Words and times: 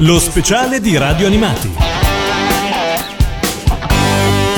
Lo 0.00 0.20
speciale 0.20 0.80
di 0.80 0.96
Radio 0.96 1.26
Animati. 1.26 1.87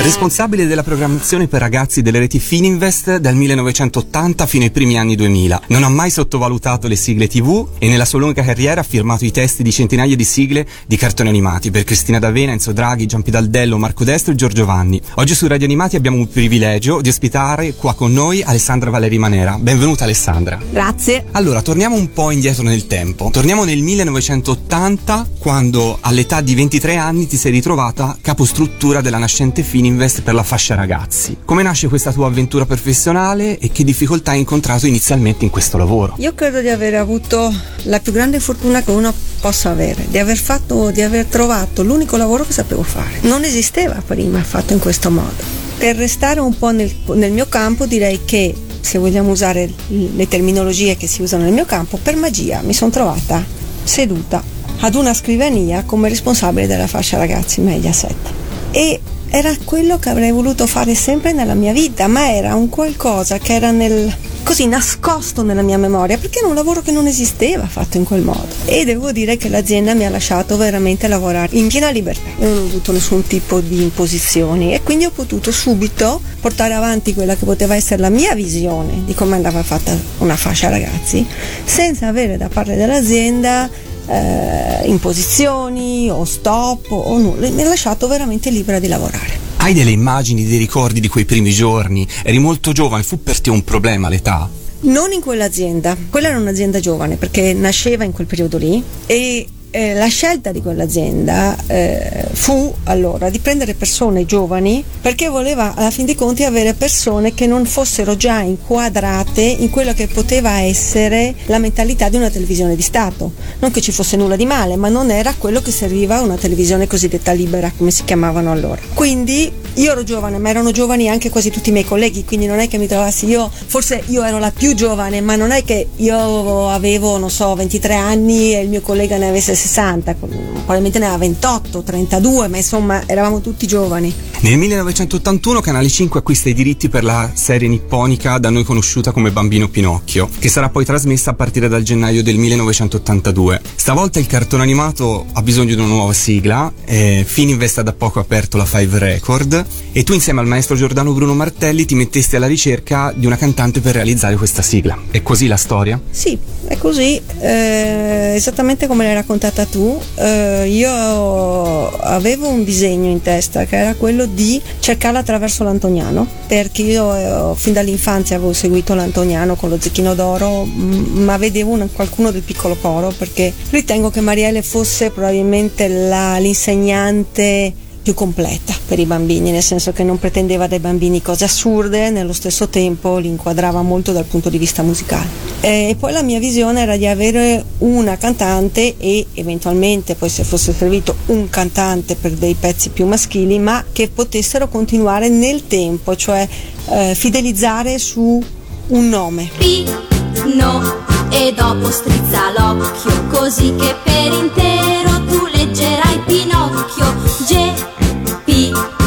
Responsabile 0.01 0.65
della 0.65 0.81
programmazione 0.81 1.47
per 1.47 1.59
ragazzi 1.59 2.01
delle 2.01 2.17
reti 2.17 2.39
Fininvest 2.39 3.17
dal 3.17 3.35
1980 3.35 4.47
fino 4.47 4.63
ai 4.63 4.71
primi 4.71 4.97
anni 4.97 5.15
2000. 5.15 5.61
Non 5.67 5.83
ha 5.83 5.89
mai 5.89 6.09
sottovalutato 6.09 6.87
le 6.87 6.95
sigle 6.95 7.27
TV 7.27 7.67
e 7.77 7.87
nella 7.87 8.05
sua 8.05 8.17
lunga 8.17 8.41
carriera 8.41 8.81
ha 8.81 8.83
firmato 8.83 9.25
i 9.25 9.31
testi 9.31 9.61
di 9.61 9.71
centinaia 9.71 10.15
di 10.15 10.23
sigle 10.23 10.65
di 10.87 10.97
cartoni 10.97 11.29
animati 11.29 11.69
per 11.69 11.83
Cristina 11.83 12.17
D'Avena, 12.17 12.51
Enzo 12.51 12.71
Draghi, 12.71 13.05
Giampi 13.05 13.29
Daldello, 13.29 13.77
Marco 13.77 14.03
Destro 14.03 14.31
e 14.33 14.35
Giorgio 14.35 14.65
Vanni. 14.65 14.99
Oggi 15.15 15.35
su 15.35 15.45
Radio 15.45 15.67
Animati 15.67 15.97
abbiamo 15.97 16.19
il 16.19 16.27
privilegio 16.27 16.99
di 16.99 17.09
ospitare 17.09 17.75
qua 17.75 17.93
con 17.93 18.11
noi 18.11 18.41
Alessandra 18.41 18.89
Valeri 18.89 19.19
Manera. 19.19 19.59
Benvenuta 19.59 20.05
Alessandra. 20.05 20.59
Grazie. 20.71 21.25
Allora, 21.33 21.61
torniamo 21.61 21.95
un 21.95 22.11
po' 22.11 22.31
indietro 22.31 22.63
nel 22.63 22.87
tempo. 22.87 23.29
Torniamo 23.31 23.65
nel 23.65 23.83
1980 23.83 25.29
quando 25.37 25.99
all'età 26.01 26.41
di 26.41 26.55
23 26.55 26.95
anni 26.95 27.27
ti 27.27 27.37
sei 27.37 27.51
ritrovata 27.51 28.17
capostruttura 28.19 29.01
della 29.01 29.19
nascente 29.19 29.61
Fininvest 29.61 29.89
Invest 29.91 30.21
per 30.21 30.33
la 30.33 30.43
fascia 30.43 30.73
ragazzi. 30.73 31.37
Come 31.43 31.63
nasce 31.63 31.89
questa 31.89 32.13
tua 32.13 32.27
avventura 32.27 32.65
professionale 32.65 33.59
e 33.59 33.71
che 33.71 33.83
difficoltà 33.83 34.31
hai 34.31 34.39
incontrato 34.39 34.87
inizialmente 34.87 35.43
in 35.43 35.51
questo 35.51 35.77
lavoro? 35.77 36.15
Io 36.17 36.33
credo 36.33 36.61
di 36.61 36.69
aver 36.69 36.95
avuto 36.95 37.53
la 37.83 37.99
più 37.99 38.13
grande 38.13 38.39
fortuna 38.39 38.81
che 38.81 38.91
uno 38.91 39.13
possa 39.41 39.69
avere, 39.69 40.05
di 40.07 40.17
aver, 40.17 40.37
fatto, 40.37 40.91
di 40.91 41.01
aver 41.01 41.25
trovato 41.25 41.83
l'unico 41.83 42.15
lavoro 42.15 42.45
che 42.45 42.53
sapevo 42.53 42.83
fare. 42.83 43.19
Non 43.21 43.43
esisteva 43.43 44.01
prima 44.05 44.41
fatto 44.43 44.71
in 44.71 44.79
questo 44.79 45.11
modo. 45.11 45.59
Per 45.77 45.95
restare 45.97 46.39
un 46.39 46.57
po' 46.57 46.71
nel, 46.71 46.93
nel 47.13 47.33
mio 47.33 47.47
campo 47.47 47.85
direi 47.85 48.21
che 48.23 48.55
se 48.79 48.97
vogliamo 48.97 49.29
usare 49.31 49.69
le 49.87 50.27
terminologie 50.27 50.95
che 50.95 51.07
si 51.07 51.21
usano 51.21 51.43
nel 51.43 51.53
mio 51.53 51.65
campo, 51.65 51.99
per 52.01 52.15
magia 52.15 52.61
mi 52.61 52.73
sono 52.73 52.91
trovata 52.91 53.43
seduta 53.83 54.41
ad 54.79 54.95
una 54.95 55.13
scrivania 55.13 55.83
come 55.83 56.07
responsabile 56.07 56.65
della 56.65 56.87
fascia 56.87 57.17
ragazzi 57.17 57.59
Mediaset. 57.59 58.39
E 58.71 59.01
era 59.33 59.55
quello 59.63 59.97
che 59.97 60.09
avrei 60.09 60.29
voluto 60.31 60.67
fare 60.67 60.93
sempre 60.93 61.31
nella 61.31 61.53
mia 61.53 61.71
vita, 61.71 62.07
ma 62.07 62.33
era 62.33 62.53
un 62.53 62.67
qualcosa 62.67 63.37
che 63.37 63.53
era 63.53 63.71
nel, 63.71 64.13
così 64.43 64.67
nascosto 64.67 65.41
nella 65.41 65.61
mia 65.61 65.77
memoria, 65.77 66.17
perché 66.17 66.39
era 66.39 66.49
un 66.49 66.53
lavoro 66.53 66.81
che 66.81 66.91
non 66.91 67.07
esisteva 67.07 67.65
fatto 67.65 67.95
in 67.95 68.03
quel 68.03 68.23
modo. 68.23 68.47
E 68.65 68.83
devo 68.83 69.13
dire 69.13 69.37
che 69.37 69.47
l'azienda 69.47 69.93
mi 69.93 70.05
ha 70.05 70.09
lasciato 70.09 70.57
veramente 70.57 71.07
lavorare 71.07 71.55
in 71.55 71.67
piena 71.67 71.89
libertà. 71.91 72.27
Non 72.39 72.57
ho 72.57 72.65
avuto 72.65 72.91
nessun 72.91 73.25
tipo 73.25 73.61
di 73.61 73.81
imposizioni 73.81 74.73
e 74.73 74.81
quindi 74.83 75.05
ho 75.05 75.11
potuto 75.11 75.49
subito 75.49 76.21
portare 76.41 76.73
avanti 76.73 77.13
quella 77.13 77.35
che 77.35 77.45
poteva 77.45 77.75
essere 77.75 78.01
la 78.01 78.09
mia 78.09 78.35
visione 78.35 79.03
di 79.05 79.13
come 79.13 79.35
andava 79.35 79.63
fatta 79.63 79.97
una 80.17 80.35
fascia 80.35 80.67
ragazzi, 80.67 81.25
senza 81.63 82.07
avere 82.07 82.35
da 82.35 82.49
parte 82.49 82.75
dell'azienda 82.75 83.69
eh, 84.07 84.81
imposizioni 84.85 86.09
o 86.09 86.25
stop 86.25 86.91
o 86.91 87.17
nulla, 87.17 87.49
mi 87.49 87.61
ha 87.61 87.67
lasciato 87.67 88.07
veramente 88.07 88.49
libera 88.49 88.79
di 88.79 88.87
lavorare. 88.87 89.39
Hai 89.57 89.73
delle 89.73 89.91
immagini, 89.91 90.45
dei 90.45 90.57
ricordi 90.57 90.99
di 90.99 91.07
quei 91.07 91.25
primi 91.25 91.51
giorni? 91.51 92.07
Eri 92.23 92.39
molto 92.39 92.71
giovane, 92.71 93.03
fu 93.03 93.21
per 93.21 93.39
te 93.39 93.49
un 93.49 93.63
problema 93.63 94.09
l'età? 94.09 94.49
Non 94.81 95.11
in 95.11 95.21
quell'azienda, 95.21 95.95
quella 96.09 96.29
era 96.29 96.39
un'azienda 96.39 96.79
giovane 96.79 97.15
perché 97.15 97.53
nasceva 97.53 98.03
in 98.03 98.11
quel 98.11 98.25
periodo 98.25 98.57
lì 98.57 98.83
e 99.05 99.47
eh, 99.71 99.93
la 99.93 100.07
scelta 100.07 100.51
di 100.51 100.61
quell'azienda 100.61 101.55
eh, 101.67 102.27
fu 102.31 102.73
allora 102.85 103.29
di 103.29 103.39
prendere 103.39 103.73
persone 103.73 104.25
giovani 104.25 104.83
perché 105.01 105.29
voleva 105.29 105.73
alla 105.75 105.91
fin 105.91 106.05
dei 106.05 106.15
conti 106.15 106.43
avere 106.43 106.73
persone 106.73 107.33
che 107.33 107.47
non 107.47 107.65
fossero 107.65 108.15
già 108.15 108.41
inquadrate 108.41 109.41
in 109.41 109.69
quello 109.69 109.93
che 109.93 110.07
poteva 110.07 110.59
essere 110.59 111.33
la 111.45 111.57
mentalità 111.57 112.09
di 112.09 112.17
una 112.17 112.29
televisione 112.29 112.75
di 112.75 112.81
Stato. 112.81 113.31
Non 113.59 113.71
che 113.71 113.81
ci 113.81 113.91
fosse 113.91 114.17
nulla 114.17 114.35
di 114.35 114.45
male, 114.45 114.75
ma 114.75 114.89
non 114.89 115.09
era 115.09 115.33
quello 115.37 115.61
che 115.61 115.71
serviva 115.71 116.17
a 116.17 116.21
una 116.21 116.35
televisione 116.35 116.87
cosiddetta 116.87 117.31
libera, 117.31 117.71
come 117.75 117.91
si 117.91 118.03
chiamavano 118.03 118.51
allora. 118.51 118.81
Quindi 118.93 119.51
io 119.75 119.91
ero 119.91 120.03
giovane, 120.03 120.37
ma 120.37 120.49
erano 120.49 120.71
giovani 120.71 121.09
anche 121.09 121.29
quasi 121.29 121.49
tutti 121.49 121.69
i 121.69 121.71
miei 121.71 121.85
colleghi, 121.85 122.25
quindi 122.25 122.45
non 122.45 122.59
è 122.59 122.67
che 122.67 122.77
mi 122.77 122.87
trovassi 122.87 123.25
io, 123.27 123.49
forse 123.49 124.03
io 124.07 124.23
ero 124.23 124.37
la 124.37 124.51
più 124.51 124.73
giovane, 124.73 125.21
ma 125.21 125.35
non 125.35 125.51
è 125.51 125.63
che 125.63 125.87
io 125.95 126.69
avevo, 126.69 127.17
non 127.17 127.29
so, 127.29 127.55
23 127.55 127.95
anni 127.95 128.53
e 128.53 128.61
il 128.61 128.69
mio 128.69 128.81
collega 128.81 129.17
ne 129.17 129.29
avesse 129.29 129.55
60, 129.61 130.15
probabilmente 130.15 130.97
ne 130.97 131.05
aveva 131.05 131.19
28, 131.19 131.83
32, 131.83 132.47
ma 132.47 132.57
insomma 132.57 133.03
eravamo 133.05 133.41
tutti 133.41 133.67
giovani. 133.67 134.11
Nel 134.39 134.57
1981 134.57 135.61
Canale 135.61 135.87
5 135.87 136.19
acquista 136.19 136.49
i 136.49 136.55
diritti 136.55 136.89
per 136.89 137.03
la 137.03 137.29
serie 137.35 137.67
nipponica 137.67 138.39
da 138.39 138.49
noi 138.49 138.63
conosciuta 138.63 139.11
come 139.11 139.29
Bambino 139.29 139.69
Pinocchio, 139.69 140.27
che 140.39 140.49
sarà 140.49 140.69
poi 140.69 140.83
trasmessa 140.83 141.31
a 141.31 141.33
partire 141.35 141.67
dal 141.67 141.83
gennaio 141.83 142.23
del 142.23 142.37
1982. 142.37 143.61
Stavolta 143.75 144.17
il 144.17 144.25
cartone 144.25 144.63
animato 144.63 145.27
ha 145.31 145.41
bisogno 145.43 145.75
di 145.75 145.79
una 145.79 145.89
nuova 145.89 146.13
sigla, 146.13 146.73
eh, 146.85 147.23
Fininvest 147.27 147.77
ha 147.77 147.83
da 147.83 147.93
poco 147.93 148.19
aperto 148.19 148.57
la 148.57 148.65
Five 148.65 148.97
Record 148.97 149.65
e 149.91 150.03
tu 150.03 150.13
insieme 150.13 150.39
al 150.39 150.47
maestro 150.47 150.75
Giordano 150.75 151.13
Bruno 151.13 151.35
Martelli 151.35 151.85
ti 151.85 151.93
mettesti 151.93 152.35
alla 152.35 152.47
ricerca 152.47 153.13
di 153.15 153.27
una 153.27 153.37
cantante 153.37 153.79
per 153.79 153.93
realizzare 153.93 154.35
questa 154.37 154.63
sigla. 154.63 154.97
È 155.11 155.21
così 155.21 155.45
la 155.45 155.57
storia? 155.57 155.99
Sì, 156.09 156.35
è 156.65 156.77
così, 156.77 157.21
eh, 157.39 158.33
esattamente 158.35 158.87
come 158.87 159.03
l'hai 159.03 159.13
raccontata 159.13 159.50
tu. 159.65 159.99
Eh, 160.15 160.67
io 160.67 161.89
avevo 161.99 162.47
un 162.47 162.63
disegno 162.63 163.09
in 163.09 163.21
testa 163.21 163.65
che 163.65 163.77
era 163.77 163.95
quello 163.95 164.25
di 164.25 164.61
cercarla 164.79 165.19
attraverso 165.19 165.63
l'Antoniano, 165.63 166.25
perché 166.47 166.81
io 166.81 167.15
eh, 167.15 167.55
fin 167.55 167.73
dall'infanzia 167.73 168.37
avevo 168.37 168.53
seguito 168.53 168.93
l'Antoniano 168.93 169.55
con 169.55 169.69
lo 169.69 169.77
Zecchino 169.79 170.15
d'Oro, 170.15 170.63
m- 170.63 171.23
ma 171.23 171.37
vedevo 171.37 171.71
un, 171.71 171.87
qualcuno 171.91 172.31
del 172.31 172.41
piccolo 172.41 172.75
coro 172.75 173.13
perché 173.17 173.53
ritengo 173.69 174.09
che 174.09 174.21
Marielle 174.21 174.61
fosse 174.61 175.11
probabilmente 175.11 175.87
la, 175.87 176.37
l'insegnante 176.37 177.80
più 178.01 178.13
completa 178.13 178.73
per 178.87 178.99
i 178.99 179.05
bambini, 179.05 179.51
nel 179.51 179.61
senso 179.61 179.91
che 179.91 180.03
non 180.03 180.19
pretendeva 180.19 180.67
dai 180.67 180.79
bambini 180.79 181.21
cose 181.21 181.45
assurde, 181.45 182.09
nello 182.09 182.33
stesso 182.33 182.67
tempo 182.67 183.17
li 183.17 183.27
inquadrava 183.27 183.81
molto 183.81 184.11
dal 184.11 184.25
punto 184.25 184.49
di 184.49 184.57
vista 184.57 184.81
musicale. 184.81 185.27
E 185.61 185.95
poi 185.99 186.11
la 186.11 186.23
mia 186.23 186.39
visione 186.39 186.81
era 186.81 186.97
di 186.97 187.07
avere 187.07 187.63
una 187.79 188.17
cantante 188.17 188.95
e 188.97 189.27
eventualmente 189.33 190.15
poi 190.15 190.29
se 190.29 190.43
fosse 190.43 190.73
servito 190.73 191.15
un 191.27 191.49
cantante 191.49 192.15
per 192.15 192.31
dei 192.31 192.55
pezzi 192.55 192.89
più 192.89 193.05
maschili, 193.05 193.59
ma 193.59 193.83
che 193.91 194.09
potessero 194.09 194.67
continuare 194.67 195.29
nel 195.29 195.67
tempo, 195.67 196.15
cioè 196.15 196.47
eh, 196.89 197.13
fidelizzare 197.15 197.97
su 197.99 198.43
un 198.87 199.09
nome. 199.09 199.49
Pino 199.57 201.09
e 201.29 201.53
dopo 201.53 201.89
strizza 201.89 202.51
l'occhio 202.57 203.27
così 203.29 203.73
che 203.75 203.95
per 204.03 204.33
intero 204.33 205.23
tu 205.27 205.45
leggerai 205.53 206.19
Pinocchio 206.25 207.30
G 207.43 207.73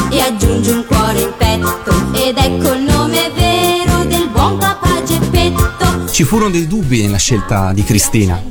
e 0.09 0.19
aggiungi 0.21 0.69
un 0.71 0.85
cuore 0.85 1.21
in 1.21 1.33
petto. 1.37 1.91
Ed 2.13 2.37
ecco 2.37 2.73
il 2.73 2.83
Ci 6.15 6.23
furono 6.23 6.49
dei 6.49 6.65
dubbi 6.65 7.01
nella 7.01 7.17
scelta 7.17 7.73
di 7.73 7.83
Cristina? 7.83 8.41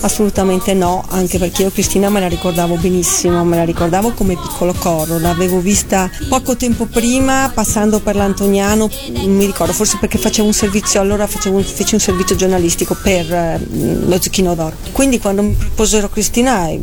Assolutamente 0.00 0.74
no, 0.74 1.02
anche 1.08 1.38
perché 1.38 1.62
io 1.62 1.70
Cristina 1.70 2.10
me 2.10 2.20
la 2.20 2.28
ricordavo 2.28 2.76
benissimo, 2.76 3.42
me 3.46 3.56
la 3.56 3.64
ricordavo 3.64 4.12
come 4.12 4.34
piccolo 4.34 4.74
coro, 4.74 5.18
l'avevo 5.18 5.58
vista 5.58 6.10
poco 6.28 6.54
tempo 6.54 6.84
prima 6.84 7.50
passando 7.54 8.00
per 8.00 8.16
l'Antoniano, 8.16 8.90
mi 9.24 9.46
ricordo 9.46 9.72
forse 9.72 9.96
perché 9.98 10.18
facevo 10.18 10.46
un 10.46 10.52
servizio, 10.52 11.00
allora 11.00 11.26
facevo, 11.26 11.62
feci 11.62 11.94
un 11.94 12.00
servizio 12.00 12.36
giornalistico 12.36 12.94
per 12.94 13.32
eh, 13.32 13.66
lo 14.04 14.20
Zucchino 14.20 14.54
d'Oro. 14.54 14.76
Quindi 14.92 15.18
quando 15.18 15.40
mi 15.40 15.54
proposero 15.54 16.10
Cristina, 16.10 16.68
eh, 16.68 16.78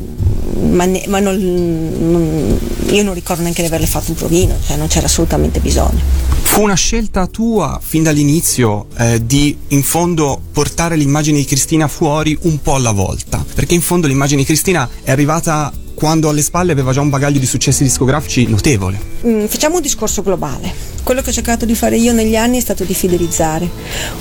ma, 0.72 0.86
ne, 0.86 1.04
ma 1.06 1.20
non, 1.20 1.38
non, 1.38 2.60
io 2.90 3.04
non 3.04 3.14
ricordo 3.14 3.44
neanche 3.44 3.62
di 3.62 3.68
averle 3.68 3.86
fatto 3.86 4.10
un 4.10 4.16
provino, 4.16 4.56
cioè 4.66 4.76
non 4.76 4.88
c'era 4.88 5.06
assolutamente 5.06 5.60
bisogno. 5.60 6.30
Fu 6.52 6.64
una 6.64 6.76
scelta 6.76 7.28
tua 7.28 7.80
fin 7.82 8.04
dall'inizio 8.04 8.88
eh, 8.98 9.26
di 9.26 9.56
in 9.70 9.84
fondo 9.84 10.31
portare 10.52 10.96
l'immagine 10.96 11.40
di 11.40 11.46
Cristina 11.46 11.88
fuori 11.88 12.38
un 12.42 12.62
po' 12.62 12.76
alla 12.76 12.92
volta, 12.92 13.44
perché 13.54 13.74
in 13.74 13.82
fondo 13.82 14.08
l'immagine 14.08 14.42
di 14.42 14.46
Cristina 14.46 14.88
è 15.04 15.12
arrivata 15.12 15.72
quando 15.94 16.30
alle 16.30 16.42
spalle 16.42 16.72
aveva 16.72 16.94
già 16.94 17.02
un 17.02 17.10
bagaglio 17.10 17.40
di 17.40 17.46
successi 17.46 17.84
discografici 17.84 18.48
notevole. 18.48 19.00
Mm, 19.26 19.46
facciamo 19.46 19.76
un 19.76 19.82
discorso 19.82 20.22
globale. 20.24 20.74
Quello 21.04 21.22
che 21.22 21.30
ho 21.30 21.34
cercato 21.34 21.66
di 21.66 21.76
fare 21.76 21.98
io 21.98 22.12
negli 22.12 22.36
anni 22.36 22.58
è 22.58 22.62
stato 22.62 22.84
di 22.84 22.94
fidelizzare. 22.94 23.70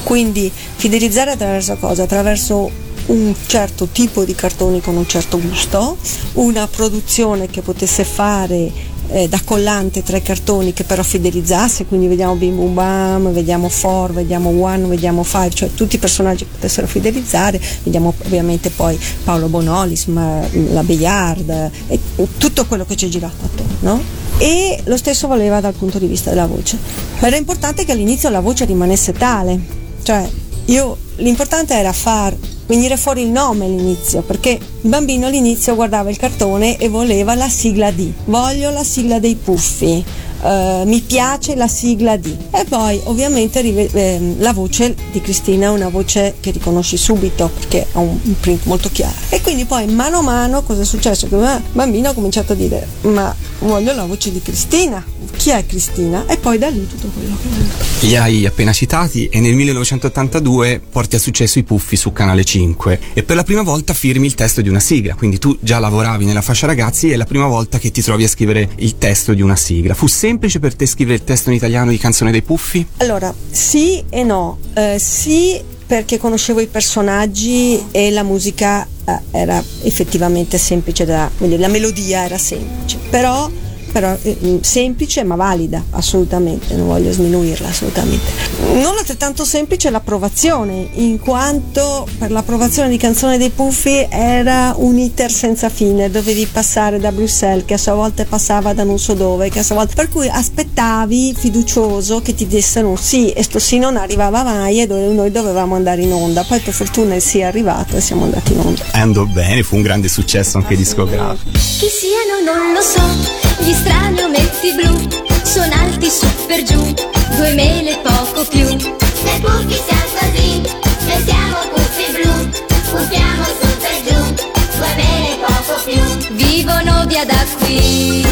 Quindi 0.03 0.51
fidelizzare 0.53 1.31
attraverso 1.31 1.77
cosa? 1.77 2.03
Attraverso 2.03 2.89
un 3.07 3.35
certo 3.47 3.89
tipo 3.91 4.25
di 4.25 4.35
cartoni 4.35 4.81
con 4.81 4.97
un 4.97 5.07
certo 5.07 5.41
gusto, 5.41 5.97
una 6.35 6.67
produzione 6.67 7.49
che 7.49 7.63
potesse 7.63 8.05
fare 8.05 8.71
eh, 9.13 9.29
da 9.29 9.41
collante 9.45 10.03
tre 10.03 10.23
cartoni 10.23 10.73
che 10.73 10.85
però 10.85 11.03
fidelizzasse, 11.03 11.87
quindi 11.87 12.07
vediamo 12.07 12.35
Bim 12.35 12.57
Bum 12.57 12.75
Bam, 12.75 13.33
vediamo 13.33 13.69
Four, 13.69 14.13
vediamo 14.13 14.51
One, 14.51 14.87
vediamo 14.87 15.23
Five, 15.23 15.51
cioè 15.51 15.71
tutti 15.75 15.97
i 15.97 15.99
personaggi 15.99 16.45
che 16.45 16.51
potessero 16.53 16.87
fidelizzare, 16.87 17.61
vediamo 17.83 18.15
ovviamente 18.25 18.71
poi 18.71 18.99
Paolo 19.25 19.49
Bonolis, 19.49 20.07
ma, 20.07 20.41
la 20.71 20.83
Bayard 20.83 21.71
e 21.89 21.99
tutto 22.39 22.67
quello 22.67 22.85
che 22.85 22.95
c'è 22.95 23.09
girato 23.09 23.45
attorno. 23.45 24.03
E 24.39 24.81
lo 24.85 24.97
stesso 24.97 25.27
valeva 25.27 25.61
dal 25.61 25.75
punto 25.75 25.99
di 25.99 26.07
vista 26.07 26.31
della 26.31 26.47
voce. 26.47 26.79
Era 27.21 27.37
importante 27.37 27.85
che 27.85 27.93
all'inizio 27.93 28.31
la 28.31 28.41
voce 28.41 28.65
rimanesse 28.65 29.13
tale, 29.13 29.59
cioè 30.03 30.27
io, 30.67 30.97
l'importante 31.17 31.75
era 31.75 31.93
far 31.93 32.35
venire 32.71 32.97
fuori 32.97 33.23
il 33.23 33.31
nome 33.31 33.65
all'inizio, 33.65 34.23
perché 34.23 34.51
il 34.51 34.89
bambino 34.89 35.27
all'inizio 35.27 35.75
guardava 35.75 36.09
il 36.09 36.17
cartone 36.17 36.79
e 36.79 36.89
voleva 36.89 37.35
la 37.35 37.49
sigla 37.49 37.91
di, 37.91 38.13
voglio 38.27 38.71
la 38.71 38.85
sigla 38.85 39.19
dei 39.19 39.35
puffi, 39.35 40.05
Uh, 40.41 40.87
mi 40.87 41.03
piace 41.03 41.55
la 41.55 41.69
sigla 41.69 42.17
di 42.17 42.35
e 42.51 42.65
poi 42.65 42.99
ovviamente 43.05 43.61
eh, 43.61 44.37
la 44.39 44.55
voce 44.55 44.95
di 45.13 45.21
Cristina 45.21 45.67
è 45.67 45.69
una 45.69 45.91
voce 45.91 46.37
che 46.41 46.51
riconosci 46.51 46.97
subito 46.97 47.51
perché 47.59 47.87
ha 47.93 47.99
un, 47.99 48.19
un 48.23 48.41
print 48.41 48.65
molto 48.65 48.89
chiaro. 48.91 49.13
E 49.29 49.43
quindi 49.43 49.67
poi 49.67 49.85
mano 49.89 50.21
a 50.21 50.23
mano 50.23 50.63
cosa 50.63 50.81
è 50.81 50.85
successo? 50.87 51.27
il 51.27 51.63
bambino 51.73 52.09
ha 52.09 52.15
cominciato 52.15 52.53
a 52.53 52.57
dire 52.57 52.87
ma 53.03 53.37
voglio 53.59 53.93
la 53.93 54.07
voce 54.07 54.33
di 54.33 54.41
Cristina 54.41 55.05
chi 55.37 55.51
è 55.51 55.65
Cristina? 55.67 56.27
E 56.27 56.37
poi 56.37 56.59
da 56.59 56.69
lì 56.69 56.87
tutto 56.87 57.09
quello 57.09 57.37
che 57.41 58.07
li 58.07 58.17
hai 58.17 58.47
appena 58.47 58.73
citati 58.73 59.27
e 59.27 59.41
nel 59.41 59.55
1982 59.55 60.81
porti 60.91 61.17
a 61.17 61.19
successo 61.19 61.59
i 61.59 61.65
puffi 61.65 61.97
su 61.97 62.13
Canale 62.13 62.45
5 62.45 63.01
e 63.13 63.23
per 63.23 63.37
la 63.37 63.45
prima 63.45 63.63
volta 63.63 63.93
firmi 63.93 64.27
il 64.27 64.35
testo 64.35 64.61
di 64.63 64.69
una 64.69 64.81
sigla. 64.81 65.15
Quindi 65.15 65.39
tu 65.39 65.57
già 65.61 65.79
lavoravi 65.79 66.25
nella 66.25 66.43
fascia 66.43 66.67
ragazzi 66.67 67.11
e 67.11 67.15
è 67.15 67.17
la 67.17 67.27
prima 67.27 67.47
volta 67.47 67.79
che 67.79 67.91
ti 67.91 68.03
trovi 68.03 68.25
a 68.25 68.29
scrivere 68.29 68.71
il 68.77 68.99
testo 68.99 69.35
di 69.35 69.43
una 69.43 69.57
sigla. 69.57 69.95
Fu 69.95 70.07
semplice 70.07 70.59
per 70.59 70.75
te 70.75 70.87
scrivere 70.87 71.17
il 71.17 71.25
testo 71.25 71.51
in 71.51 71.57
italiano 71.57 71.91
di 71.91 71.99
Canzone 71.99 72.31
dei 72.31 72.43
Puffi? 72.43 72.87
Allora, 72.99 73.33
sì 73.51 74.03
e 74.09 74.23
no. 74.25 74.59
Eh, 74.75 74.99
sì 74.99 75.61
perché 75.91 76.19
conoscevo 76.19 76.61
i 76.61 76.69
personaggi 76.69 77.87
e 77.91 78.13
la 78.13 78.23
musica 78.23 78.87
eh, 79.05 79.19
era 79.33 79.61
effettivamente 79.83 80.57
semplice 80.57 81.05
da, 81.05 81.29
la 81.39 81.67
melodia 81.67 82.25
era 82.25 82.39
semplice, 82.39 82.97
però 83.11 83.51
però 83.91 84.17
eh, 84.23 84.37
mm, 84.45 84.59
semplice 84.61 85.25
ma 85.25 85.35
valida, 85.35 85.85
assolutamente, 85.91 86.75
non 86.75 86.87
voglio 86.87 87.13
sminuirla 87.13 87.69
assolutamente. 87.69 88.31
Non 88.75 88.97
altrettanto 88.99 89.45
semplice 89.45 89.91
l'approvazione, 89.91 90.89
in 90.95 91.19
quanto 91.19 92.07
per 92.19 92.31
l'approvazione 92.31 92.89
di 92.89 92.97
Canzone 92.97 93.39
dei 93.39 93.51
Puffi 93.51 94.07
era 94.09 94.75
un 94.77 94.99
iter 94.99 95.31
senza 95.31 95.69
fine, 95.69 96.11
dovevi 96.11 96.47
passare 96.47 96.99
da 96.99 97.13
Bruxelles, 97.13 97.65
che 97.65 97.75
a 97.75 97.79
sua 97.79 97.95
volta 97.95 98.25
passava 98.25 98.73
da 98.73 98.85
non 98.85 98.99
so 98.99 99.15
dove, 99.15 99.49
che 99.49 99.61
a 99.61 99.63
sua 99.63 99.77
volta... 99.77 99.95
per 99.95 100.09
cui 100.09 100.29
aspettavi 100.29 101.35
fiducioso 101.37 102.21
che 102.21 102.35
ti 102.35 102.47
dessero 102.47 102.89
un 102.89 102.97
sì 102.97 103.31
e 103.31 103.43
sto 103.43 103.59
sì 103.59 103.79
non 103.79 103.97
arrivava 103.97 104.43
mai 104.43 104.81
e 104.81 104.87
noi 104.87 105.31
dovevamo 105.31 105.75
andare 105.75 106.03
in 106.03 106.13
onda. 106.13 106.45
Poi 106.45 106.61
per 106.61 106.75
fortuna 106.75 107.15
il 107.15 107.23
sì 107.23 107.39
è 107.39 107.45
arrivato 107.45 107.97
e 107.97 108.01
siamo 108.01 108.25
andati 108.25 108.53
in 108.53 108.61
onda. 108.61 108.83
Andò 108.93 109.25
bene, 109.25 109.63
fu 109.63 109.77
un 109.77 109.83
grande 109.83 110.09
successo 110.09 110.59
anche 110.59 110.77
discografico. 110.77 111.51
Chi 111.53 111.87
siano 111.89 112.45
non 112.45 112.73
lo 112.73 112.81
so 112.81 113.50
gli 113.61 113.73
strani 113.73 114.23
ometti 114.23 114.73
blu 114.73 115.09
sono 115.45 115.73
alti 115.83 116.09
su 116.09 116.27
per 116.47 116.63
giù, 116.63 116.95
due 117.37 117.53
mele 117.55 117.99
poco 118.03 118.45
più. 118.49 118.67
Se 118.69 119.41
puffi 119.41 119.81
siamo 119.87 120.11
così, 120.19 120.61
noi 121.07 121.25
siamo 121.25 121.59
puffi 121.75 122.07
blu, 122.13 122.51
puffiamo 122.91 123.45
su 123.61 123.69
per 123.83 123.99
giù, 124.07 124.35
due 124.77 124.95
mele 124.97 125.39
poco 125.45 125.81
più. 125.85 126.35
Vivono 126.37 127.05
via 127.07 127.25
da 127.25 127.45
qui, 127.59 128.25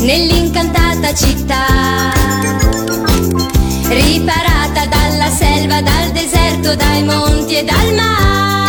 nell'incantata 0.00 1.14
città, 1.14 2.12
riparata 3.88 4.86
dalla 4.86 5.30
selva, 5.30 5.80
dal 5.80 6.10
deserto, 6.12 6.74
dai 6.74 7.02
monti 7.04 7.54
e 7.56 7.64
dal 7.64 7.94
mare. 7.94 8.59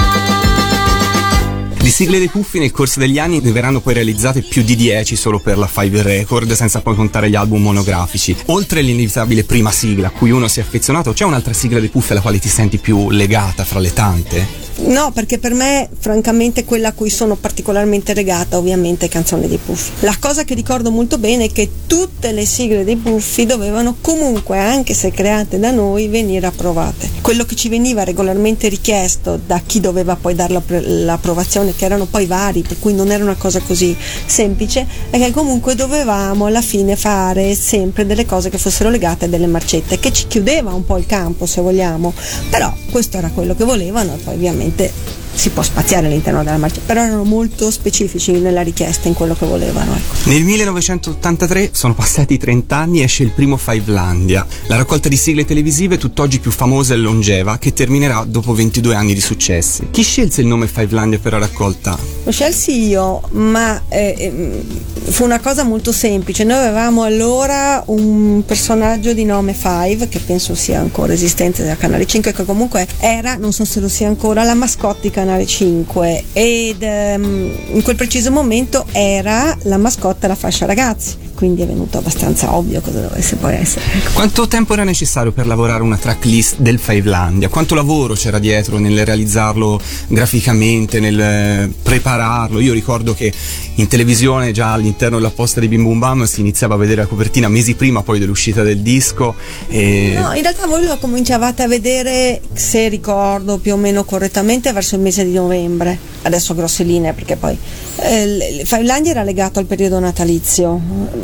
Di 1.91 1.97
sigle 1.97 2.19
dei 2.19 2.29
puffi 2.29 2.57
nel 2.57 2.71
corso 2.71 3.01
degli 3.01 3.19
anni 3.19 3.41
ne 3.41 3.51
verranno 3.51 3.81
poi 3.81 3.93
realizzate 3.93 4.43
più 4.43 4.63
di 4.63 4.77
10 4.77 5.13
solo 5.17 5.39
per 5.39 5.57
la 5.57 5.67
Five 5.67 6.01
Record, 6.01 6.53
senza 6.53 6.79
poi 6.79 6.95
contare 6.95 7.29
gli 7.29 7.35
album 7.35 7.63
monografici. 7.63 8.33
Oltre 8.45 8.79
all'inevitabile 8.79 9.43
prima 9.43 9.71
sigla 9.71 10.07
a 10.07 10.11
cui 10.11 10.31
uno 10.31 10.47
si 10.47 10.61
è 10.61 10.63
affezionato, 10.63 11.11
c'è 11.11 11.25
un'altra 11.25 11.51
sigla 11.51 11.81
dei 11.81 11.89
puffi 11.89 12.13
alla 12.13 12.21
quale 12.21 12.39
ti 12.39 12.47
senti 12.47 12.77
più 12.77 13.09
legata 13.09 13.65
fra 13.65 13.79
le 13.79 13.91
tante? 13.91 14.61
No, 14.83 15.11
perché 15.11 15.37
per 15.37 15.53
me, 15.53 15.87
francamente, 15.99 16.65
quella 16.65 16.89
a 16.89 16.93
cui 16.93 17.09
sono 17.09 17.35
particolarmente 17.35 18.13
legata, 18.13 18.57
ovviamente, 18.57 19.05
è 19.05 19.09
Canzone 19.09 19.47
dei 19.47 19.59
Puffi. 19.63 19.91
La 19.99 20.15
cosa 20.19 20.43
che 20.43 20.55
ricordo 20.55 20.89
molto 20.89 21.17
bene 21.19 21.45
è 21.45 21.51
che 21.51 21.69
tutte 21.85 22.31
le 22.31 22.45
sigle 22.45 22.83
dei 22.83 22.95
Puffi 22.95 23.45
dovevano 23.45 23.97
comunque, 24.01 24.57
anche 24.57 24.93
se 24.95 25.11
create 25.11 25.59
da 25.59 25.69
noi, 25.69 26.07
venire 26.07 26.47
approvate. 26.47 27.09
Quello 27.21 27.43
che 27.43 27.55
ci 27.55 27.69
veniva 27.69 28.03
regolarmente 28.03 28.69
richiesto 28.69 29.39
da 29.45 29.61
chi 29.63 29.79
doveva 29.79 30.15
poi 30.15 30.33
dare 30.33 30.61
l'approvazione, 30.79 31.75
che 31.81 31.85
erano 31.85 32.05
poi 32.05 32.27
vari, 32.27 32.61
per 32.61 32.77
cui 32.77 32.93
non 32.93 33.09
era 33.09 33.23
una 33.23 33.35
cosa 33.35 33.59
così 33.59 33.97
semplice, 34.27 34.85
è 35.09 35.17
che 35.17 35.31
comunque 35.31 35.73
dovevamo 35.73 36.45
alla 36.45 36.61
fine 36.61 36.95
fare 36.95 37.55
sempre 37.55 38.05
delle 38.05 38.23
cose 38.23 38.51
che 38.51 38.59
fossero 38.59 38.91
legate 38.91 39.25
a 39.25 39.27
delle 39.27 39.47
marcette, 39.47 39.99
che 39.99 40.13
ci 40.13 40.27
chiudeva 40.27 40.71
un 40.73 40.85
po' 40.85 40.97
il 40.97 41.07
campo, 41.07 41.47
se 41.47 41.59
vogliamo. 41.59 42.13
Però 42.51 42.71
questo 42.91 43.17
era 43.17 43.31
quello 43.33 43.55
che 43.55 43.63
volevano 43.63 44.13
e 44.13 44.17
poi 44.17 44.35
ovviamente 44.35 44.49
ovviamente 44.51 45.20
si 45.33 45.49
può 45.49 45.63
spaziare 45.63 46.07
all'interno 46.07 46.43
della 46.43 46.57
marcia, 46.57 46.81
però 46.85 47.01
erano 47.01 47.23
molto 47.23 47.71
specifici 47.71 48.31
nella 48.33 48.61
richiesta 48.61 49.07
in 49.07 49.13
quello 49.13 49.35
che 49.35 49.45
volevano. 49.45 49.95
Ecco. 49.95 50.29
Nel 50.29 50.43
1983 50.43 51.69
sono 51.73 51.93
passati 51.93 52.37
30 52.37 52.75
anni 52.75 53.01
esce 53.01 53.23
il 53.23 53.31
primo 53.31 53.57
Fivelandia, 53.57 54.45
la 54.67 54.75
raccolta 54.75 55.09
di 55.09 55.17
sigle 55.17 55.45
televisive 55.45 55.97
tutt'oggi 55.97 56.39
più 56.39 56.51
famosa 56.51 56.93
e 56.93 56.97
longeva 56.97 57.57
che 57.57 57.73
terminerà 57.73 58.23
dopo 58.27 58.53
22 58.53 58.95
anni 58.95 59.13
di 59.13 59.21
successi. 59.21 59.87
Chi 59.91 60.03
scelse 60.03 60.41
il 60.41 60.47
nome 60.47 60.67
Fivelandia 60.67 61.19
per 61.19 61.33
la 61.33 61.39
raccolta? 61.39 61.97
Lo 62.23 62.31
scelsi 62.31 62.87
io, 62.87 63.21
ma 63.31 63.81
eh, 63.89 64.15
eh, 64.17 65.11
fu 65.11 65.23
una 65.23 65.39
cosa 65.39 65.63
molto 65.63 65.91
semplice. 65.91 66.43
Noi 66.43 66.57
avevamo 66.57 67.03
allora 67.03 67.81
un 67.87 68.43
personaggio 68.45 69.13
di 69.13 69.25
nome 69.25 69.53
Five, 69.53 70.07
che 70.07 70.19
penso 70.19 70.55
sia 70.55 70.79
ancora 70.79 71.13
esistente 71.13 71.63
da 71.63 71.75
Canale 71.75 72.05
5, 72.05 72.31
che 72.31 72.45
comunque 72.45 72.87
era, 72.99 73.35
non 73.35 73.51
so 73.51 73.65
se 73.65 73.79
lo 73.79 73.89
sia 73.89 74.07
ancora, 74.07 74.43
la 74.43 74.53
mascotte 74.53 74.99
di 75.01 75.09
Canale 75.09 75.20
5 75.45 76.23
ed 76.33 76.81
um, 76.81 77.51
in 77.73 77.81
quel 77.83 77.95
preciso 77.95 78.31
momento 78.31 78.85
era 78.91 79.57
la 79.63 79.77
mascotte 79.77 80.27
la 80.27 80.35
fascia 80.35 80.65
ragazzi 80.65 81.30
quindi 81.41 81.63
è 81.63 81.65
venuto 81.65 81.97
abbastanza 81.97 82.53
ovvio 82.53 82.81
cosa 82.81 83.01
dovesse 83.01 83.35
poi 83.35 83.55
essere. 83.55 83.83
Quanto 84.13 84.47
tempo 84.47 84.73
era 84.73 84.83
necessario 84.83 85.31
per 85.31 85.47
lavorare 85.47 85.81
una 85.81 85.97
tracklist 85.97 86.57
del 86.59 86.77
Fivelandia? 86.77 87.49
Quanto 87.49 87.73
lavoro 87.73 88.13
c'era 88.13 88.37
dietro 88.37 88.77
nel 88.77 89.03
realizzarlo 89.03 89.81
graficamente, 90.09 90.99
nel 90.99 91.73
prepararlo? 91.81 92.59
Io 92.59 92.73
ricordo 92.73 93.15
che 93.15 93.33
in 93.73 93.87
televisione 93.87 94.51
già 94.51 94.73
all'interno 94.73 95.17
della 95.17 95.31
posta 95.31 95.59
di 95.59 95.67
Bim 95.67 95.81
Bum 95.81 95.97
Bam 95.97 96.23
si 96.25 96.41
iniziava 96.41 96.75
a 96.75 96.77
vedere 96.77 97.01
la 97.01 97.07
copertina 97.07 97.49
mesi 97.49 97.73
prima 97.73 98.03
poi 98.03 98.19
dell'uscita 98.19 98.61
del 98.61 98.81
disco. 98.81 99.33
E... 99.67 100.13
No, 100.15 100.33
in 100.33 100.43
realtà 100.43 100.67
voi 100.67 100.85
lo 100.85 100.99
cominciavate 100.99 101.63
a 101.63 101.67
vedere, 101.67 102.39
se 102.53 102.87
ricordo 102.87 103.57
più 103.57 103.73
o 103.73 103.77
meno 103.77 104.03
correttamente, 104.03 104.71
verso 104.73 104.93
il 104.93 105.01
mese 105.01 105.25
di 105.25 105.33
novembre. 105.33 105.97
Adesso 106.21 106.53
grosse 106.53 106.83
linee 106.83 107.13
perché 107.13 107.35
poi 107.35 107.57
eh, 107.97 108.61
Fivelandia 108.65 109.11
era 109.11 109.23
legato 109.23 109.59
al 109.59 109.65
periodo 109.65 109.99
natalizio 109.99 110.79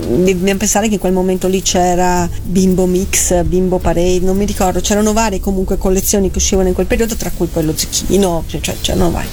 dobbiamo 0.07 0.59
pensare 0.59 0.88
che 0.88 0.95
in 0.95 1.00
quel 1.00 1.13
momento 1.13 1.47
lì 1.47 1.62
c'era 1.62 2.29
Bimbo 2.43 2.86
Mix, 2.86 3.43
Bimbo 3.43 3.77
Parade, 3.77 4.19
non 4.21 4.38
mi 4.38 4.45
ricordo, 4.45 4.79
c'erano 4.79 5.13
varie 5.13 5.39
comunque 5.39 5.77
collezioni 5.77 6.31
che 6.31 6.38
uscivano 6.38 6.67
in 6.67 6.74
quel 6.74 6.86
periodo, 6.86 7.15
tra 7.15 7.31
cui 7.36 7.47
poi 7.47 7.63
lo 7.63 7.74
Zecchino, 7.75 8.43
cioè, 8.47 8.62
cioè 8.62 8.75
c'erano 8.79 9.12
varie. 9.12 9.29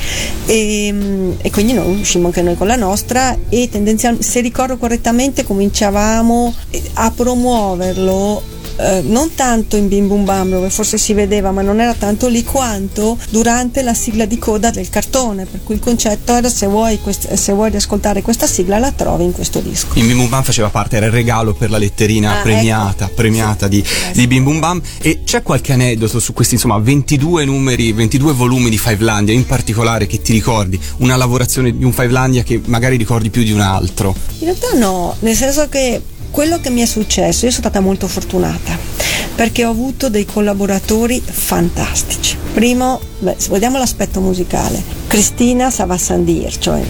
E, 0.46 0.86
ehm, 0.86 1.36
e, 1.40 1.50
quindi 1.50 1.72
noi 1.72 2.00
uscimmo 2.00 2.26
anche 2.26 2.42
noi 2.42 2.56
con 2.56 2.66
la 2.66 2.76
nostra 2.76 3.36
e 3.48 3.68
tendenzialmente, 3.70 4.26
se 4.26 4.40
ricordo 4.40 4.76
correttamente, 4.76 5.44
cominciavamo 5.44 6.54
a 6.94 7.10
promuoverlo 7.10 8.53
eh, 8.76 9.02
non 9.04 9.34
tanto 9.34 9.76
in 9.76 9.88
Bim 9.88 10.08
Bum 10.08 10.24
Bam 10.24 10.50
dove 10.50 10.70
forse 10.70 10.98
si 10.98 11.12
vedeva 11.12 11.50
ma 11.50 11.62
non 11.62 11.80
era 11.80 11.94
tanto 11.94 12.28
lì 12.28 12.42
quanto 12.44 13.16
durante 13.30 13.82
la 13.82 13.94
sigla 13.94 14.24
di 14.24 14.38
coda 14.38 14.70
del 14.70 14.88
cartone 14.88 15.44
per 15.44 15.60
cui 15.62 15.74
il 15.76 15.80
concetto 15.80 16.34
era 16.34 16.48
se 16.48 16.66
vuoi, 16.66 16.98
quest- 17.00 17.32
se 17.32 17.52
vuoi 17.52 17.70
riascoltare 17.70 18.22
questa 18.22 18.46
sigla 18.46 18.78
la 18.78 18.92
trovi 18.92 19.24
in 19.24 19.32
questo 19.32 19.60
disco 19.60 19.98
in 19.98 20.06
Bim 20.06 20.16
Bum 20.16 20.28
Bam 20.28 20.42
faceva 20.42 20.68
parte 20.68 20.96
era 20.96 21.06
il 21.06 21.12
regalo 21.12 21.54
per 21.54 21.70
la 21.70 21.78
letterina 21.78 22.40
ah, 22.40 22.42
premiata, 22.42 23.04
ecco. 23.04 23.14
premiata 23.14 23.66
sì. 23.66 23.70
di, 23.70 23.84
di 24.14 24.26
Bim 24.26 24.44
Bum 24.44 24.58
Bam 24.58 24.82
e 25.00 25.22
c'è 25.24 25.42
qualche 25.42 25.72
aneddoto 25.72 26.18
su 26.18 26.32
questi 26.32 26.54
insomma 26.54 26.78
22 26.78 27.44
numeri 27.44 27.92
22 27.92 28.32
volumi 28.32 28.70
di 28.70 28.78
Fivelandia 28.78 29.34
in 29.34 29.46
particolare 29.46 30.06
che 30.06 30.20
ti 30.20 30.32
ricordi 30.32 30.80
una 30.98 31.16
lavorazione 31.16 31.76
di 31.76 31.84
un 31.84 31.92
Fivelandia 31.92 32.42
che 32.42 32.60
magari 32.66 32.96
ricordi 32.96 33.30
più 33.30 33.42
di 33.42 33.52
un 33.52 33.60
altro 33.60 34.14
in 34.38 34.46
realtà 34.46 34.76
no 34.76 35.14
nel 35.20 35.36
senso 35.36 35.68
che 35.68 36.00
quello 36.34 36.58
che 36.58 36.68
mi 36.68 36.80
è 36.80 36.84
successo, 36.84 37.44
io 37.44 37.52
sono 37.52 37.62
stata 37.62 37.78
molto 37.78 38.08
fortunata 38.08 38.76
perché 39.36 39.64
ho 39.64 39.70
avuto 39.70 40.08
dei 40.10 40.26
collaboratori 40.26 41.22
fantastici. 41.24 42.36
Primo, 42.52 43.00
beh, 43.20 43.36
se 43.36 43.50
vogliamo 43.50 43.78
l'aspetto 43.78 44.20
musicale, 44.20 44.82
Cristina 45.06 45.70
Savassandir, 45.70 46.58
cioè 46.58 46.82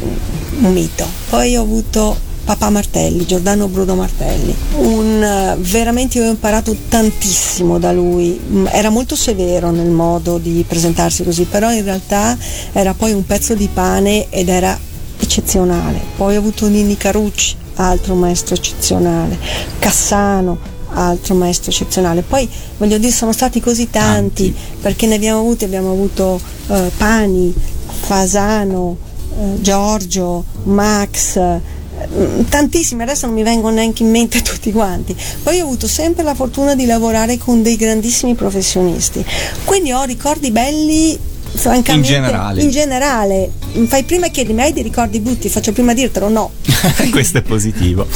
un 0.60 0.72
mito. 0.72 1.06
Poi 1.28 1.56
ho 1.56 1.60
avuto 1.60 2.16
papà 2.42 2.70
Martelli, 2.70 3.26
Giordano 3.26 3.68
Bruno 3.68 3.94
Martelli. 3.94 4.54
Un, 4.76 5.54
veramente 5.58 6.16
io 6.16 6.24
ho 6.24 6.30
imparato 6.30 6.74
tantissimo 6.88 7.78
da 7.78 7.92
lui, 7.92 8.40
era 8.70 8.88
molto 8.88 9.14
severo 9.14 9.70
nel 9.70 9.90
modo 9.90 10.38
di 10.38 10.64
presentarsi 10.66 11.22
così, 11.22 11.44
però 11.44 11.70
in 11.70 11.84
realtà 11.84 12.34
era 12.72 12.94
poi 12.94 13.12
un 13.12 13.26
pezzo 13.26 13.54
di 13.54 13.68
pane 13.70 14.30
ed 14.30 14.48
era 14.48 14.78
eccezionale. 15.20 16.00
Poi 16.16 16.34
ho 16.34 16.38
avuto 16.38 16.66
Nini 16.66 16.96
Carucci, 16.96 17.56
altro 17.76 18.14
maestro 18.14 18.54
eccezionale, 18.54 19.38
Cassano, 19.78 20.58
altro 20.94 21.34
maestro 21.34 21.70
eccezionale. 21.70 22.22
Poi 22.22 22.48
voglio 22.78 22.98
dire, 22.98 23.12
sono 23.12 23.32
stati 23.32 23.60
così 23.60 23.90
tanti, 23.90 24.52
Tanti. 24.52 24.78
perché 24.80 25.06
ne 25.06 25.16
abbiamo 25.16 25.40
avuti, 25.40 25.64
abbiamo 25.64 25.90
avuto 25.90 26.40
eh, 26.68 26.90
Pani, 26.96 27.54
Fasano, 28.00 28.96
eh, 29.38 29.60
Giorgio, 29.60 30.44
Max. 30.64 31.36
eh, 31.36 31.72
Tantissimi, 32.48 33.02
adesso 33.02 33.26
non 33.26 33.34
mi 33.34 33.42
vengono 33.42 33.76
neanche 33.76 34.02
in 34.02 34.10
mente 34.10 34.42
tutti 34.42 34.72
quanti. 34.72 35.16
Poi 35.42 35.60
ho 35.60 35.64
avuto 35.64 35.86
sempre 35.88 36.22
la 36.24 36.34
fortuna 36.34 36.74
di 36.74 36.86
lavorare 36.86 37.38
con 37.38 37.62
dei 37.62 37.76
grandissimi 37.76 38.34
professionisti. 38.34 39.24
Quindi 39.64 39.92
ho 39.92 40.02
ricordi 40.02 40.50
belli, 40.50 41.18
francamente. 41.54 41.92
In 41.92 42.02
generale. 42.02 42.62
In 42.62 42.70
generale. 42.70 43.50
Fai 43.86 44.04
prima 44.04 44.28
chiedermi, 44.28 44.60
hai 44.60 44.72
dei 44.72 44.82
ricordi 44.82 45.20
brutti? 45.20 45.48
Faccio 45.48 45.72
prima 45.72 45.94
dirtelo 45.94 46.28
no. 46.28 46.52
Questo 47.10 47.38
è 47.38 47.42
positivo. 47.42 48.06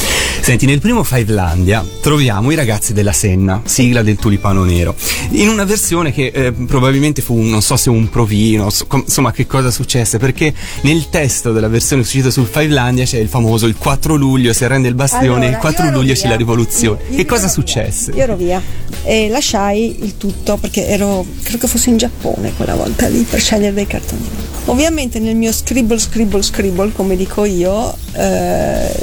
Senti, 0.41 0.67
nel 0.67 0.81
primo 0.81 1.03
Fivelandia 1.03 1.85
troviamo 2.01 2.51
i 2.51 2.55
ragazzi 2.55 2.93
della 2.93 3.13
Senna, 3.13 3.63
sigla 3.65 4.03
del 4.03 4.17
Tulipano 4.17 4.65
Nero, 4.65 4.95
in 5.31 5.49
una 5.49 5.65
versione 5.65 6.13
che 6.13 6.31
eh, 6.33 6.53
probabilmente 6.53 7.23
fu, 7.23 7.41
non 7.41 7.61
so 7.61 7.77
se 7.77 7.91
un 7.91 8.09
provino, 8.09 8.71
so- 8.71 8.87
com- 8.87 9.03
insomma 9.05 9.33
che 9.33 9.47
cosa 9.47 9.71
successe, 9.71 10.19
perché 10.19 10.55
nel 10.83 11.09
testo 11.11 11.53
della 11.53 11.69
versione 11.69 12.03
uscita 12.03 12.31
sul 12.31 12.47
Fivelandia 12.47 13.05
c'è 13.05 13.19
il 13.19 13.29
famoso 13.29 13.67
il 13.67 13.77
4 13.77 14.15
luglio 14.15 14.53
si 14.53 14.65
arrende 14.65 14.89
il 14.89 14.95
bastione, 14.95 15.27
Allora, 15.27 15.49
il 15.49 15.57
4 15.57 15.83
io 15.83 15.89
ero 15.89 15.99
luglio 15.99 16.13
via. 16.13 16.23
c'è 16.23 16.29
la 16.29 16.37
rivoluzione. 16.37 17.01
Io 17.11 17.17
che 17.17 17.27
cosa 17.27 17.43
via. 17.43 17.51
successe? 17.51 18.13
Io 18.13 18.23
ero 18.23 18.37
via 18.37 18.63
e 19.05 19.29
lasciai 19.29 20.03
il 20.03 20.17
tutto 20.17 20.57
perché 20.57 20.87
ero, 20.87 21.25
credo 21.43 21.59
che 21.59 21.67
fossi 21.67 21.91
in 21.91 21.97
Giappone 21.99 22.53
quella 22.57 22.75
volta 22.75 23.07
lì 23.09 23.25
per 23.29 23.41
scegliere 23.41 23.75
dei 23.75 23.87
cartoni. 23.87 24.27
Ovviamente 24.67 25.19
nel 25.19 25.35
mio 25.37 25.53
scribble, 25.53 25.99
scribble, 25.99 26.43
scribble, 26.43 26.93
come 26.93 27.17
dico 27.17 27.45
io, 27.45 27.95
eh, 28.13 28.95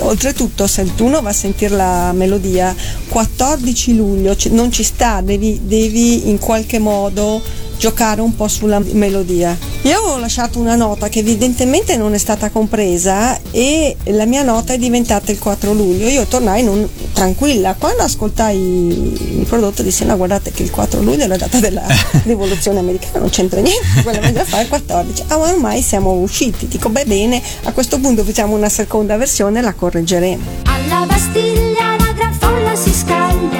oltretutto 0.00 0.66
se 0.66 0.94
tu 0.94 1.08
non 1.08 1.22
va 1.22 1.30
a 1.30 1.34
sentire 1.34 1.74
la 1.76 2.12
melodia, 2.12 2.74
14 3.08 3.96
luglio 3.96 4.34
ci- 4.36 4.50
non 4.50 4.72
ci 4.72 4.82
sta, 4.82 5.20
devi, 5.20 5.60
devi 5.64 6.28
in 6.30 6.38
qualche 6.38 6.78
modo 6.78 7.42
giocare 7.76 8.20
un 8.20 8.34
po' 8.36 8.46
sulla 8.46 8.78
melodia. 8.92 9.56
Io 9.82 9.96
avevo 9.96 10.18
lasciato 10.18 10.58
una 10.58 10.74
nota 10.74 11.08
che 11.08 11.20
evidentemente 11.20 11.96
non 11.96 12.12
è 12.12 12.18
stata 12.18 12.50
compresa 12.50 13.38
e 13.50 13.96
la 14.04 14.26
mia 14.26 14.42
nota 14.42 14.74
è 14.74 14.78
diventata 14.78 15.32
il 15.32 15.38
4 15.38 15.72
luglio. 15.72 16.06
Io 16.06 16.26
tornai 16.26 16.62
non- 16.62 16.86
tranquilla. 17.14 17.74
Quando 17.78 18.02
ascoltai 18.02 18.58
il 18.58 19.46
prodotto 19.48 19.82
dissi 19.82 20.04
no 20.04 20.14
guardate 20.18 20.50
che 20.52 20.62
il 20.62 20.70
4 20.70 21.00
luglio 21.00 21.24
è 21.24 21.26
la 21.26 21.38
data 21.38 21.58
della 21.58 21.82
rivoluzione 22.24 22.78
americana, 22.80 23.20
non 23.20 23.30
c'entra 23.30 23.60
niente, 23.60 23.69
quella 24.02 24.18
bisogna 24.18 24.44
fare 24.44 24.62
il 24.62 24.68
14. 24.68 25.24
Ah 25.28 25.38
ma 25.38 25.48
ormai 25.50 25.82
siamo 25.82 26.12
usciti. 26.12 26.68
Dico 26.68 26.88
beh 26.88 27.04
bene, 27.04 27.42
a 27.64 27.72
questo 27.72 27.98
punto 27.98 28.24
facciamo 28.24 28.54
una 28.54 28.68
seconda 28.68 29.16
versione 29.16 29.58
e 29.58 29.62
la 29.62 29.74
correggeremo. 29.74 30.42
Alla 30.64 31.06
Bastiglia 31.06 31.96
la 31.98 32.12
gran 32.12 32.32
folla 32.34 32.74
si 32.74 32.92
scaglia, 32.92 33.59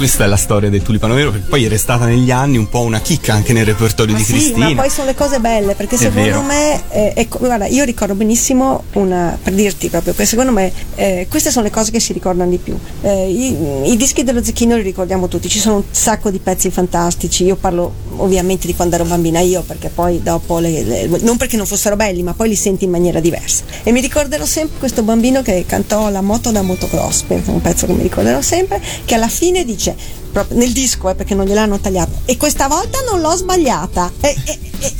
Questa 0.00 0.24
è 0.24 0.28
la 0.28 0.36
storia 0.38 0.70
del 0.70 0.80
Tulipano 0.80 1.12
Nero, 1.12 1.30
che 1.30 1.40
poi 1.40 1.66
è 1.66 1.68
restata 1.68 2.06
negli 2.06 2.30
anni 2.30 2.56
un 2.56 2.70
po' 2.70 2.80
una 2.80 3.02
chicca 3.02 3.34
anche 3.34 3.52
nel 3.52 3.66
repertorio 3.66 4.14
Ma 4.14 4.18
di 4.18 4.24
sì, 4.24 4.32
Cristina. 4.32 4.70
ma 4.70 4.80
poi 4.80 4.88
sono 4.90 5.06
le 5.08 5.14
cose 5.14 5.40
belle 5.40 5.74
perché 5.74 5.96
È 5.96 5.98
secondo 5.98 6.22
vero. 6.22 6.40
me, 6.40 6.80
eh, 6.88 7.12
ecco, 7.14 7.36
guarda, 7.36 7.66
io 7.66 7.84
ricordo 7.84 8.14
benissimo 8.14 8.84
una, 8.94 9.38
per 9.42 9.52
dirti 9.52 9.90
proprio, 9.90 10.14
che 10.14 10.24
secondo 10.24 10.52
me 10.52 10.72
eh, 10.94 11.26
queste 11.28 11.50
sono 11.50 11.66
le 11.66 11.70
cose 11.70 11.90
che 11.90 12.00
si 12.00 12.14
ricordano 12.14 12.48
di 12.48 12.56
più. 12.56 12.78
Eh, 13.02 13.28
i, 13.30 13.90
I 13.92 13.96
dischi 13.98 14.24
dello 14.24 14.42
Zecchino 14.42 14.74
li 14.76 14.82
ricordiamo 14.82 15.28
tutti, 15.28 15.50
ci 15.50 15.58
sono 15.58 15.76
un 15.76 15.82
sacco 15.90 16.30
di 16.30 16.38
pezzi 16.38 16.70
fantastici, 16.70 17.44
io 17.44 17.56
parlo 17.56 17.92
ovviamente 18.16 18.66
di 18.66 18.74
quando 18.74 18.94
ero 18.94 19.04
bambina 19.04 19.40
io 19.40 19.60
perché 19.60 19.90
poi 19.90 20.22
dopo, 20.22 20.60
le- 20.60 20.82
le- 20.82 21.10
non 21.20 21.36
perché 21.36 21.58
non 21.58 21.66
fossero 21.66 21.96
belli, 21.96 22.22
ma 22.22 22.32
poi 22.32 22.48
li 22.48 22.56
senti 22.56 22.84
in 22.86 22.90
maniera 22.90 23.20
diversa. 23.20 23.64
E 23.82 23.92
mi 23.92 24.00
ricorderò 24.00 24.46
sempre 24.46 24.78
questo 24.78 25.02
bambino 25.02 25.42
che 25.42 25.64
cantò 25.66 26.08
la 26.08 26.22
moto 26.22 26.50
da 26.50 26.62
motocross, 26.62 27.24
perché 27.24 27.50
un 27.50 27.60
pezzo 27.60 27.84
che 27.84 27.92
mi 27.92 28.02
ricorderò 28.02 28.40
sempre, 28.40 28.80
che 29.04 29.14
alla 29.14 29.28
fine 29.28 29.62
dice, 29.66 29.89
proprio 30.32 30.58
nel 30.58 30.72
disco 30.72 31.08
eh, 31.10 31.14
perché 31.14 31.34
non 31.34 31.44
gliel'hanno 31.46 31.78
tagliato, 31.78 32.20
e 32.24 32.36
questa 32.36 32.68
volta 32.68 32.98
non 33.10 33.20
l'ho 33.20 33.34
sbagliata. 33.36 34.10
E- 34.20 34.36
e- 34.44 34.58
e- 34.80 34.92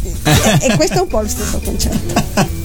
e 0.60 0.76
questo 0.76 0.98
è 0.98 1.00
un 1.00 1.08
po' 1.08 1.20
lo 1.20 1.28
stesso 1.28 1.60
concetto. 1.64 2.58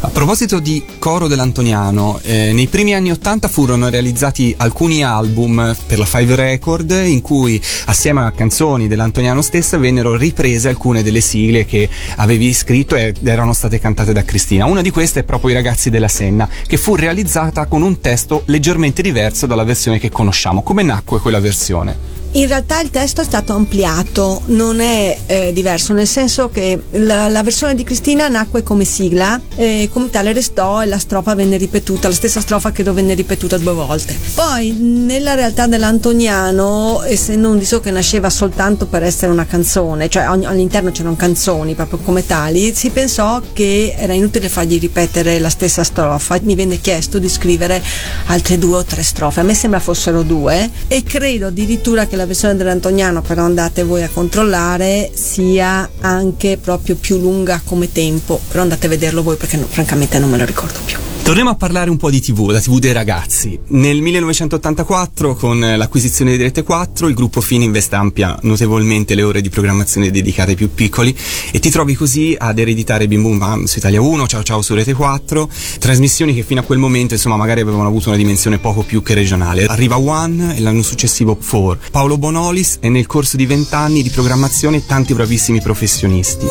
A 0.00 0.08
proposito 0.08 0.60
di 0.60 0.82
coro 0.98 1.28
dell'Antoniano, 1.28 2.20
eh, 2.22 2.52
nei 2.54 2.68
primi 2.68 2.94
anni 2.94 3.10
Ottanta 3.10 3.48
furono 3.48 3.90
realizzati 3.90 4.54
alcuni 4.56 5.04
album 5.04 5.76
per 5.86 5.98
la 5.98 6.06
Five 6.06 6.34
Record 6.36 6.90
in 6.90 7.20
cui 7.20 7.60
assieme 7.84 8.22
a 8.22 8.30
canzoni 8.30 8.88
dell'Antoniano 8.88 9.42
stessa 9.42 9.76
vennero 9.76 10.16
riprese 10.16 10.70
alcune 10.70 11.02
delle 11.02 11.20
sigle 11.20 11.66
che 11.66 11.86
avevi 12.16 12.54
scritto 12.54 12.96
ed 12.96 13.26
erano 13.26 13.52
state 13.52 13.78
cantate 13.78 14.14
da 14.14 14.24
Cristina. 14.24 14.64
Una 14.64 14.80
di 14.80 14.90
queste 14.90 15.20
è 15.20 15.24
proprio 15.24 15.50
I 15.50 15.54
ragazzi 15.54 15.90
della 15.90 16.08
Senna, 16.08 16.48
che 16.66 16.78
fu 16.78 16.94
realizzata 16.94 17.66
con 17.66 17.82
un 17.82 18.00
testo 18.00 18.44
leggermente 18.46 19.02
diverso 19.02 19.44
dalla 19.44 19.64
versione 19.64 19.98
che 19.98 20.08
conosciamo. 20.08 20.62
Come 20.62 20.82
nacque 20.82 21.20
quella 21.20 21.40
versione? 21.40 22.17
In 22.32 22.46
realtà 22.46 22.80
il 22.80 22.90
testo 22.90 23.22
è 23.22 23.24
stato 23.24 23.54
ampliato, 23.54 24.42
non 24.46 24.80
è 24.80 25.16
eh, 25.26 25.52
diverso, 25.54 25.94
nel 25.94 26.06
senso 26.06 26.50
che 26.50 26.78
la, 26.90 27.26
la 27.28 27.42
versione 27.42 27.74
di 27.74 27.84
Cristina 27.84 28.28
nacque 28.28 28.62
come 28.62 28.84
sigla 28.84 29.40
e 29.56 29.88
come 29.90 30.10
tale 30.10 30.34
restò 30.34 30.82
e 30.82 30.86
la 30.86 30.98
strofa 30.98 31.34
venne 31.34 31.56
ripetuta, 31.56 32.06
la 32.06 32.14
stessa 32.14 32.40
strofa 32.40 32.70
credo 32.70 32.92
venne 32.92 33.14
ripetuta 33.14 33.56
due 33.56 33.72
volte. 33.72 34.14
Poi 34.34 34.72
nella 34.72 35.34
realtà 35.34 35.66
dell'Antoniano, 35.66 37.02
essendo 37.02 37.48
un 37.48 37.58
disco 37.58 37.80
che 37.80 37.90
nasceva 37.90 38.28
soltanto 38.28 38.86
per 38.86 39.02
essere 39.02 39.32
una 39.32 39.46
canzone, 39.46 40.10
cioè 40.10 40.24
all'interno 40.24 40.90
c'erano 40.90 41.16
canzoni 41.16 41.74
proprio 41.74 41.98
come 42.00 42.26
tali, 42.26 42.74
si 42.74 42.90
pensò 42.90 43.40
che 43.54 43.94
era 43.96 44.12
inutile 44.12 44.50
fargli 44.50 44.78
ripetere 44.78 45.38
la 45.38 45.50
stessa 45.50 45.82
strofa, 45.82 46.38
mi 46.42 46.54
venne 46.54 46.78
chiesto 46.78 47.18
di 47.18 47.28
scrivere 47.28 47.82
altre 48.26 48.58
due 48.58 48.76
o 48.76 48.84
tre 48.84 49.02
strofe, 49.02 49.40
a 49.40 49.44
me 49.44 49.54
sembra 49.54 49.80
fossero 49.80 50.22
due 50.22 50.70
e 50.88 51.02
credo 51.02 51.46
addirittura 51.46 52.06
che 52.06 52.16
la 52.18 52.26
versione 52.26 52.56
dell'Antoniano, 52.56 53.22
però 53.22 53.44
andate 53.44 53.84
voi 53.84 54.02
a 54.02 54.10
controllare, 54.12 55.10
sia 55.14 55.88
anche 56.00 56.58
proprio 56.60 56.96
più 56.96 57.18
lunga 57.18 57.62
come 57.64 57.90
tempo, 57.90 58.40
però 58.48 58.62
andate 58.62 58.86
a 58.86 58.90
vederlo 58.90 59.22
voi 59.22 59.36
perché 59.36 59.56
no- 59.56 59.66
francamente 59.68 60.18
non 60.18 60.28
me 60.28 60.36
lo 60.36 60.44
ricordo 60.44 60.78
più. 60.84 61.07
Torniamo 61.28 61.50
a 61.50 61.56
parlare 61.56 61.90
un 61.90 61.98
po' 61.98 62.08
di 62.08 62.22
TV, 62.22 62.48
la 62.48 62.58
TV 62.58 62.78
dei 62.78 62.94
ragazzi. 62.94 63.60
Nel 63.66 64.00
1984, 64.00 65.34
con 65.34 65.62
eh, 65.62 65.76
l'acquisizione 65.76 66.34
di 66.34 66.42
Rete 66.42 66.62
4, 66.62 67.06
il 67.06 67.14
gruppo 67.14 67.42
Fininvest 67.42 67.92
amplia 67.92 68.38
notevolmente 68.44 69.14
le 69.14 69.24
ore 69.24 69.42
di 69.42 69.50
programmazione 69.50 70.10
dedicate 70.10 70.52
ai 70.52 70.56
più 70.56 70.72
piccoli 70.72 71.14
e 71.52 71.58
ti 71.58 71.68
trovi 71.68 71.94
così 71.94 72.34
ad 72.38 72.58
ereditare 72.58 73.06
Bim 73.06 73.20
Bum 73.20 73.36
Bam 73.36 73.64
su 73.64 73.76
Italia 73.76 74.00
1, 74.00 74.26
Ciao 74.26 74.42
Ciao 74.42 74.62
su 74.62 74.72
Rete 74.74 74.94
4, 74.94 75.50
trasmissioni 75.78 76.32
che 76.34 76.44
fino 76.44 76.60
a 76.60 76.62
quel 76.62 76.78
momento 76.78 77.12
insomma 77.12 77.36
magari 77.36 77.60
avevano 77.60 77.88
avuto 77.88 78.08
una 78.08 78.16
dimensione 78.16 78.56
poco 78.56 78.80
più 78.80 79.02
che 79.02 79.12
regionale. 79.12 79.66
Arriva 79.66 79.98
One 79.98 80.56
e 80.56 80.60
l'anno 80.60 80.80
successivo 80.80 81.36
Four, 81.38 81.78
Paolo 81.90 82.16
Bonolis 82.16 82.78
e 82.80 82.88
nel 82.88 83.04
corso 83.04 83.36
di 83.36 83.44
vent'anni 83.44 84.02
di 84.02 84.08
programmazione 84.08 84.86
tanti 84.86 85.12
bravissimi 85.12 85.60
professionisti. 85.60 86.46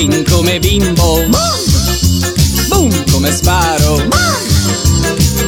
Bing 0.00 0.24
come 0.24 0.58
bimbo. 0.58 1.26
Boom 2.70 2.90
come 3.12 3.30
sparo. 3.30 4.02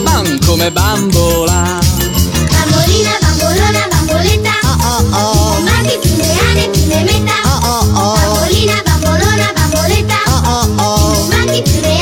Bam 0.05 0.39
come 0.45 0.71
bambola. 0.71 1.81
Bambolina, 2.51 3.17
bambolona, 3.23 3.89
bamboletta. 3.89 4.53
Mangi 5.65 5.97
più 6.03 6.17
ne 6.17 6.39
ane, 6.51 6.69
più 6.69 6.85
ne 6.87 7.03
metta? 7.03 7.33
Bambolina, 7.63 8.83
bambolona, 8.85 9.53
bamboletta. 9.55 10.21
Mangi 11.31 11.63
più 11.63 11.81
ne 11.81 11.81
ane, 11.81 11.81
più 11.81 11.81
ne 11.81 11.81
metta 11.81 12.02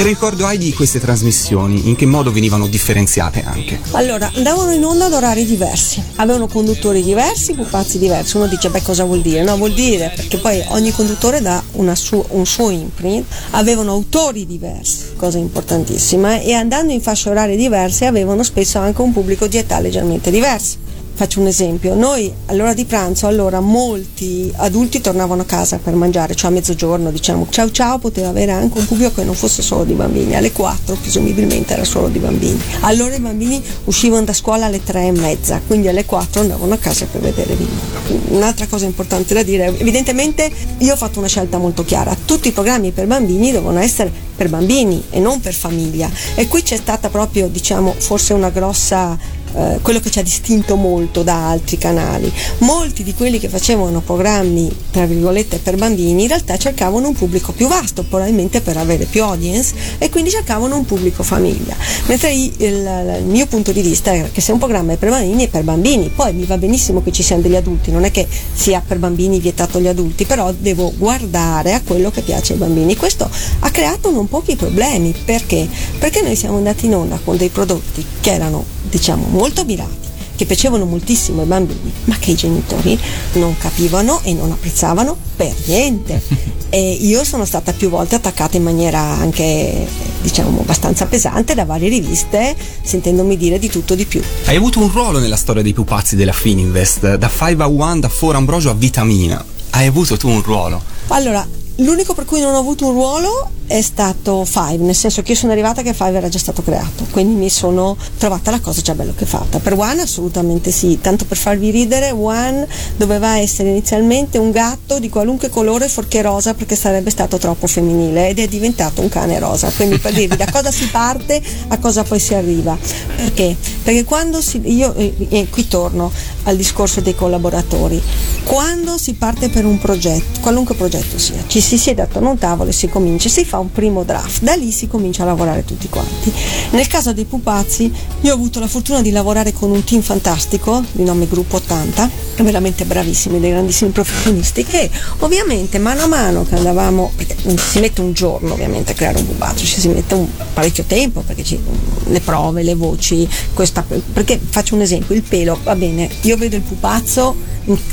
Che 0.00 0.06
ricordo 0.06 0.46
hai 0.46 0.56
di 0.56 0.72
queste 0.72 0.98
trasmissioni? 0.98 1.90
In 1.90 1.94
che 1.94 2.06
modo 2.06 2.32
venivano 2.32 2.66
differenziate 2.68 3.42
anche? 3.44 3.78
Allora, 3.90 4.32
andavano 4.34 4.70
in 4.72 4.82
onda 4.82 5.04
ad 5.04 5.12
orari 5.12 5.44
diversi, 5.44 6.02
avevano 6.14 6.46
conduttori 6.46 7.02
diversi, 7.02 7.52
pupazzi 7.52 7.98
diversi. 7.98 8.38
Uno 8.38 8.46
dice, 8.46 8.70
beh, 8.70 8.80
cosa 8.80 9.04
vuol 9.04 9.20
dire? 9.20 9.42
No, 9.42 9.58
vuol 9.58 9.74
dire 9.74 10.10
perché 10.16 10.38
poi 10.38 10.64
ogni 10.68 10.90
conduttore 10.90 11.42
dà 11.42 11.62
su- 11.92 12.24
un 12.30 12.46
suo 12.46 12.70
imprint, 12.70 13.26
avevano 13.50 13.90
autori 13.90 14.46
diversi, 14.46 15.16
cosa 15.16 15.36
importantissima, 15.36 16.40
e 16.40 16.54
andando 16.54 16.94
in 16.94 17.02
fasce 17.02 17.28
orarie 17.28 17.56
diverse 17.56 18.06
avevano 18.06 18.42
spesso 18.42 18.78
anche 18.78 19.02
un 19.02 19.12
pubblico 19.12 19.48
di 19.48 19.58
età 19.58 19.80
leggermente 19.80 20.30
diverso. 20.30 20.78
Faccio 21.20 21.40
un 21.40 21.48
esempio, 21.48 21.94
noi 21.94 22.32
all'ora 22.46 22.72
di 22.72 22.86
pranzo 22.86 23.26
allora 23.26 23.60
molti 23.60 24.50
adulti 24.56 25.02
tornavano 25.02 25.42
a 25.42 25.44
casa 25.44 25.76
per 25.76 25.94
mangiare, 25.94 26.34
cioè 26.34 26.50
a 26.50 26.54
mezzogiorno 26.54 27.10
diciamo 27.10 27.46
ciao 27.50 27.70
ciao 27.70 27.98
poteva 27.98 28.28
avere 28.28 28.52
anche 28.52 28.78
un 28.78 28.86
pubblico 28.86 29.16
che 29.16 29.24
non 29.24 29.34
fosse 29.34 29.60
solo 29.60 29.84
di 29.84 29.92
bambini, 29.92 30.34
alle 30.34 30.50
4 30.50 30.94
presumibilmente 30.94 31.74
era 31.74 31.84
solo 31.84 32.08
di 32.08 32.18
bambini. 32.20 32.58
Allora 32.80 33.14
i 33.14 33.20
bambini 33.20 33.62
uscivano 33.84 34.24
da 34.24 34.32
scuola 34.32 34.64
alle 34.64 34.82
3 34.82 35.08
e 35.08 35.12
mezza, 35.12 35.60
quindi 35.66 35.88
alle 35.88 36.06
4 36.06 36.40
andavano 36.40 36.72
a 36.72 36.78
casa 36.78 37.04
per 37.04 37.20
vedere 37.20 37.52
Bimbo. 37.54 38.34
Un'altra 38.34 38.66
cosa 38.66 38.86
importante 38.86 39.34
da 39.34 39.42
dire, 39.42 39.66
evidentemente 39.78 40.50
io 40.78 40.94
ho 40.94 40.96
fatto 40.96 41.18
una 41.18 41.28
scelta 41.28 41.58
molto 41.58 41.84
chiara, 41.84 42.16
tutti 42.24 42.48
i 42.48 42.52
programmi 42.52 42.92
per 42.92 43.06
bambini 43.06 43.52
devono 43.52 43.78
essere 43.78 44.10
per 44.40 44.48
bambini 44.48 45.04
e 45.10 45.20
non 45.20 45.38
per 45.40 45.52
famiglia 45.52 46.10
e 46.34 46.48
qui 46.48 46.62
c'è 46.62 46.76
stata 46.76 47.10
proprio 47.10 47.48
diciamo 47.48 47.94
forse 47.98 48.32
una 48.32 48.48
grossa 48.48 49.18
eh, 49.54 49.78
quello 49.82 50.00
che 50.00 50.10
ci 50.10 50.18
ha 50.18 50.22
distinto 50.22 50.76
molto 50.76 51.22
da 51.22 51.48
altri 51.48 51.78
canali. 51.78 52.32
Molti 52.58 53.02
di 53.02 53.14
quelli 53.14 53.38
che 53.38 53.48
facevano 53.48 54.00
programmi, 54.00 54.70
tra 54.90 55.06
virgolette, 55.06 55.58
per 55.58 55.76
bambini, 55.76 56.22
in 56.22 56.28
realtà 56.28 56.56
cercavano 56.56 57.08
un 57.08 57.14
pubblico 57.14 57.52
più 57.52 57.68
vasto, 57.68 58.02
probabilmente 58.02 58.60
per 58.60 58.76
avere 58.76 59.04
più 59.04 59.22
audience, 59.22 59.74
e 59.98 60.08
quindi 60.10 60.30
cercavano 60.30 60.76
un 60.76 60.84
pubblico 60.84 61.22
famiglia. 61.22 61.74
Mentre 62.06 62.32
il, 62.32 62.52
il, 62.58 63.24
mio 63.24 63.46
punto 63.46 63.72
di 63.72 63.80
vista 63.82 64.12
è 64.12 64.30
che 64.32 64.40
se 64.40 64.52
un 64.52 64.58
programma 64.58 64.92
è 64.92 64.96
per 64.96 65.10
bambini 65.10 65.44
è 65.44 65.48
per 65.48 65.62
bambini, 65.62 66.10
poi 66.14 66.32
mi 66.32 66.44
va 66.44 66.58
benissimo 66.58 67.02
che 67.02 67.12
ci 67.12 67.22
siano 67.22 67.42
degli 67.42 67.56
adulti, 67.56 67.90
non 67.90 68.04
è 68.04 68.10
che 68.10 68.26
sia 68.52 68.82
per 68.86 68.98
bambini 68.98 69.40
vietato 69.40 69.78
agli 69.78 69.88
adulti, 69.88 70.24
però 70.24 70.52
devo 70.56 70.92
guardare 70.96 71.74
a 71.74 71.82
quello 71.82 72.10
che 72.10 72.22
piace 72.22 72.52
ai 72.54 72.58
bambini. 72.58 72.96
Questo 72.96 73.28
ha 73.60 73.70
creato 73.70 74.10
non 74.10 74.28
pochi 74.28 74.56
problemi, 74.56 75.14
perché? 75.24 75.68
Perché 75.98 76.22
noi 76.22 76.36
siamo 76.36 76.56
andati 76.56 76.86
in 76.86 76.94
onda 76.94 77.18
con 77.22 77.36
dei 77.36 77.48
prodotti 77.48 78.04
che 78.20 78.32
erano, 78.32 78.64
diciamo, 78.90 79.26
molto 79.28 79.64
mirati 79.64 80.08
che 80.40 80.46
piacevano 80.46 80.86
moltissimo 80.86 81.42
ai 81.42 81.46
bambini, 81.46 81.92
ma 82.04 82.16
che 82.18 82.30
i 82.30 82.34
genitori 82.34 82.98
non 83.34 83.58
capivano 83.58 84.20
e 84.22 84.32
non 84.32 84.50
apprezzavano 84.50 85.16
per 85.36 85.54
niente. 85.66 86.58
E 86.72 86.92
io 86.92 87.24
sono 87.24 87.44
stata 87.44 87.72
più 87.72 87.88
volte 87.88 88.14
attaccata 88.14 88.56
in 88.56 88.62
maniera 88.62 89.00
anche, 89.00 89.88
diciamo, 90.22 90.60
abbastanza 90.60 91.04
pesante 91.06 91.52
da 91.54 91.64
varie 91.64 91.88
riviste, 91.88 92.54
sentendomi 92.80 93.36
dire 93.36 93.58
di 93.58 93.68
tutto 93.68 93.96
di 93.96 94.04
più. 94.04 94.22
Hai 94.44 94.54
avuto 94.54 94.78
un 94.78 94.88
ruolo 94.88 95.18
nella 95.18 95.34
storia 95.34 95.62
dei 95.62 95.72
pupazzi 95.72 96.14
della 96.14 96.30
Fininvest, 96.30 97.16
da 97.16 97.28
5 97.28 97.64
a 97.64 97.66
1, 97.66 97.98
da 97.98 98.08
For 98.08 98.36
Ambrogio 98.36 98.70
a 98.70 98.74
Vitamina. 98.74 99.44
Hai 99.70 99.88
avuto 99.88 100.16
tu 100.16 100.28
un 100.28 100.42
ruolo? 100.42 100.80
Allora, 101.08 101.44
l'unico 101.80 102.14
per 102.14 102.24
cui 102.24 102.40
non 102.40 102.54
ho 102.54 102.58
avuto 102.58 102.86
un 102.86 102.92
ruolo 102.92 103.50
è 103.66 103.82
stato 103.82 104.44
Five, 104.44 104.78
nel 104.78 104.96
senso 104.96 105.22
che 105.22 105.32
io 105.32 105.38
sono 105.38 105.52
arrivata 105.52 105.82
che 105.82 105.94
Five 105.94 106.16
era 106.16 106.28
già 106.28 106.40
stato 106.40 106.60
creato, 106.60 107.06
quindi 107.12 107.36
mi 107.36 107.48
sono 107.48 107.96
trovata 108.18 108.50
la 108.50 108.58
cosa 108.58 108.80
già 108.80 108.96
bello 108.96 109.14
che 109.14 109.26
fatta. 109.26 109.60
Per 109.60 109.74
One 109.74 110.02
assolutamente 110.02 110.72
sì, 110.72 110.98
tanto 111.00 111.24
per 111.24 111.36
farvi 111.36 111.70
ridere, 111.70 112.10
One 112.10 112.66
doveva 112.96 113.38
essere 113.38 113.68
inizialmente 113.68 114.38
un 114.38 114.50
gatto 114.50 114.98
di 114.98 115.08
qualunque 115.08 115.50
colore 115.50 115.88
forché 115.88 116.20
rosa 116.20 116.52
perché 116.52 116.74
sarebbe 116.74 117.10
stato 117.10 117.38
troppo 117.38 117.68
femminile 117.68 118.28
ed 118.28 118.40
è 118.40 118.48
diventato 118.48 119.02
un 119.02 119.08
cane 119.08 119.38
rosa, 119.38 119.70
quindi 119.70 119.98
per 119.98 120.14
dirvi 120.14 120.36
da 120.36 120.50
cosa 120.50 120.72
si 120.72 120.86
parte 120.86 121.40
a 121.68 121.78
cosa 121.78 122.02
poi 122.02 122.18
si 122.18 122.34
arriva. 122.34 122.76
Perché? 123.14 123.56
Perché 123.82 124.04
quando 124.04 124.40
si, 124.40 124.60
io 124.64 124.94
e, 124.94 125.14
e 125.28 125.48
qui 125.48 125.66
torno 125.66 126.12
al 126.44 126.56
discorso 126.56 127.00
dei 127.00 127.14
collaboratori, 127.14 128.00
quando 128.44 128.98
si 128.98 129.14
parte 129.14 129.48
per 129.48 129.64
un 129.64 129.78
progetto, 129.78 130.40
qualunque 130.40 130.74
progetto 130.74 131.18
sia, 131.18 131.42
ci 131.46 131.60
si 131.60 131.78
siede 131.78 132.02
attorno 132.02 132.28
a 132.28 132.32
un 132.32 132.38
tavolo 132.38 132.70
e 132.70 132.72
si 132.72 132.88
comincia, 132.88 133.28
si 133.28 133.44
fa 133.44 133.58
un 133.58 133.70
primo 133.70 134.04
draft, 134.04 134.42
da 134.42 134.54
lì 134.54 134.70
si 134.70 134.86
comincia 134.86 135.22
a 135.22 135.26
lavorare 135.26 135.64
tutti 135.64 135.88
quanti. 135.88 136.32
Nel 136.70 136.86
caso 136.86 137.12
dei 137.12 137.24
pupazzi, 137.24 137.92
io 138.20 138.32
ho 138.32 138.34
avuto 138.34 138.60
la 138.60 138.68
fortuna 138.68 139.02
di 139.02 139.10
lavorare 139.10 139.52
con 139.52 139.70
un 139.70 139.82
team 139.84 140.02
fantastico 140.02 140.82
di 140.92 141.04
nome 141.04 141.26
Gruppo 141.26 141.56
80, 141.56 142.28
veramente 142.42 142.84
bravissimi, 142.84 143.40
dei 143.40 143.50
grandissimi 143.50 143.90
professionisti, 143.90 144.64
che 144.64 144.90
ovviamente 145.18 145.78
mano 145.78 146.02
a 146.02 146.06
mano 146.06 146.44
che 146.44 146.54
andavamo, 146.54 147.12
perché 147.16 147.36
si 147.56 147.80
mette 147.80 148.00
un 148.00 148.12
giorno 148.12 148.52
ovviamente 148.52 148.92
a 148.92 148.94
creare 148.94 149.18
un 149.18 149.26
pupazzo, 149.26 149.64
ci 149.64 149.80
si 149.80 149.88
mette 149.88 150.14
un 150.14 150.26
parecchio 150.52 150.84
tempo 150.84 151.20
perché 151.20 151.44
ci, 151.44 151.58
le 152.06 152.20
prove, 152.20 152.62
le 152.62 152.74
voci, 152.74 153.28
questa, 153.70 153.84
perché 154.12 154.38
faccio 154.42 154.74
un 154.74 154.80
esempio, 154.80 155.14
il 155.14 155.22
pelo, 155.22 155.58
va 155.62 155.76
bene, 155.76 156.08
io 156.22 156.36
vedo 156.36 156.56
il 156.56 156.62
pupazzo 156.62 157.34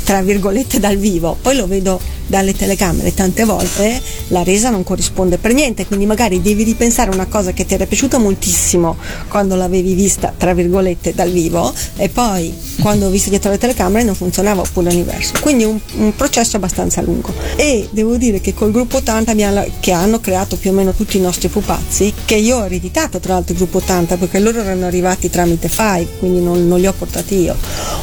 tra 0.04 0.22
virgolette 0.22 0.80
dal 0.80 0.98
vivo, 0.98 1.38
poi 1.42 1.56
lo 1.56 1.68
vedo 1.68 2.00
dalle 2.28 2.54
telecamere 2.54 3.14
tante 3.14 3.46
volte 3.46 4.02
la 4.28 4.44
resa 4.44 4.70
non 4.70 4.84
corrisponde 4.84 5.38
per 5.38 5.54
niente, 5.54 5.86
quindi 5.86 6.06
magari 6.06 6.42
devi 6.42 6.64
ripensare 6.64 7.10
una 7.10 7.26
cosa 7.26 7.54
che 7.54 7.66
ti 7.66 7.74
era 7.74 7.86
piaciuta 7.86 8.18
moltissimo 8.18 8.98
quando 9.30 9.56
l'avevi 9.56 9.94
vista 9.94 10.34
tra 10.36 10.54
virgolette 10.54 11.14
dal 11.14 11.30
vivo 11.32 11.74
e 11.96 12.10
poi 12.10 12.54
quando 12.82 13.08
ho 13.08 13.10
visto 13.10 13.30
dietro 13.30 13.50
le 13.50 13.58
telecamere 13.58 14.04
non 14.04 14.16
funzionava 14.16 14.62
oppure 14.62 14.92
l'universo. 14.92 15.34
Quindi 15.42 15.64
un, 15.64 15.80
un 15.96 16.16
processo 16.16 16.58
abbastanza 16.58 17.02
lungo. 17.02 17.34
E 17.56 17.88
devo 17.91 18.18
dire 18.18 18.41
che 18.41 18.54
col 18.54 18.72
gruppo 18.72 18.98
80 18.98 19.32
abbiamo, 19.32 19.65
che 19.80 19.91
hanno 19.91 20.20
creato 20.20 20.58
più 20.58 20.72
o 20.72 20.74
meno 20.74 20.94
tutti 20.94 21.18
i 21.18 21.22
nostri 21.22 21.48
pupazzi, 21.48 22.13
che 22.26 22.36
io 22.36 22.58
ho 22.58 22.65
ereditato 22.65 23.20
tra 23.20 23.34
l'altro 23.34 23.54
il 23.54 23.60
gruppo 23.60 23.78
80 23.78 24.18
perché 24.18 24.39
loro 24.39 24.60
erano 24.60 24.86
arrivati 24.86 25.30
tramite 25.30 25.70
Five, 25.70 26.08
quindi 26.20 26.41
non, 26.41 26.68
non 26.68 26.80
li 26.80 26.88
ho 26.88 26.94
portati 26.94 27.36
io. 27.36 27.56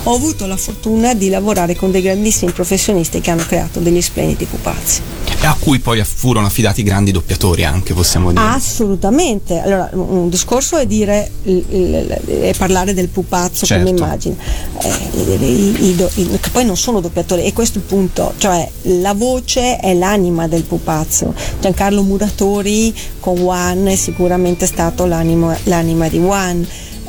Ho 0.06 0.14
avuto 0.14 0.46
la 0.46 0.56
fortuna 0.58 1.14
di 1.14 1.30
lavorare 1.30 1.74
con 1.74 1.90
dei 1.90 2.02
grandissimi 2.02 2.52
professionisti 2.52 3.20
che 3.22 3.30
hanno 3.30 3.44
creato 3.46 3.80
degli 3.80 4.02
splendidi 4.02 4.44
pupazzi. 4.44 5.00
E 5.40 5.46
a 5.46 5.56
cui 5.58 5.78
poi 5.78 6.02
furono 6.04 6.46
affidati 6.46 6.82
grandi 6.82 7.10
doppiatori 7.10 7.64
anche, 7.64 7.94
possiamo 7.94 8.30
dire. 8.30 8.42
Assolutamente. 8.44 9.58
Allora, 9.60 9.88
un 9.92 10.28
discorso 10.28 10.76
è 10.76 10.86
dire 10.86 11.30
è 11.42 12.54
parlare 12.56 12.92
del 12.92 13.08
pupazzo 13.08 13.64
Certo. 13.64 13.84
come 13.86 13.96
immagine. 13.98 14.36
Eh, 14.82 15.20
i- 15.42 15.84
i 15.86 15.96
i- 16.16 16.38
che 16.38 16.50
poi 16.50 16.66
non 16.66 16.76
sono 16.76 17.00
doppiatori, 17.00 17.44
e 17.44 17.54
questo 17.54 17.78
è 17.78 17.80
il 17.80 17.86
punto, 17.86 18.34
cioè 18.36 18.68
la 18.82 19.14
voce 19.14 19.78
è 19.78 19.94
l'anima 19.94 20.46
del 20.48 20.64
pupazzo. 20.64 21.32
Giancarlo 21.60 22.02
Muratori 22.02 22.94
con 23.20 23.38
One 23.40 23.92
è 23.92 23.96
sicuramente 23.96 24.66
stato 24.66 25.06
l'animo- 25.06 25.56
l'anima 25.64 26.08
di 26.08 26.18
One. 26.18 26.66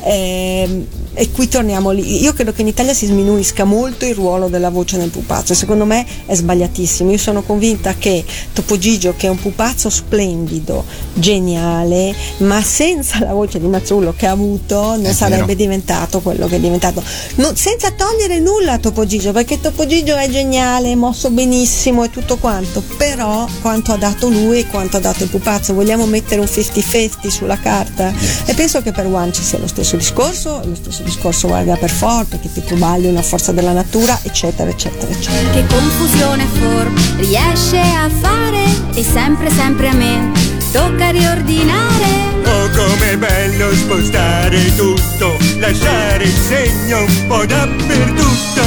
Ehm, 0.08 0.86
e 1.18 1.30
qui 1.30 1.48
torniamo 1.48 1.92
lì. 1.92 2.20
Io 2.22 2.34
credo 2.34 2.52
che 2.52 2.60
in 2.60 2.66
Italia 2.68 2.92
si 2.92 3.06
sminuisca 3.06 3.64
molto 3.64 4.04
il 4.04 4.14
ruolo 4.14 4.48
della 4.48 4.68
voce 4.68 4.98
nel 4.98 5.08
pupazzo. 5.08 5.54
Secondo 5.54 5.86
me 5.86 6.04
è 6.26 6.34
sbagliatissimo. 6.34 7.10
Io 7.10 7.16
sono 7.16 7.42
convinta 7.42 7.94
che 7.94 8.22
Topo 8.52 8.76
Gigio, 8.76 9.14
che 9.16 9.26
è 9.26 9.30
un 9.30 9.38
pupazzo 9.40 9.88
splendido, 9.88 10.84
geniale, 11.14 12.14
ma 12.38 12.62
senza 12.62 13.18
la 13.20 13.32
voce 13.32 13.58
di 13.58 13.66
Mazzullo 13.66 14.12
che 14.14 14.26
ha 14.26 14.32
avuto, 14.32 14.80
non 14.96 15.06
È 15.06 15.12
sarebbe 15.14 15.46
vero. 15.46 15.54
diventato 15.58 16.20
quello 16.20 16.46
che 16.46 16.56
è 16.56 16.60
diventato. 16.60 17.02
No, 17.36 17.52
senza 17.54 17.90
togliere 17.92 18.38
nulla 18.38 18.72
a 18.72 18.78
Topo 18.78 19.06
Gigio, 19.06 19.32
perché 19.32 19.58
Topo 19.58 19.86
Gigio 19.86 20.16
è 20.16 20.28
geniale, 20.28 20.92
è 20.92 20.94
mosso 20.94 21.30
benissimo 21.30 22.04
e 22.04 22.10
tutto 22.10 22.36
quanto. 22.36 22.82
Però 22.98 23.48
quanto 23.62 23.92
ha 23.92 23.96
dato 23.96 24.28
lui 24.28 24.58
e 24.58 24.66
quanto 24.66 24.98
ha 24.98 25.00
dato 25.00 25.22
il 25.22 25.30
pupazzo, 25.30 25.72
vogliamo 25.72 26.04
mettere 26.04 26.40
un 26.42 26.46
50-50 26.46 27.28
sulla 27.28 27.58
carta? 27.58 28.12
E 28.44 28.52
penso 28.52 28.82
che 28.82 28.92
per 28.92 29.06
One 29.06 29.32
ci 29.32 29.42
sia 29.42 29.58
lo 29.58 29.66
stesso 29.66 29.96
discorso, 29.96 30.60
lo 30.64 30.74
stesso 30.74 31.02
discorso 31.06 31.48
valga 31.48 31.76
per 31.76 31.90
Ford, 31.90 32.26
perché 32.26 32.48
Pietro 32.48 32.76
Balli 32.76 33.06
è 33.06 33.10
una 33.10 33.22
forza 33.22 33.52
della 33.52 33.72
natura, 33.72 34.18
eccetera, 34.22 34.68
eccetera, 34.68 35.10
eccetera. 35.10 35.50
Che 35.52 35.66
confusione 35.66 36.44
for 36.58 36.92
riesce 37.16 37.78
a 37.78 38.10
fare 38.20 38.64
e 38.94 39.02
sempre 39.02 39.50
sempre 39.50 39.88
a 39.88 39.94
me 39.94 40.32
tocca 40.72 41.10
riordinare. 41.10 42.34
Oh, 42.44 42.68
com'è 42.70 43.16
bello 43.16 43.74
spostare 43.74 44.74
tutto, 44.76 45.36
lasciare 45.58 46.24
il 46.24 46.36
segno 46.48 47.04
un 47.04 47.26
po' 47.26 47.46
dappertutto. 47.46 48.62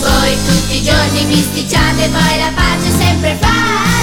Voi 0.00 0.36
tutti 0.46 0.76
i 0.76 0.82
giorni 0.82 1.24
bisticciate, 1.26 2.08
poi 2.08 2.38
la 2.38 2.50
pace 2.54 2.90
sempre 2.98 3.36
fate. 3.38 4.01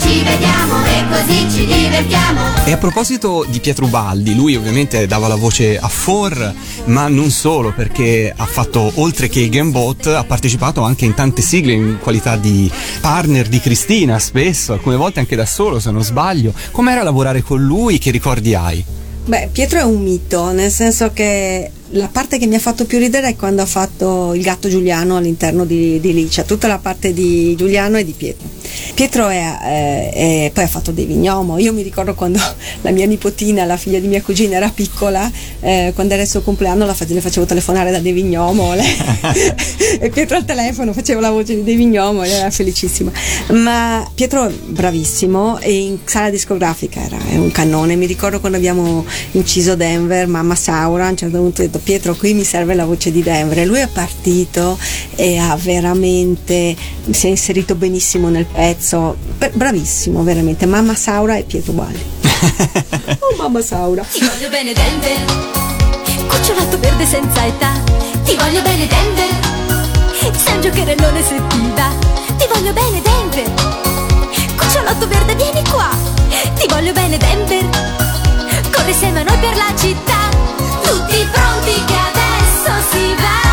Ci 0.00 0.22
vediamo 0.22 0.84
e 0.84 1.04
così 1.08 1.50
ci 1.50 1.66
divertiamo. 1.66 2.40
E 2.64 2.72
a 2.72 2.76
proposito 2.76 3.44
di 3.48 3.60
Pietro 3.60 3.86
Baldi, 3.86 4.34
lui 4.34 4.56
ovviamente 4.56 5.06
dava 5.06 5.28
la 5.28 5.34
voce 5.34 5.78
a 5.78 5.88
For, 5.88 6.54
ma 6.86 7.08
non 7.08 7.30
solo, 7.30 7.72
perché 7.72 8.32
ha 8.34 8.46
fatto, 8.46 8.90
oltre 8.94 9.28
che 9.28 9.40
il 9.40 9.50
Gamebot, 9.50 10.06
ha 10.06 10.24
partecipato 10.24 10.82
anche 10.82 11.04
in 11.04 11.14
tante 11.14 11.42
sigle 11.42 11.72
in 11.72 11.98
qualità 12.00 12.36
di 12.36 12.70
partner 13.00 13.48
di 13.48 13.60
Cristina, 13.60 14.18
spesso, 14.18 14.72
alcune 14.72 14.96
volte 14.96 15.20
anche 15.20 15.36
da 15.36 15.46
solo, 15.46 15.78
se 15.78 15.90
non 15.90 16.02
sbaglio. 16.02 16.52
Com'era 16.70 17.02
lavorare 17.02 17.42
con 17.42 17.62
lui? 17.62 17.98
Che 17.98 18.10
ricordi 18.10 18.54
hai? 18.54 18.84
Beh, 19.24 19.50
Pietro 19.52 19.78
è 19.78 19.84
un 19.84 20.02
mito, 20.02 20.50
nel 20.50 20.70
senso 20.70 21.12
che 21.12 21.70
la 21.90 22.08
parte 22.08 22.38
che 22.38 22.46
mi 22.46 22.54
ha 22.54 22.58
fatto 22.58 22.86
più 22.86 22.98
ridere 22.98 23.28
è 23.28 23.36
quando 23.36 23.62
ha 23.62 23.66
fatto 23.66 24.32
il 24.34 24.42
gatto 24.42 24.68
Giuliano 24.68 25.16
all'interno 25.16 25.64
di, 25.64 26.00
di 26.00 26.12
Licia, 26.12 26.42
tutta 26.42 26.66
la 26.66 26.78
parte 26.78 27.12
di 27.12 27.54
Giuliano 27.54 27.98
e 27.98 28.04
di 28.04 28.14
Pietro. 28.16 28.48
Pietro 28.94 29.28
è, 29.28 29.58
è- 29.58 30.12
è- 30.12 30.50
poi 30.52 30.64
ha 30.64 30.68
fatto 30.68 30.90
dei 30.92 31.04
vignomo. 31.04 31.58
Io 31.58 31.72
mi 31.72 31.82
ricordo 31.82 32.14
quando 32.14 32.38
la 32.82 32.90
mia 32.90 33.06
nipotina, 33.06 33.64
la 33.64 33.76
figlia 33.76 33.98
di 33.98 34.06
mia 34.06 34.22
cugina, 34.22 34.56
era 34.56 34.68
piccola, 34.68 35.30
eh, 35.60 35.92
quando 35.94 36.14
era 36.14 36.22
il 36.22 36.28
suo 36.28 36.42
compleanno 36.42 36.84
la 36.86 36.94
face- 36.94 37.14
le 37.14 37.20
facevo 37.20 37.46
telefonare 37.46 37.90
da 37.90 37.98
De 37.98 38.12
Vignomo 38.12 38.72
e 40.00 40.10
Pietro 40.10 40.36
al 40.36 40.44
telefono 40.44 40.92
faceva 40.92 41.20
la 41.20 41.30
voce 41.30 41.54
di 41.54 41.62
De 41.64 41.74
Vignomo 41.74 42.22
era 42.22 42.50
felicissima. 42.50 43.10
Ma 43.52 44.08
Pietro 44.14 44.46
è 44.48 44.52
bravissimo 44.52 45.58
e 45.60 45.72
in 45.74 45.98
sala 46.04 46.30
discografica 46.30 47.02
era 47.04 47.18
è 47.30 47.36
un 47.36 47.50
cannone. 47.50 47.96
Mi 47.96 48.06
ricordo 48.06 48.40
quando 48.40 48.58
abbiamo 48.58 49.04
inciso 49.32 49.74
Denver, 49.76 50.26
mamma 50.26 50.54
Saura, 50.54 51.06
a 51.06 51.10
un 51.10 51.16
certo 51.16 51.38
punto 51.38 51.62
ho 51.62 51.64
detto 51.64 51.78
Pietro 51.78 52.14
qui 52.14 52.34
mi 52.34 52.44
serve 52.44 52.74
la 52.74 52.84
voce 52.84 53.10
di 53.10 53.22
Denver 53.22 53.58
e 53.58 53.64
lui 53.66 53.78
è 53.78 53.88
partito 53.88 54.78
e 55.16 55.36
ha 55.38 55.56
veramente 55.56 56.74
si 57.10 57.26
è 57.26 57.30
inserito 57.30 57.74
benissimo 57.74 58.28
nel 58.28 58.44
pezzo, 58.46 58.61
Beh, 58.62 59.50
bravissimo 59.54 60.22
veramente, 60.22 60.66
mamma 60.66 60.94
Saura 60.94 61.34
e 61.34 61.42
Pietro 61.42 61.72
Balli. 61.72 61.98
oh 63.18 63.34
mamma 63.36 63.60
Saura. 63.60 64.04
Ti 64.04 64.20
voglio 64.24 64.48
bene 64.50 64.72
Denver. 64.72 65.24
Cucciolato 66.28 66.78
verde 66.78 67.04
senza 67.04 67.44
età. 67.44 67.72
Ti 68.22 68.36
voglio 68.36 68.62
bene 68.62 68.86
Denver. 68.86 70.36
Sei 70.36 70.54
un 70.54 70.60
giocherellone 70.60 71.22
se 71.24 71.40
ti 71.48 71.72
va 71.74 71.90
Ti 72.36 72.46
voglio 72.54 72.72
bene 72.72 73.02
Denver. 73.02 73.50
Cucciolotto 74.54 75.08
verde 75.08 75.34
vieni 75.34 75.62
qua. 75.68 75.90
Ti 76.54 76.66
voglio 76.68 76.92
bene 76.92 77.16
Denver. 77.16 77.68
Corri 78.70 78.90
insieme 78.90 79.20
a 79.20 79.22
noi 79.24 79.38
per 79.38 79.56
la 79.56 79.72
città. 79.76 80.28
Tutti 80.82 81.28
pronti 81.32 81.84
che 81.84 81.96
adesso 81.96 82.86
si 82.92 83.14
va 83.16 83.51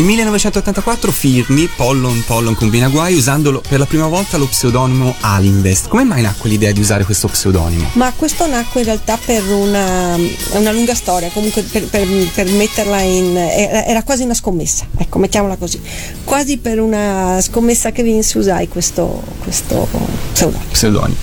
Nel 0.00 0.08
1984 0.08 1.12
firmi 1.12 1.68
Pollon 1.76 2.24
Pollon 2.26 2.54
Combina 2.54 2.88
Guai 2.88 3.12
usandolo 3.12 3.60
per 3.60 3.78
la 3.78 3.84
prima 3.84 4.06
volta 4.06 4.38
lo 4.38 4.46
pseudonimo 4.46 5.16
Alinvest. 5.20 5.88
Come 5.88 6.04
mai 6.04 6.22
nacque 6.22 6.48
l'idea 6.48 6.72
di 6.72 6.80
usare 6.80 7.04
questo 7.04 7.28
pseudonimo? 7.28 7.90
Ma 7.92 8.10
questo 8.16 8.46
nacque 8.46 8.80
in 8.80 8.86
realtà 8.86 9.18
per 9.22 9.42
una, 9.52 10.16
una 10.52 10.72
lunga 10.72 10.94
storia, 10.94 11.28
comunque 11.28 11.60
per, 11.64 11.84
per- 11.84 12.30
per 12.32 12.50
metterla 12.50 13.00
in... 13.02 13.36
era, 13.36 13.84
era 13.84 14.02
quasi 14.02 14.22
una 14.22 14.32
scommessa, 14.32 14.86
ecco, 14.96 15.18
mettiamola 15.18 15.56
così. 15.56 15.78
Quasi 16.24 16.56
per 16.56 16.80
una 16.80 17.38
scommessa 17.42 17.92
che 17.92 18.02
vinse 18.02 18.38
usai 18.38 18.68
questo, 18.68 19.22
questo 19.42 19.86
pseudonimo. 20.32 20.70
Pseudonimo. 20.72 21.18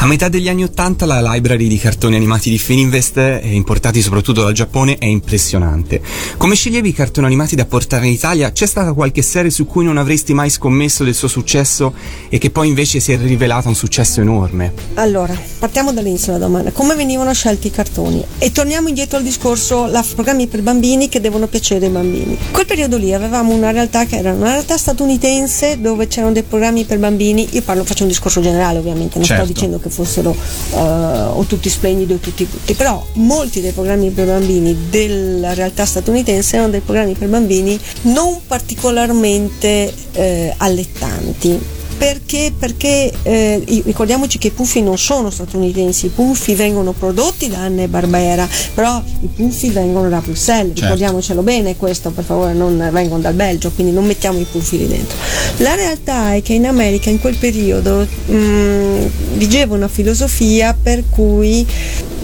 A 0.00 0.06
metà 0.06 0.28
degli 0.28 0.48
anni 0.48 0.62
80 0.62 1.06
la 1.06 1.32
library 1.32 1.66
di 1.66 1.76
cartoni 1.76 2.14
animati 2.14 2.50
di 2.50 2.58
Fininvest, 2.58 3.16
eh, 3.16 3.40
importati 3.52 4.00
soprattutto 4.00 4.42
dal 4.42 4.52
Giappone, 4.52 4.96
è 4.96 5.06
impressionante. 5.06 6.00
Come 6.36 6.54
sceglievi 6.54 6.90
i 6.90 6.92
cartoni 6.92 7.26
animati 7.26 7.56
da 7.56 7.64
portare 7.64 8.07
in 8.08 8.14
Italia? 8.14 8.50
C'è 8.52 8.66
stata 8.66 8.92
qualche 8.92 9.22
serie 9.22 9.50
su 9.50 9.66
cui 9.66 9.84
non 9.84 9.96
avresti 9.98 10.34
mai 10.34 10.50
scommesso 10.50 11.04
del 11.04 11.14
suo 11.14 11.28
successo 11.28 11.92
e 12.28 12.38
che 12.38 12.50
poi 12.50 12.68
invece 12.68 13.00
si 13.00 13.12
è 13.12 13.18
rivelata 13.18 13.68
un 13.68 13.74
successo 13.74 14.20
enorme? 14.20 14.72
Allora, 14.94 15.36
partiamo 15.58 15.92
dall'inizio 15.92 16.32
della 16.32 16.46
domanda. 16.46 16.70
Come 16.72 16.94
venivano 16.94 17.32
scelti 17.32 17.68
i 17.68 17.70
cartoni? 17.70 18.24
E 18.38 18.50
torniamo 18.52 18.88
indietro 18.88 19.18
al 19.18 19.22
discorso, 19.22 19.86
la 19.86 20.04
programmi 20.14 20.46
per 20.46 20.62
bambini 20.62 21.08
che 21.08 21.20
devono 21.20 21.46
piacere 21.46 21.86
ai 21.86 21.92
bambini. 21.92 22.32
In 22.32 22.50
quel 22.52 22.66
periodo 22.66 22.96
lì 22.96 23.12
avevamo 23.14 23.52
una 23.54 23.70
realtà 23.70 24.04
che 24.06 24.16
era 24.16 24.32
una 24.32 24.50
realtà 24.52 24.76
statunitense 24.76 25.80
dove 25.80 26.06
c'erano 26.08 26.32
dei 26.32 26.42
programmi 26.42 26.84
per 26.84 26.98
bambini, 26.98 27.46
io 27.52 27.62
parlo, 27.62 27.84
faccio 27.84 28.02
un 28.02 28.08
discorso 28.08 28.40
generale 28.40 28.78
ovviamente, 28.78 29.18
non 29.18 29.26
Certo. 29.26 29.44
sto 29.44 29.52
dicendo 29.52 29.78
che 29.78 29.90
fossero 29.90 30.34
eh, 30.74 30.76
o 30.78 31.44
tutti 31.44 31.68
splendidi 31.68 32.12
o 32.14 32.16
tutti 32.16 32.44
brutti, 32.44 32.74
però 32.74 33.04
molti 33.14 33.60
dei 33.60 33.72
programmi 33.72 34.10
per 34.10 34.26
bambini 34.26 34.76
della 34.90 35.54
realtà 35.54 35.84
statunitense 35.84 36.56
erano 36.56 36.70
dei 36.70 36.80
programmi 36.80 37.14
per 37.14 37.28
bambini 37.28 37.78
non 38.02 38.40
particolarmente 38.46 39.92
eh, 40.12 40.54
allettanti. 40.56 41.77
Perché? 41.98 42.52
Perché 42.56 43.12
eh, 43.22 43.62
ricordiamoci 43.84 44.38
che 44.38 44.46
i 44.48 44.50
puffi 44.52 44.80
non 44.82 44.96
sono 44.96 45.30
statunitensi, 45.30 46.06
i 46.06 46.10
puffi 46.10 46.54
vengono 46.54 46.92
prodotti 46.92 47.48
da 47.48 47.58
Anne 47.58 47.88
Barbera, 47.88 48.48
però 48.72 49.02
i 49.20 49.26
puffi 49.26 49.70
vengono 49.70 50.08
da 50.08 50.20
Bruxelles, 50.20 50.68
Certo. 50.68 50.82
ricordiamocelo 50.82 51.42
bene 51.42 51.76
questo, 51.76 52.10
per 52.10 52.22
favore 52.24 52.52
non 52.52 52.88
vengono 52.92 53.20
dal 53.20 53.34
Belgio, 53.34 53.70
quindi 53.72 53.92
non 53.92 54.04
mettiamo 54.06 54.38
i 54.38 54.46
puffi 54.50 54.78
lì 54.78 54.86
dentro. 54.86 55.16
La 55.58 55.74
realtà 55.74 56.34
è 56.34 56.42
che 56.42 56.52
in 56.52 56.66
America 56.66 57.10
in 57.10 57.18
quel 57.20 57.36
periodo 57.36 58.06
mh, 58.26 59.06
vigeva 59.34 59.74
una 59.74 59.88
filosofia 59.88 60.76
per 60.80 61.02
cui 61.10 61.66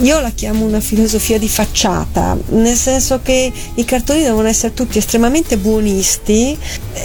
io 0.01 0.21
la 0.21 0.31
chiamo 0.31 0.65
una 0.65 0.81
filosofia 0.81 1.39
di 1.39 1.49
facciata, 1.49 2.37
nel 2.51 2.77
senso 2.77 3.21
che 3.23 3.51
i 3.75 3.85
cartoni 3.85 4.23
devono 4.23 4.47
essere 4.47 4.73
tutti 4.73 4.99
estremamente 4.99 5.57
buonisti 5.57 6.57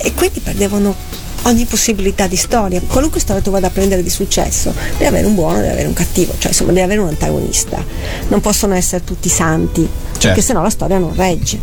e 0.03 0.13
quindi 0.13 0.39
perdevano 0.39 0.95
ogni 1.43 1.65
possibilità 1.65 2.28
di 2.28 2.36
storia. 2.36 2.82
Qualunque 2.86 3.19
storia 3.19 3.41
tu 3.41 3.52
vada 3.52 3.67
a 3.67 3.69
prendere 3.69 4.04
di 4.04 4.10
successo, 4.10 4.73
deve 4.93 5.08
avere 5.08 5.25
un 5.25 5.36
buono, 5.36 5.58
deve 5.58 5.71
avere 5.71 5.88
un 5.88 5.93
cattivo, 5.93 6.34
cioè 6.38 6.52
insomma 6.52 6.71
deve 6.71 6.84
avere 6.84 6.99
un 7.02 7.08
antagonista. 7.08 7.84
Non 8.28 8.41
possono 8.41 8.73
essere 8.73 9.04
tutti 9.04 9.30
santi, 9.30 9.88
perché 10.19 10.41
sennò 10.41 10.62
la 10.62 10.69
storia 10.69 10.97
non 10.97 11.13
regge. 11.15 11.60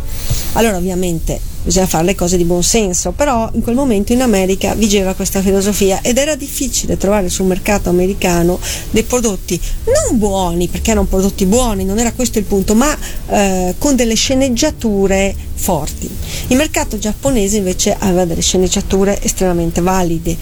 Allora 0.53 0.77
ovviamente 0.77 1.55
bisogna 1.67 1.87
fare 1.87 2.05
le 2.05 2.15
cose 2.15 2.37
di 2.37 2.45
buon 2.45 2.63
senso, 2.63 3.11
però 3.11 3.51
in 3.53 3.61
quel 3.61 3.75
momento 3.75 4.13
in 4.13 4.23
America 4.23 4.75
vigeva 4.75 5.15
questa 5.15 5.43
filosofia 5.43 6.01
ed 6.01 6.17
era 6.17 6.37
difficile 6.37 6.97
trovare 6.97 7.29
sul 7.29 7.47
mercato 7.47 7.89
americano 7.89 8.61
dei 8.91 9.03
prodotti 9.03 9.61
non 9.87 10.17
buoni, 10.17 10.69
perché 10.69 10.93
erano 10.93 11.07
prodotti 11.07 11.45
buoni, 11.45 11.85
non 11.85 11.99
era 11.99 12.13
questo 12.13 12.39
il 12.39 12.45
punto, 12.45 12.77
ma 12.77 12.97
eh, 13.29 13.75
con 13.79 13.97
delle 13.97 14.15
sceneggiature 14.15 15.35
forti. 15.55 16.09
Il 16.49 16.57
mercato 16.57 16.99
giapponese 16.99 17.57
invece 17.57 17.97
aveva 17.99 18.25
delle 18.25 18.43
sceneggiature 18.43 19.21
estremamente 19.23 19.81
valide. 19.81 20.37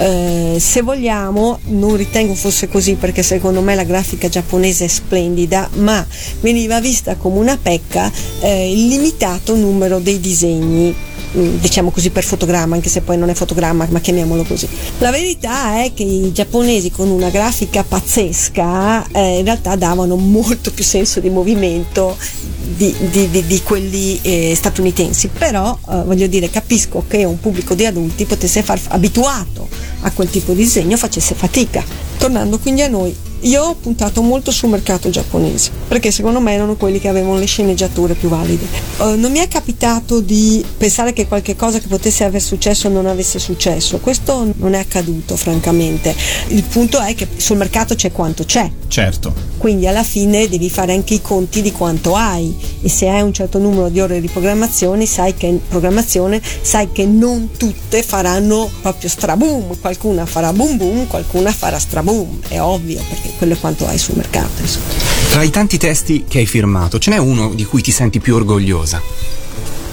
Eh, 0.00 0.56
se 0.58 0.80
vogliamo, 0.80 1.58
non 1.66 1.94
ritengo 1.94 2.34
fosse 2.34 2.68
così 2.68 2.94
perché 2.94 3.22
secondo 3.22 3.60
me 3.60 3.74
la 3.74 3.84
grafica 3.84 4.30
giapponese 4.30 4.86
è 4.86 4.88
splendida, 4.88 5.68
ma 5.74 6.04
veniva 6.40 6.80
vista 6.80 7.16
come 7.16 7.38
una 7.38 7.58
pecca 7.60 8.10
eh, 8.40 8.72
il 8.72 8.88
limitato 8.88 9.54
numero 9.54 9.98
dei 9.98 10.18
disegni 10.18 10.94
mm, 11.36 11.56
diciamo 11.58 11.90
così 11.90 12.08
per 12.08 12.24
fotogramma, 12.24 12.76
anche 12.76 12.88
se 12.88 13.02
poi 13.02 13.18
non 13.18 13.28
è 13.28 13.34
fotogramma, 13.34 13.88
ma 13.90 14.00
chiamiamolo 14.00 14.44
così. 14.44 14.66
La 15.00 15.10
verità 15.10 15.82
è 15.84 15.92
che 15.92 16.02
i 16.02 16.32
giapponesi 16.32 16.90
con 16.90 17.10
una 17.10 17.28
grafica 17.28 17.84
pazzesca 17.84 19.06
eh, 19.12 19.38
in 19.40 19.44
realtà 19.44 19.76
davano 19.76 20.16
molto 20.16 20.70
più 20.70 20.82
senso 20.82 21.20
di 21.20 21.28
movimento 21.28 22.16
di, 22.62 22.94
di- 23.10 23.28
di- 23.28 23.46
di 23.46 23.62
quelli 23.62 24.18
eh, 24.22 24.54
statunitensi, 24.54 25.28
però 25.28 25.76
eh, 25.90 26.02
voglio 26.04 26.26
dire 26.26 26.48
capisco 26.48 27.04
che 27.06 27.24
un 27.24 27.38
pubblico 27.38 27.74
di 27.74 27.84
adulti 27.84 28.24
potesse 28.24 28.62
far 28.62 28.80
abituato 28.88 29.68
a 30.02 30.10
quel 30.12 30.30
tipo 30.30 30.52
di 30.52 30.62
disegno 30.62 30.96
facesse 30.96 31.34
fatica. 31.34 31.84
Tornando 32.18 32.58
quindi 32.58 32.82
a 32.82 32.88
noi, 32.88 33.14
io 33.42 33.62
ho 33.62 33.74
puntato 33.74 34.22
molto 34.22 34.50
sul 34.50 34.68
mercato 34.68 35.08
giapponese 35.08 35.70
perché 35.88 36.10
secondo 36.10 36.40
me 36.40 36.52
erano 36.52 36.76
quelli 36.76 37.00
che 37.00 37.08
avevano 37.08 37.38
le 37.38 37.46
sceneggiature 37.46 38.14
più 38.14 38.28
valide. 38.28 38.64
Eh, 39.00 39.16
non 39.16 39.30
mi 39.32 39.38
è 39.38 39.48
capitato 39.48 40.20
di 40.20 40.64
pensare 40.76 41.12
che 41.12 41.26
qualche 41.26 41.56
cosa 41.56 41.78
che 41.78 41.86
potesse 41.86 42.24
aver 42.24 42.42
successo 42.42 42.88
non 42.88 43.06
avesse 43.06 43.38
successo, 43.38 43.98
questo 43.98 44.52
non 44.56 44.74
è 44.74 44.78
accaduto 44.78 45.36
francamente. 45.36 46.14
Il 46.48 46.62
punto 46.64 47.00
è 47.00 47.14
che 47.14 47.26
sul 47.36 47.56
mercato 47.56 47.94
c'è 47.94 48.12
quanto 48.12 48.44
c'è, 48.44 48.70
Certo. 48.88 49.32
quindi 49.58 49.86
alla 49.86 50.04
fine 50.04 50.48
devi 50.48 50.68
fare 50.68 50.92
anche 50.92 51.14
i 51.14 51.22
conti 51.22 51.62
di 51.62 51.72
quanto 51.72 52.14
hai 52.14 52.54
e 52.82 52.88
se 52.88 53.08
hai 53.08 53.22
un 53.22 53.32
certo 53.32 53.58
numero 53.58 53.88
di 53.88 54.00
ore 54.00 54.20
di 54.20 54.28
programmazione 54.28 55.06
sai 55.06 55.34
che, 55.34 55.58
programmazione, 55.68 56.40
sai 56.60 56.90
che 56.92 57.06
non 57.06 57.50
tutte 57.56 58.02
faranno 58.02 58.70
proprio 58.80 59.08
straboom, 59.08 59.78
qualcuna 59.80 60.26
farà 60.26 60.52
boom 60.52 60.76
boom, 60.76 61.06
qualcuna 61.06 61.50
farà 61.52 61.78
straboom, 61.78 62.40
è 62.48 62.60
ovvio 62.60 63.00
perché 63.08 63.29
quello 63.36 63.54
è 63.54 63.58
quanto 63.58 63.86
hai 63.86 63.98
sul 63.98 64.16
mercato. 64.16 64.60
Insomma. 64.60 64.86
Tra 65.30 65.42
i 65.42 65.50
tanti 65.50 65.78
testi 65.78 66.24
che 66.26 66.38
hai 66.38 66.46
firmato, 66.46 66.98
ce 66.98 67.10
n'è 67.10 67.18
uno 67.18 67.54
di 67.54 67.64
cui 67.64 67.82
ti 67.82 67.90
senti 67.90 68.20
più 68.20 68.34
orgogliosa? 68.34 69.00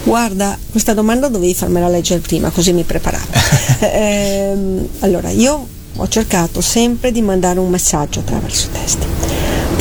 Guarda, 0.03 0.57
questa 0.71 0.93
domanda 0.93 1.27
dovevi 1.27 1.53
farmela 1.53 1.89
leggere 1.89 2.21
prima, 2.21 2.49
così 2.49 2.73
mi 2.73 2.83
preparavo. 2.83 3.25
Ehm, 3.79 4.87
allora, 4.99 5.29
io 5.29 5.67
ho 5.95 6.07
cercato 6.07 6.61
sempre 6.61 7.11
di 7.11 7.21
mandare 7.21 7.59
un 7.59 7.69
messaggio 7.69 8.19
attraverso 8.21 8.67
i 8.67 8.71
testi. 8.71 9.05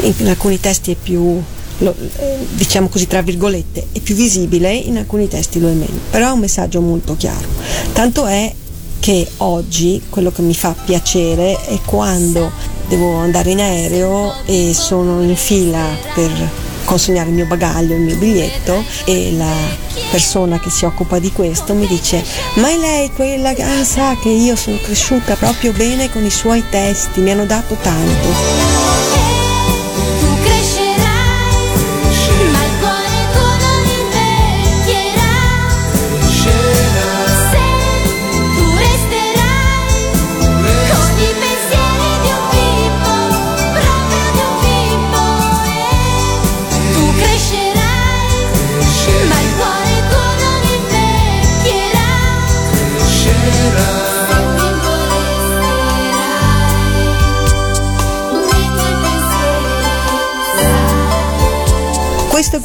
In, 0.03 0.14
in 0.19 0.29
alcuni 0.29 0.61
testi 0.61 0.92
è 0.92 0.97
più, 1.01 1.40
lo- 1.79 1.95
eh, 2.16 2.37
diciamo 2.55 2.88
così, 2.88 3.07
tra 3.07 3.23
virgolette, 3.23 3.87
è 3.92 4.01
più 4.01 4.14
visibile, 4.14 4.75
in 4.75 4.97
alcuni 4.97 5.29
testi 5.29 5.61
lo 5.61 5.69
è 5.69 5.73
meno, 5.73 5.99
però 6.11 6.29
è 6.29 6.33
un 6.33 6.40
messaggio 6.40 6.81
molto 6.81 7.16
chiaro. 7.16 7.47
Tanto 7.92 8.27
è 8.27 8.53
che 8.99 9.27
oggi 9.38 10.03
quello 10.11 10.33
che 10.33 10.42
mi 10.42 10.55
fa 10.55 10.75
piacere 10.85 11.64
è 11.66 11.79
quando 11.85 12.51
devo 12.88 13.16
andare 13.16 13.51
in 13.51 13.61
aereo 13.61 14.35
e 14.44 14.72
sono 14.75 15.22
in 15.22 15.37
fila 15.37 15.85
per 16.14 16.64
consegnare 16.85 17.29
il 17.29 17.35
mio 17.35 17.46
bagaglio, 17.46 17.94
il 17.94 18.01
mio 18.01 18.16
biglietto 18.16 18.83
e 19.05 19.33
la 19.33 19.53
persona 20.11 20.59
che 20.59 20.70
si 20.70 20.85
occupa 20.85 21.18
di 21.18 21.33
questo 21.33 21.75
mi 21.75 21.87
dice 21.87 22.25
ma 22.55 22.68
è 22.68 22.77
lei 22.77 23.11
quella 23.12 23.53
che 23.53 23.62
ah, 23.62 23.85
sa 23.85 24.16
che 24.20 24.29
io 24.29 24.57
sono 24.57 24.79
cresciuta 24.79 25.35
proprio 25.35 25.72
bene 25.72 26.11
con 26.11 26.25
i 26.25 26.31
suoi 26.31 26.62
testi, 26.70 27.20
mi 27.20 27.33
hanno 27.33 27.44
dato 27.44 27.77
tanto. 27.83 28.96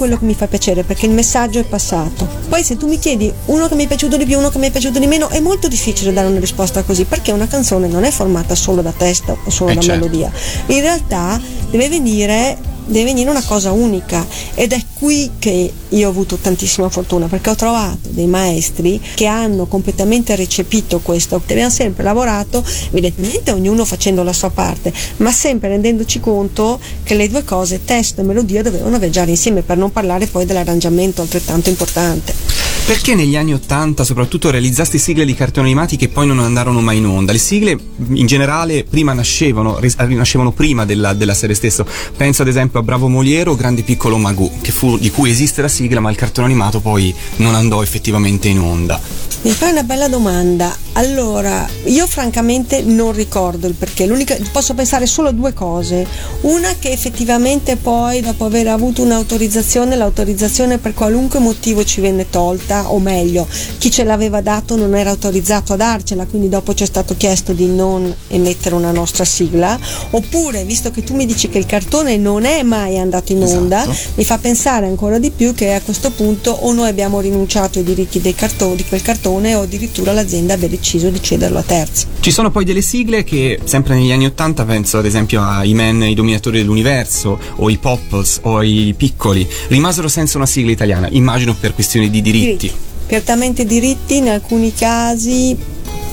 Quello 0.02 0.18
che 0.18 0.26
mi 0.26 0.34
fa 0.34 0.48
piacere 0.48 0.82
perché 0.84 1.06
il 1.06 1.12
messaggio 1.12 1.60
è 1.60 1.64
passato. 1.64 2.28
Poi 2.50 2.64
se 2.64 2.76
tu 2.76 2.88
mi 2.88 2.98
chiedi 2.98 3.32
uno 3.46 3.68
che 3.68 3.76
mi 3.76 3.84
è 3.84 3.88
piaciuto 3.88 4.18
di 4.18 4.26
più, 4.26 4.40
uno 4.40 4.50
che 4.50 4.58
mi 4.58 4.66
è 4.66 4.72
piaciuto 4.72 4.98
di 4.98 5.06
meno, 5.06 5.30
è 5.30 5.40
molto 5.40 5.68
difficile 5.68 6.12
dare 6.12 6.26
una 6.26 6.40
risposta 6.40 6.82
così 6.82 7.04
perché 7.04 7.32
una 7.32 7.46
canzone 7.46 7.88
non 7.88 8.04
è 8.04 8.10
formata 8.10 8.56
solo 8.56 8.82
da 8.82 8.92
testo 8.98 9.38
o 9.46 9.50
solo 9.52 9.70
Eh, 9.70 9.76
da 9.76 9.82
certo. 9.82 10.00
melodia. 10.06 10.32
In 10.68 10.82
realtà 10.82 11.40
deve 11.70 11.88
venire 11.88 12.58
deve 12.86 13.06
venire 13.06 13.30
una 13.30 13.44
cosa 13.44 13.72
unica 13.72 14.26
ed 14.54 14.74
è 14.74 14.82
qui 14.94 15.32
che 15.40 15.72
io 15.90 16.08
ho 16.08 16.10
avuto 16.10 16.38
tantissima 16.38 16.90
fortuna 16.90 17.28
perché 17.28 17.50
ho 17.50 17.56
trovato 17.56 18.10
dei 18.10 18.28
maestri 18.28 19.02
che 19.16 19.26
hanno 19.26 19.66
completamente 19.66 20.36
recepito 20.36 21.00
questo, 21.00 21.42
che 21.46 21.54
abbiamo 21.54 21.72
sempre 21.72 22.04
lavorato, 22.04 22.64
evidentemente 22.92 23.52
ognuno 23.52 23.86
facendo 23.86 24.24
la 24.24 24.34
sua 24.34 24.50
parte, 24.50 24.94
ma 25.18 25.32
sempre 25.32 25.70
rendendoci 25.70 26.20
conto 26.20 26.80
che 27.04 27.16
le 27.16 27.30
due 27.30 27.44
cose, 27.44 27.84
testo 27.84 28.22
e 28.22 28.24
melodia, 28.24 28.62
dovevano 28.62 29.00
viaggiare 29.00 29.32
insieme 29.32 29.62
per 29.62 29.78
non 29.78 29.92
parlare 29.92 30.28
poi 30.28 30.46
dell'arrangiamento 30.46 31.22
altrettanto 31.22 31.70
importante. 31.70 32.61
Perché 32.92 33.16
negli 33.16 33.38
anni 33.38 33.54
Ottanta 33.54 34.04
soprattutto 34.04 34.52
realizzasti 34.52 34.98
sigle 34.98 35.24
di 35.24 35.34
cartoni 35.34 35.68
animati 35.68 35.96
che 35.96 36.10
poi 36.10 36.28
non 36.28 36.40
andarono 36.40 36.82
mai 36.82 36.98
in 36.98 37.06
onda? 37.06 37.32
Le 37.32 37.38
sigle 37.38 37.80
in 38.16 38.26
generale 38.26 38.84
prima 38.84 39.14
nascevano, 39.14 39.80
ris- 39.80 39.96
nascevano 39.96 40.52
prima 40.52 40.84
della, 40.84 41.14
della 41.14 41.34
serie 41.34 41.56
stessa. 41.56 41.86
Penso 42.18 42.42
ad 42.42 42.50
esempio 42.50 42.82
a 42.82 42.84
Bravo 42.84 43.08
Moliero 43.08 43.54
o 43.54 43.56
Grande 43.56 43.84
Piccolo 43.84 44.18
Magù, 44.18 44.52
fu, 44.62 44.98
di 44.98 45.10
cui 45.10 45.30
esiste 45.30 45.62
la 45.62 45.70
sigla 45.70 46.02
ma 46.02 46.10
il 46.10 46.18
cartone 46.18 46.48
animato 46.48 46.82
poi 46.82 47.16
non 47.38 47.56
andò 47.56 47.82
effettivamente 47.82 48.50
in 48.50 48.60
onda. 48.60 49.00
Mi 49.44 49.52
fai 49.52 49.72
una 49.72 49.84
bella 49.84 50.10
domanda. 50.10 50.76
Allora, 50.94 51.68
io 51.86 52.06
francamente 52.06 52.82
non 52.82 53.14
ricordo 53.14 53.66
il 53.66 53.76
perché. 53.76 54.06
L'unica, 54.06 54.38
posso 54.52 54.74
pensare 54.74 55.06
solo 55.06 55.30
a 55.30 55.32
due 55.32 55.54
cose. 55.54 56.06
Una 56.42 56.76
che 56.78 56.92
effettivamente 56.92 57.78
poi, 57.78 58.20
dopo 58.20 58.46
aver 58.46 58.68
avuto 58.68 59.02
un'autorizzazione, 59.02 59.96
l'autorizzazione 59.96 60.80
per 60.80 60.94
qualunque 60.94 61.40
motivo 61.40 61.86
ci 61.86 62.02
venne 62.02 62.30
tolta, 62.30 62.92
o 62.92 63.00
meglio, 63.00 63.48
chi 63.78 63.90
ce 63.90 64.04
l'aveva 64.04 64.42
dato 64.42 64.76
non 64.76 64.94
era 64.94 65.12
autorizzato 65.12 65.74
a 65.74 65.78
darcela, 65.78 66.26
quindi 66.26 66.50
dopo 66.50 66.74
ci 66.74 66.84
è 66.84 66.86
stato 66.86 67.16
chiesto 67.16 67.54
di 67.54 67.68
non 67.68 68.14
emettere 68.28 68.76
una 68.76 68.92
nostra 68.92 69.24
sigla. 69.24 69.80
Oppure, 70.10 70.66
visto 70.66 70.92
che 70.92 71.04
tu 71.04 71.16
mi 71.16 71.26
dici 71.26 71.48
che 71.48 71.58
il 71.58 71.66
cartone 71.66 72.18
non 72.18 72.44
è 72.44 72.64
mai 72.64 73.00
andato 73.00 73.32
in 73.32 73.44
onda, 73.44 73.84
Esatto. 73.84 73.98
mi 74.16 74.26
fa 74.26 74.38
pensare 74.38 74.88
ancora 74.88 75.20
di 75.20 75.32
più 75.32 75.54
che 75.54 75.74
a 75.74 75.82
questo 75.82 76.12
punto 76.12 76.52
o 76.52 76.74
noi 76.74 76.90
abbiamo 76.90 77.22
rinunciato 77.22 77.80
ai 77.80 77.86
diritti 77.86 78.20
dei 78.20 78.36
cartoni, 78.36 78.76
di 78.76 78.86
quel 78.86 79.02
cartone 79.02 79.56
o 79.56 79.62
addirittura 79.62 80.12
l'azienda 80.12 80.56
abbia 80.56 80.68
deciso 80.82 81.10
di 81.10 81.22
cederlo 81.22 81.60
a 81.60 81.64
terzi. 81.64 82.08
Ci 82.20 82.32
sono 82.32 82.50
poi 82.50 82.66
delle 82.66 82.82
sigle 82.82 83.24
che, 83.24 83.60
sempre 83.64 83.94
negli 83.94 84.12
anni 84.12 84.26
Ottanta, 84.26 84.66
penso 84.66 84.98
ad 84.98 85.06
esempio 85.06 85.42
ai 85.42 85.74
Men, 85.74 86.04
i 86.04 86.16
dominatori 86.16 86.58
dell'universo, 86.58 87.40
o 87.56 87.70
i 87.70 87.78
Popples, 87.78 88.40
o 88.44 88.62
i 88.62 88.94
Piccoli, 88.98 89.48
rimasero 89.68 90.08
senza 90.08 90.38
una 90.38 90.48
sigla 90.48 90.72
italiana, 90.72 91.08
immagino 91.12 91.56
per 91.58 91.74
questioni 91.74 92.10
di 92.10 92.22
diritti. 92.22 92.72
Certamente 93.08 93.66
diritti, 93.66 94.18
in 94.18 94.30
alcuni 94.30 94.74
casi 94.74 95.56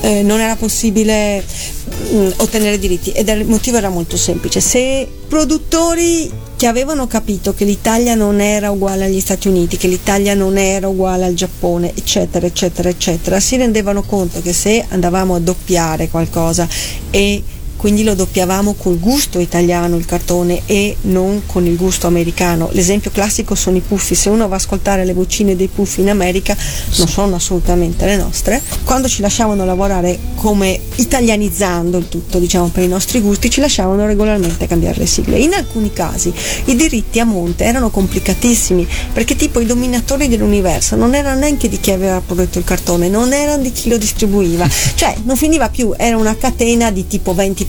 eh, 0.01 0.23
non 0.23 0.39
era 0.39 0.55
possibile 0.55 1.41
mh, 1.41 2.29
ottenere 2.37 2.79
diritti 2.79 3.11
ed 3.11 3.27
il 3.29 3.45
motivo 3.45 3.77
era 3.77 3.89
molto 3.89 4.17
semplice. 4.17 4.61
Se 4.61 5.07
produttori 5.27 6.31
che 6.55 6.67
avevano 6.67 7.07
capito 7.07 7.53
che 7.53 7.63
l'Italia 7.63 8.15
non 8.15 8.41
era 8.41 8.69
uguale 8.71 9.05
agli 9.05 9.21
Stati 9.21 9.47
Uniti, 9.47 9.77
che 9.77 9.87
l'Italia 9.87 10.33
non 10.33 10.57
era 10.57 10.89
uguale 10.89 11.25
al 11.25 11.33
Giappone, 11.33 11.93
eccetera, 11.95 12.45
eccetera, 12.45 12.89
eccetera, 12.89 13.39
si 13.39 13.55
rendevano 13.55 14.03
conto 14.03 14.41
che 14.41 14.51
se 14.51 14.85
andavamo 14.89 15.35
a 15.35 15.39
doppiare 15.39 16.09
qualcosa 16.09 16.67
e 17.11 17.41
quindi 17.79 18.03
lo 18.03 18.13
doppiavamo 18.13 18.73
col 18.73 18.99
gusto 18.99 19.39
italiano 19.39 19.95
il 19.95 20.03
cartone 20.03 20.63
e 20.65 20.97
non 21.03 21.43
con 21.45 21.65
il 21.65 21.77
gusto 21.77 22.07
americano. 22.07 22.67
L'esempio 22.73 23.09
classico 23.09 23.55
sono 23.55 23.77
i 23.77 23.79
puffi, 23.79 24.15
se 24.15 24.27
uno 24.27 24.49
va 24.49 24.55
a 24.55 24.57
ascoltare 24.57 25.05
le 25.05 25.13
vocine 25.13 25.55
dei 25.55 25.69
puffi 25.69 26.01
in 26.01 26.09
America 26.09 26.57
non 26.97 27.07
sono 27.07 27.37
assolutamente 27.37 28.05
le 28.05 28.17
nostre. 28.17 28.61
Quando 28.83 29.07
ci 29.07 29.21
lasciavano 29.21 29.63
lavorare 29.63 30.19
come 30.35 30.77
italianizzando 30.95 31.97
il 31.97 32.09
tutto, 32.09 32.37
diciamo 32.37 32.67
per 32.67 32.83
i 32.83 32.89
nostri 32.89 33.21
gusti, 33.21 33.49
ci 33.49 33.61
lasciavano 33.61 34.05
regolarmente 34.05 34.67
cambiare 34.67 34.99
le 34.99 35.05
sigle. 35.05 35.37
In 35.39 35.53
alcuni 35.53 35.93
casi 35.93 36.33
i 36.65 36.75
diritti 36.75 37.21
a 37.21 37.23
monte 37.23 37.63
erano 37.63 37.89
complicatissimi 37.89 38.85
perché 39.13 39.37
tipo 39.37 39.61
i 39.61 39.65
dominatori 39.65 40.27
dell'universo 40.27 40.97
non 40.97 41.15
erano 41.15 41.39
neanche 41.39 41.69
di 41.69 41.79
chi 41.79 41.91
aveva 41.91 42.19
prodotto 42.19 42.59
il 42.59 42.65
cartone, 42.65 43.07
non 43.07 43.31
erano 43.31 43.63
di 43.63 43.71
chi 43.71 43.87
lo 43.87 43.97
distribuiva, 43.97 44.67
cioè 44.95 45.15
non 45.23 45.37
finiva 45.37 45.69
più, 45.69 45.93
era 45.95 46.17
una 46.17 46.35
catena 46.35 46.91
di 46.91 47.07
tipo 47.07 47.33
20 47.33 47.67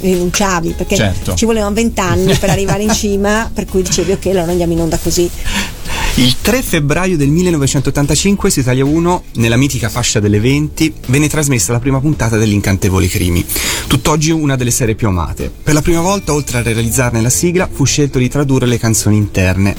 rinunciavi 0.00 0.74
perché 0.76 0.96
Certo. 0.96 1.34
ci 1.34 1.44
volevano 1.44 1.74
20 1.74 2.00
anni 2.00 2.34
per 2.36 2.50
arrivare 2.50 2.82
in 2.82 2.92
cima, 2.92 3.50
per 3.52 3.66
cui 3.66 3.82
dicevi 3.82 4.12
ok, 4.12 4.26
allora 4.26 4.50
andiamo 4.50 4.72
in 4.72 4.80
onda 4.80 4.98
così. 4.98 5.30
Il 6.16 6.36
3 6.40 6.62
febbraio 6.62 7.16
del 7.16 7.28
1985 7.28 8.48
su 8.48 8.60
Italia 8.60 8.84
1, 8.84 9.24
nella 9.34 9.56
mitica 9.56 9.88
fascia 9.88 10.20
delle 10.20 10.38
20, 10.38 10.94
venne 11.06 11.28
trasmessa 11.28 11.72
la 11.72 11.80
prima 11.80 11.98
puntata 11.98 12.36
degli 12.36 12.52
Incantevoli 12.52 13.08
Crimi, 13.08 13.44
tutt'oggi 13.88 14.30
una 14.30 14.54
delle 14.54 14.70
serie 14.70 14.94
più 14.94 15.08
amate. 15.08 15.50
Per 15.62 15.74
la 15.74 15.82
prima 15.82 16.00
volta, 16.00 16.32
oltre 16.32 16.58
a 16.58 16.62
realizzarne 16.62 17.20
la 17.20 17.30
sigla, 17.30 17.68
fu 17.70 17.84
scelto 17.84 18.18
di 18.20 18.28
tradurre 18.28 18.66
le 18.66 18.78
canzoni 18.78 19.16
interne. 19.16 19.74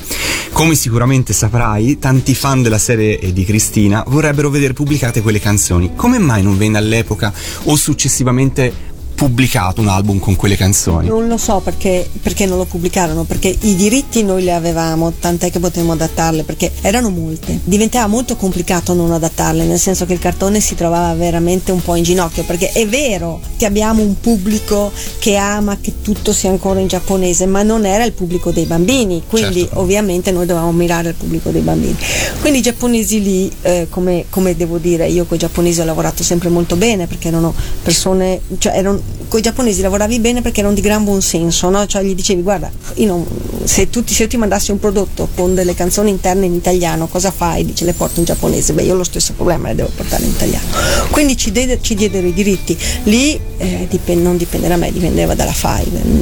Come 0.51 0.75
sicuramente 0.75 1.31
saprai, 1.31 1.99
tanti 1.99 2.35
fan 2.35 2.61
della 2.61 2.77
serie 2.79 3.17
e 3.17 3.31
di 3.31 3.45
Cristina 3.45 4.03
vorrebbero 4.05 4.49
vedere 4.49 4.73
pubblicate 4.73 5.21
quelle 5.21 5.39
canzoni. 5.39 5.91
Come 5.95 6.17
mai 6.19 6.43
non 6.43 6.57
venne 6.57 6.77
all'epoca 6.77 7.31
o 7.63 7.75
successivamente 7.77 8.73
pubblicato 9.15 9.81
un 9.81 9.87
album 9.87 10.19
con 10.19 10.35
quelle 10.35 10.55
canzoni? 10.57 11.07
Non 11.07 11.27
lo 11.27 11.37
so 11.37 11.61
perché, 11.63 12.07
perché 12.21 12.45
non 12.45 12.57
lo 12.57 12.65
pubblicarono, 12.65 13.23
perché 13.23 13.47
i 13.47 13.75
diritti 13.75 14.23
noi 14.23 14.43
li 14.43 14.51
avevamo, 14.51 15.13
tant'è 15.13 15.49
che 15.49 15.59
potevamo 15.59 15.93
adattarle, 15.93 16.43
perché 16.43 16.71
erano 16.81 17.09
molte. 17.09 17.59
Diventava 17.63 18.07
molto 18.07 18.35
complicato 18.35 18.93
non 18.93 19.11
adattarle, 19.11 19.63
nel 19.63 19.79
senso 19.79 20.05
che 20.05 20.13
il 20.13 20.19
cartone 20.19 20.59
si 20.59 20.75
trovava 20.75 21.13
veramente 21.15 21.71
un 21.71 21.81
po' 21.81 21.95
in 21.95 22.03
ginocchio, 22.03 22.43
perché 22.43 22.71
è 22.71 22.87
vero 22.87 23.39
che 23.57 23.65
abbiamo 23.65 24.01
un 24.01 24.19
pubblico 24.19 24.91
che 25.19 25.37
ama 25.37 25.77
che 25.79 25.93
tutto 26.01 26.33
sia 26.33 26.49
ancora 26.49 26.79
in 26.79 26.87
giapponese, 26.87 27.45
ma 27.45 27.63
non 27.63 27.85
era 27.85 28.03
il 28.03 28.11
pubblico 28.11 28.51
dei 28.51 28.65
bambini, 28.65 29.23
quindi 29.27 29.61
Certo. 29.61 29.79
ovviamente 29.79 30.31
noi 30.31 30.45
dovevamo 30.45 30.73
mirare 30.73 31.09
al 31.09 31.13
pubblico 31.13 31.49
dei 31.49 31.61
bambini. 31.61 31.95
Quindi 32.41 32.59
i 32.59 32.61
giapponesi 32.61 33.21
lì, 33.21 33.51
eh, 33.61 33.87
come, 33.89 34.25
come 34.29 34.55
devo 34.55 34.77
dire, 34.77 35.07
io 35.07 35.25
con 35.25 35.37
i 35.37 35.39
giapponesi 35.39 35.79
ho 35.79 35.85
lavorato 35.85 36.21
sempre 36.23 36.49
molto 36.49 36.75
bene, 36.75 37.07
perché 37.07 37.29
erano 37.29 37.53
persone, 37.81 38.41
cioè 38.57 38.73
erano 38.75 39.04
con 39.27 39.39
i 39.39 39.41
giapponesi 39.43 39.81
lavoravi 39.81 40.19
bene 40.19 40.41
perché 40.41 40.59
erano 40.59 40.75
di 40.75 40.81
gran 40.81 41.03
buon 41.03 41.21
senso, 41.21 41.69
no? 41.69 41.85
Cioè 41.87 42.03
gli 42.03 42.13
dicevi 42.15 42.41
guarda, 42.41 42.69
non- 42.97 43.25
se, 43.63 43.89
tu, 43.89 44.03
se 44.05 44.23
io 44.23 44.29
ti 44.29 44.37
mandassi 44.37 44.69
un 44.71 44.79
prodotto 44.79 45.27
con 45.35 45.55
delle 45.55 45.73
canzoni 45.73 46.09
interne 46.11 46.45
in 46.45 46.53
italiano, 46.53 47.07
cosa 47.07 47.31
fai? 47.31 47.65
Dice 47.65 47.83
le 47.85 47.93
porto 47.93 48.19
in 48.19 48.25
giapponese, 48.25 48.73
beh 48.73 48.83
io 48.83 48.93
ho 48.93 48.97
lo 48.97 49.03
stesso 49.03 49.33
problema, 49.33 49.69
le 49.69 49.75
devo 49.75 49.89
portare 49.95 50.23
in 50.23 50.29
italiano. 50.29 50.65
Quindi 51.09 51.35
ci, 51.35 51.51
de- 51.51 51.79
ci 51.81 51.95
diedero 51.95 52.27
i 52.27 52.33
diritti, 52.33 52.77
lì 53.03 53.37
eh, 53.57 53.87
dipen- 53.89 54.21
non 54.21 54.37
dipende 54.37 54.67
da 54.67 54.75
me, 54.77 54.91
dipendeva 54.91 55.33
dalla 55.33 55.53
FAI, 55.53 55.85
mm, 55.89 56.21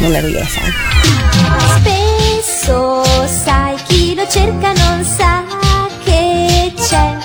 non 0.00 0.14
ero 0.14 0.26
io 0.28 0.38
la 0.38 0.46
FAI. 0.46 0.72
Spesso 1.80 3.04
sai 3.44 3.76
chi 3.86 4.14
lo 4.14 4.26
cerca 4.28 4.72
non 4.72 5.04
sa 5.04 5.44
che 6.04 6.72
c'è 6.76 7.16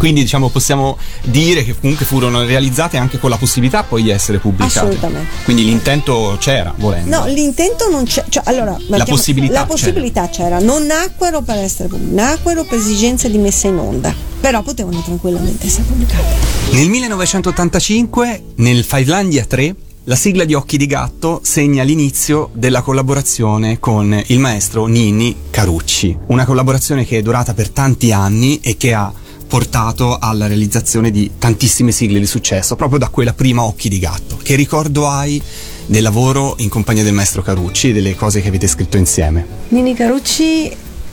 Quindi 0.00 0.22
diciamo 0.22 0.48
possiamo 0.48 0.96
dire 1.24 1.62
che 1.62 1.78
comunque 1.78 2.06
furono 2.06 2.42
realizzate 2.42 2.96
anche 2.96 3.18
con 3.18 3.28
la 3.28 3.36
possibilità 3.36 3.82
poi 3.82 4.02
di 4.02 4.08
essere 4.08 4.38
pubblicate. 4.38 4.78
Assolutamente. 4.78 5.28
Quindi 5.44 5.66
l'intento 5.66 6.38
c'era, 6.40 6.72
volendo. 6.78 7.18
No, 7.18 7.26
l'intento 7.26 7.90
non 7.90 8.04
c'è, 8.04 8.24
cioè, 8.30 8.42
allora, 8.46 8.78
mettiamo- 8.78 9.04
possibilità 9.04 9.52
la 9.52 9.60
c'era. 9.60 9.72
possibilità 9.72 10.28
c'era. 10.30 10.58
non 10.58 10.86
nacquero 10.86 11.42
per 11.42 11.58
essere 11.58 11.88
pubblicate, 11.88 12.14
nacquero 12.14 12.64
per 12.64 12.78
esigenze 12.78 13.30
di 13.30 13.36
messa 13.36 13.66
in 13.68 13.76
onda, 13.76 14.14
però 14.40 14.62
potevano 14.62 15.02
tranquillamente 15.02 15.66
essere 15.66 15.82
pubblicate. 15.82 16.34
Nel 16.70 16.88
1985, 16.88 18.42
nel 18.56 18.84
Fivelandia 18.84 19.44
3, 19.44 19.74
la 20.04 20.16
sigla 20.16 20.44
di 20.44 20.54
Occhi 20.54 20.78
di 20.78 20.86
Gatto 20.86 21.40
segna 21.42 21.82
l'inizio 21.82 22.48
della 22.54 22.80
collaborazione 22.80 23.78
con 23.78 24.18
il 24.28 24.38
maestro 24.38 24.86
Ninni 24.86 25.36
Carucci. 25.50 26.16
Una 26.28 26.46
collaborazione 26.46 27.04
che 27.04 27.18
è 27.18 27.22
durata 27.22 27.52
per 27.52 27.68
tanti 27.68 28.10
anni 28.12 28.60
e 28.62 28.78
che 28.78 28.94
ha 28.94 29.12
portato 29.50 30.16
alla 30.16 30.46
realizzazione 30.46 31.10
di 31.10 31.32
tantissime 31.36 31.90
sigle 31.90 32.20
di 32.20 32.26
successo, 32.26 32.76
proprio 32.76 33.00
da 33.00 33.08
quella 33.08 33.32
prima 33.32 33.64
Occhi 33.64 33.88
di 33.88 33.98
Gatto. 33.98 34.38
Che 34.40 34.54
ricordo 34.54 35.08
hai 35.08 35.42
del 35.86 36.04
lavoro 36.04 36.54
in 36.58 36.68
compagnia 36.68 37.02
del 37.02 37.14
maestro 37.14 37.42
Carucci 37.42 37.88
e 37.88 37.92
delle 37.92 38.14
cose 38.14 38.40
che 38.40 38.46
avete 38.46 38.68
scritto 38.68 38.96
insieme? 38.96 39.44
Nini 39.70 39.92
Carucci 39.92 40.70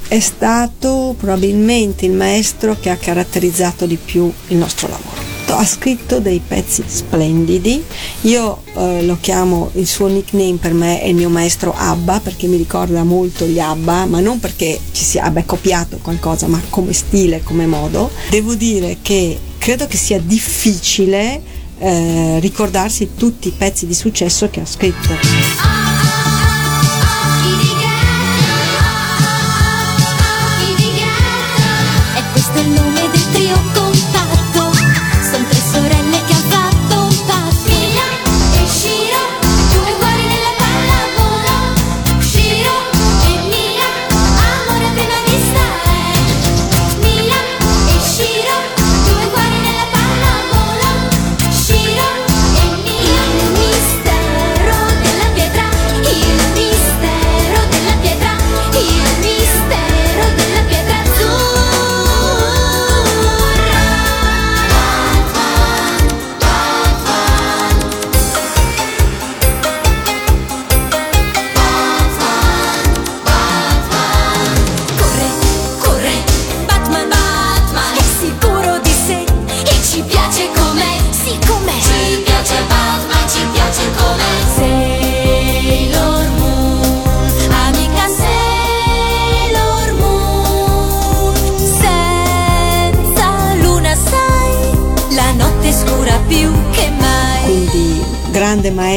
è 0.07 0.19
stato 0.19 1.15
probabilmente 1.17 2.05
il 2.05 2.13
maestro 2.13 2.77
che 2.79 2.91
ha 2.91 2.95
caratterizzato 2.95 3.87
di 3.87 3.97
più 3.97 4.31
il 4.49 4.57
nostro 4.57 4.87
lavoro. 4.87 5.26
Ha 5.59 5.65
scritto 5.65 6.19
dei 6.19 6.39
pezzi 6.47 6.83
splendidi, 6.85 7.83
io 8.21 8.61
eh, 8.75 9.03
lo 9.03 9.17
chiamo, 9.19 9.71
il 9.73 9.87
suo 9.87 10.05
nickname 10.05 10.57
per 10.61 10.73
me 10.75 11.01
è 11.01 11.07
il 11.07 11.15
mio 11.15 11.29
maestro 11.29 11.73
Abba 11.75 12.19
perché 12.19 12.45
mi 12.45 12.57
ricorda 12.57 13.03
molto 13.03 13.47
gli 13.47 13.57
Abba, 13.57 14.05
ma 14.05 14.19
non 14.19 14.39
perché 14.39 14.79
ci 14.91 15.03
sia 15.03 15.23
abbia 15.23 15.43
copiato 15.45 15.97
qualcosa, 15.99 16.45
ma 16.45 16.61
come 16.69 16.93
stile, 16.93 17.41
come 17.41 17.65
modo. 17.65 18.11
Devo 18.29 18.53
dire 18.53 18.97
che 19.01 19.35
credo 19.57 19.87
che 19.87 19.97
sia 19.97 20.19
difficile 20.19 21.41
eh, 21.79 22.37
ricordarsi 22.39 23.15
tutti 23.15 23.47
i 23.47 23.53
pezzi 23.57 23.87
di 23.87 23.95
successo 23.95 24.51
che 24.51 24.61
ha 24.61 24.65
scritto. 24.65 25.76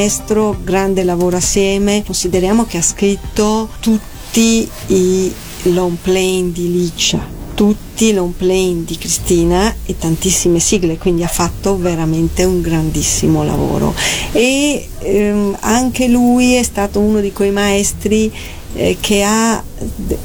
Maestro, 0.01 0.57
grande 0.63 1.03
lavoro 1.03 1.37
assieme. 1.37 2.03
Consideriamo 2.03 2.65
che 2.65 2.79
ha 2.79 2.81
scritto 2.81 3.69
tutti 3.79 4.67
i 4.87 5.31
long 5.63 5.95
playing 6.01 6.51
di 6.51 6.71
Licia, 6.71 7.23
tutti 7.53 8.05
i 8.05 8.13
long 8.13 8.33
playing 8.33 8.83
di 8.83 8.97
Cristina 8.97 9.71
e 9.85 9.95
tantissime 9.99 10.59
sigle, 10.59 10.97
quindi 10.97 11.23
ha 11.23 11.27
fatto 11.27 11.77
veramente 11.77 12.43
un 12.45 12.61
grandissimo 12.61 13.43
lavoro. 13.43 13.93
E 14.31 14.87
ehm, 14.97 15.57
anche 15.59 16.07
lui 16.07 16.55
è 16.55 16.63
stato 16.63 16.99
uno 16.99 17.19
di 17.19 17.31
quei 17.31 17.51
maestri 17.51 18.33
eh, 18.73 18.97
che 18.99 19.23
ha 19.23 19.61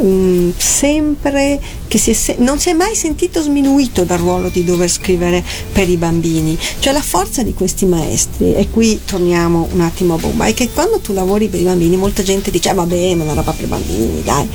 mm, 0.02 0.50
sempre 0.56 1.60
che 1.88 1.98
si 1.98 2.14
se- 2.14 2.36
non 2.38 2.58
si 2.58 2.70
è 2.70 2.72
mai 2.72 2.94
sentito 2.94 3.40
sminuito 3.42 4.04
dal 4.04 4.18
ruolo 4.18 4.48
di 4.48 4.64
dover 4.64 4.90
scrivere 4.90 5.42
per 5.72 5.88
i 5.88 5.96
bambini 5.96 6.58
cioè 6.78 6.92
la 6.92 7.02
forza 7.02 7.42
di 7.42 7.54
questi 7.54 7.86
maestri 7.86 8.54
e 8.54 8.68
qui 8.70 9.00
torniamo 9.04 9.68
un 9.72 9.80
attimo 9.80 10.14
a 10.14 10.18
bomba 10.18 10.46
è 10.46 10.54
che 10.54 10.70
quando 10.70 10.98
tu 10.98 11.12
lavori 11.12 11.48
per 11.48 11.60
i 11.60 11.64
bambini 11.64 11.96
molta 11.96 12.22
gente 12.22 12.50
dice 12.50 12.68
"Ah, 12.70 12.74
vabbè 12.74 13.14
ma 13.14 13.22
è 13.22 13.26
una 13.26 13.34
roba 13.34 13.52
per 13.52 13.66
bambini 13.66 14.22
dai 14.22 14.48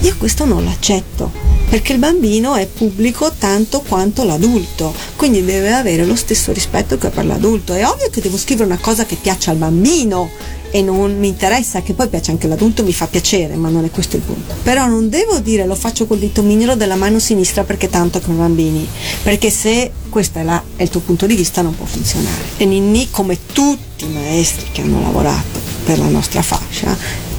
io 0.00 0.14
questo 0.18 0.44
non 0.44 0.64
l'accetto 0.64 1.58
perché 1.70 1.92
il 1.92 2.00
bambino 2.00 2.56
è 2.56 2.66
pubblico 2.66 3.30
tanto 3.38 3.80
quanto 3.86 4.24
l'adulto, 4.24 4.92
quindi 5.14 5.44
deve 5.44 5.72
avere 5.72 6.04
lo 6.04 6.16
stesso 6.16 6.52
rispetto 6.52 6.98
che 6.98 7.10
per 7.10 7.24
l'adulto. 7.24 7.74
È 7.74 7.86
ovvio 7.86 8.10
che 8.10 8.20
devo 8.20 8.36
scrivere 8.36 8.66
una 8.66 8.80
cosa 8.80 9.06
che 9.06 9.14
piaccia 9.14 9.52
al 9.52 9.56
bambino 9.56 10.28
e 10.70 10.82
non 10.82 11.18
mi 11.18 11.28
interessa 11.28 11.82
che 11.82 11.94
poi 11.94 12.08
piace 12.08 12.30
anche 12.30 12.46
all'adulto, 12.46 12.82
mi 12.82 12.92
fa 12.92 13.06
piacere, 13.06 13.56
ma 13.56 13.68
non 13.68 13.84
è 13.84 13.90
questo 13.90 14.16
il 14.16 14.22
punto. 14.22 14.54
Però 14.62 14.86
non 14.86 15.08
devo 15.08 15.38
dire 15.40 15.66
lo 15.66 15.74
faccio 15.74 16.06
col 16.06 16.18
dito 16.18 16.42
mignolo 16.42 16.76
della 16.76 16.96
mano 16.96 17.18
sinistra 17.18 17.64
perché 17.64 17.88
tanto 17.88 18.20
con 18.20 18.34
i 18.34 18.38
bambini, 18.38 18.86
perché 19.22 19.50
se 19.50 19.90
questo 20.08 20.38
è, 20.38 20.44
è 20.76 20.82
il 20.82 20.88
tuo 20.88 21.00
punto 21.00 21.26
di 21.26 21.34
vista 21.34 21.62
non 21.62 21.76
può 21.76 21.86
funzionare. 21.86 22.42
E 22.56 22.64
Ninni, 22.64 23.08
come 23.10 23.38
tutti 23.52 24.04
i 24.04 24.08
maestri 24.08 24.66
che 24.72 24.82
hanno 24.82 25.00
lavorato 25.00 25.58
per 25.84 25.98
la 25.98 26.08
nostra 26.08 26.42
fascia, 26.42 26.96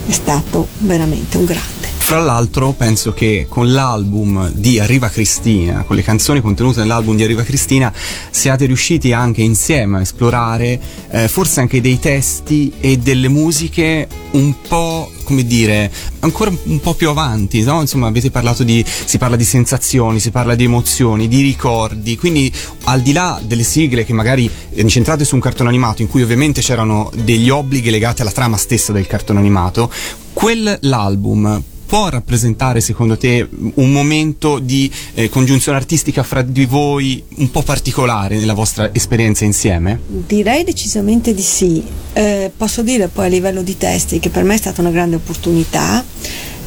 è 0.08 0.12
stato 0.12 0.68
veramente 0.80 1.38
un 1.38 1.46
grande. 1.46 1.81
Fra 2.12 2.20
l'altro 2.20 2.74
penso 2.74 3.14
che 3.14 3.46
con 3.48 3.72
l'album 3.72 4.52
di 4.52 4.80
Arriva 4.80 5.08
Cristina, 5.08 5.84
con 5.84 5.96
le 5.96 6.02
canzoni 6.02 6.42
contenute 6.42 6.82
nell'album 6.82 7.16
di 7.16 7.24
Arriva 7.24 7.44
Cristina, 7.44 7.90
siate 8.30 8.66
riusciti 8.66 9.14
anche 9.14 9.42
insieme 9.42 10.00
a 10.00 10.02
esplorare 10.02 10.78
eh, 11.10 11.30
forse 11.30 11.62
anche 11.62 11.80
dei 11.80 12.00
testi 12.00 12.74
e 12.82 12.98
delle 12.98 13.30
musiche 13.30 14.10
un 14.32 14.54
po', 14.68 15.10
come 15.24 15.46
dire, 15.46 15.90
ancora 16.20 16.52
un 16.64 16.82
po' 16.82 16.96
più 16.96 17.08
avanti, 17.08 17.64
no? 17.64 17.80
Insomma, 17.80 18.08
avete 18.08 18.30
parlato 18.30 18.64
di, 18.64 18.84
si 18.86 19.18
parla 19.18 19.38
di 19.38 19.46
sensazioni, 19.46 20.20
si 20.20 20.32
parla 20.32 20.56
di 20.56 20.66
emozioni, 20.66 21.30
di 21.30 21.40
ricordi, 21.40 22.18
quindi 22.18 22.52
al 22.84 23.00
di 23.00 23.14
là 23.14 23.40
delle 23.42 23.64
sigle 23.64 24.04
che 24.04 24.12
magari 24.12 24.52
incentrate 24.74 25.24
su 25.24 25.36
un 25.36 25.42
cartone 25.42 25.70
animato 25.70 26.02
in 26.02 26.10
cui 26.10 26.24
ovviamente 26.24 26.60
c'erano 26.60 27.10
degli 27.16 27.50
obblighi 27.50 27.90
legati 27.90 28.20
alla 28.22 28.32
trama 28.32 28.58
stessa 28.58 28.92
del 28.92 29.08
cartone 29.08 29.40
animato, 29.40 29.90
quell'album 30.34 31.64
può 31.92 32.08
rappresentare 32.08 32.80
secondo 32.80 33.18
te 33.18 33.46
un 33.52 33.92
momento 33.92 34.60
di 34.60 34.90
eh, 35.14 35.28
congiunzione 35.28 35.78
artistica 35.78 36.24
fra 36.24 36.42
di 36.42 36.64
voi 36.64 37.22
un 37.36 37.52
po' 37.52 37.64
particolare 37.64 38.38
nella 38.40 38.54
vostra 38.54 38.92
esperienza 38.94 39.44
insieme? 39.44 40.00
Direi 40.08 40.64
decisamente 40.64 41.34
di 41.34 41.42
sì. 41.42 41.84
Eh, 42.14 42.50
posso 42.56 42.82
dire 42.82 43.10
poi 43.10 43.26
a 43.26 43.28
livello 43.28 43.62
di 43.62 43.78
testi 43.78 44.20
che 44.20 44.30
per 44.30 44.44
me 44.44 44.54
è 44.54 44.58
stata 44.58 44.80
una 44.80 44.90
grande 44.90 45.18
opportunità 45.18 46.02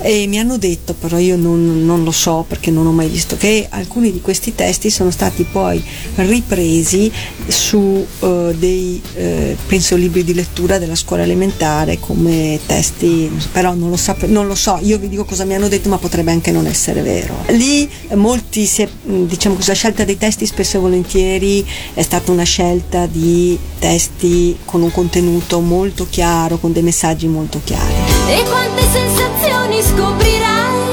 e 0.00 0.26
mi 0.26 0.38
hanno 0.38 0.58
detto, 0.58 0.94
però 0.94 1.18
io 1.18 1.36
non, 1.36 1.84
non 1.84 2.04
lo 2.04 2.10
so 2.10 2.44
perché 2.46 2.70
non 2.70 2.86
ho 2.86 2.92
mai 2.92 3.08
visto, 3.08 3.36
che 3.36 3.66
alcuni 3.70 4.12
di 4.12 4.20
questi 4.20 4.54
testi 4.54 4.90
sono 4.90 5.10
stati 5.10 5.44
poi 5.44 5.82
ripresi 6.16 7.10
su 7.46 8.04
eh, 8.20 8.54
dei, 8.58 9.00
eh, 9.14 9.56
penso, 9.66 9.96
libri 9.96 10.24
di 10.24 10.34
lettura 10.34 10.78
della 10.78 10.94
scuola 10.94 11.22
elementare 11.22 11.98
come 12.00 12.58
testi, 12.66 13.30
però 13.52 13.74
non 13.74 13.90
lo, 13.90 13.96
sape- 13.96 14.26
non 14.26 14.46
lo 14.46 14.54
so, 14.54 14.78
io 14.82 14.98
vi 14.98 15.08
dico 15.08 15.24
cosa 15.24 15.44
mi 15.44 15.54
hanno 15.54 15.68
detto 15.68 15.88
ma 15.88 15.98
potrebbe 15.98 16.30
anche 16.30 16.50
non 16.50 16.66
essere 16.66 17.02
vero. 17.02 17.34
Lì 17.48 17.88
eh, 18.08 18.14
molti, 18.14 18.70
è- 18.76 18.88
mh, 19.04 19.24
diciamo 19.24 19.54
così, 19.56 19.68
la 19.68 19.74
scelta 19.74 20.04
dei 20.04 20.18
testi 20.18 20.46
spesso 20.46 20.76
e 20.76 20.80
volentieri 20.80 21.66
è 21.94 22.02
stata 22.02 22.30
una 22.30 22.44
scelta 22.44 23.06
di 23.06 23.58
testi 23.78 24.56
con 24.64 24.82
un 24.82 24.90
contenuto 24.90 25.60
molto 25.60 26.06
chiaro, 26.08 26.58
con 26.58 26.72
dei 26.72 26.82
messaggi 26.82 27.26
molto 27.26 27.60
chiari. 27.64 27.92
E 28.28 28.42
quante 28.44 28.82
sensazioni 28.90 29.82
scoprirai. 29.84 30.92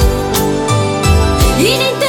Ininterrottamente 1.57 2.00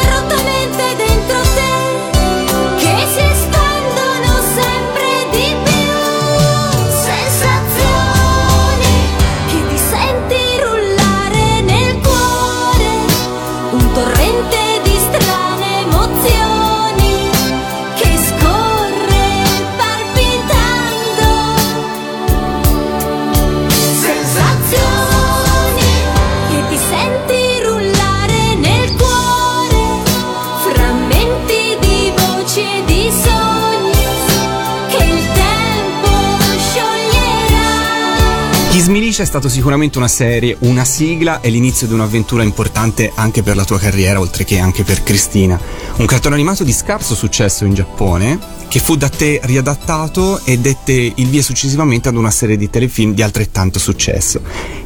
Milicia 39.12 39.28
è 39.28 39.38
stato 39.38 39.50
sicuramente 39.50 39.98
una 39.98 40.08
serie, 40.08 40.56
una 40.60 40.86
sigla 40.86 41.42
e 41.42 41.50
l'inizio 41.50 41.86
di 41.86 41.92
un'avventura 41.92 42.42
importante 42.42 43.12
anche 43.14 43.42
per 43.42 43.56
la 43.56 43.64
tua 43.66 43.78
carriera, 43.78 44.18
oltre 44.18 44.44
che 44.44 44.58
anche 44.58 44.84
per 44.84 45.02
Cristina. 45.02 45.60
Un 45.96 46.06
cartone 46.06 46.34
animato 46.34 46.64
di 46.64 46.72
scarso 46.72 47.14
successo 47.14 47.66
in 47.66 47.74
Giappone, 47.74 48.38
che 48.68 48.78
fu 48.80 48.96
da 48.96 49.10
te 49.10 49.38
riadattato 49.42 50.40
e 50.46 50.56
dette 50.56 51.12
il 51.14 51.26
via 51.26 51.42
successivamente 51.42 52.08
ad 52.08 52.16
una 52.16 52.30
serie 52.30 52.56
di 52.56 52.70
telefilm 52.70 53.12
di 53.12 53.20
altrettanto 53.20 53.78
successo. 53.78 54.40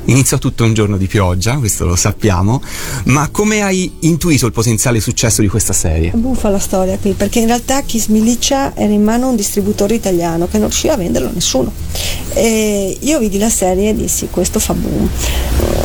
Iniziò 0.09 0.39
tutto 0.39 0.63
un 0.63 0.73
giorno 0.73 0.97
di 0.97 1.09
pioggia, 1.09 1.57
questo 1.57 1.85
lo 1.85 1.97
sappiamo, 1.97 2.63
ma 3.07 3.29
come 3.31 3.63
hai 3.63 3.91
intuito 4.01 4.47
il 4.47 4.53
potenziale 4.53 5.01
successo 5.01 5.41
di 5.41 5.49
questa 5.49 5.73
serie? 5.73 6.11
È 6.11 6.17
buffa 6.17 6.49
la 6.49 6.61
storia 6.61 6.97
qui, 6.97 7.13
perché 7.13 7.41
in 7.41 7.47
realtà 7.47 7.83
Kiss 7.83 8.07
Milicia 8.07 8.77
era 8.77 8.93
in 8.93 9.03
mano 9.03 9.27
a 9.27 9.29
un 9.31 9.37
distributore 9.37 9.95
italiano 9.95 10.47
che 10.47 10.59
non 10.59 10.69
riusciva 10.69 10.95
a 10.95 10.97
venderlo 10.97 11.29
a 11.29 11.33
nessuno. 11.33 11.73
E 12.35 12.97
io 13.01 13.19
vidi 13.19 13.39
la 13.39 13.51
serie 13.51 13.91
e 13.91 13.95
dissi 13.95 14.29
questo 14.31 14.61
fa 14.61 14.75
boom. 14.75 15.09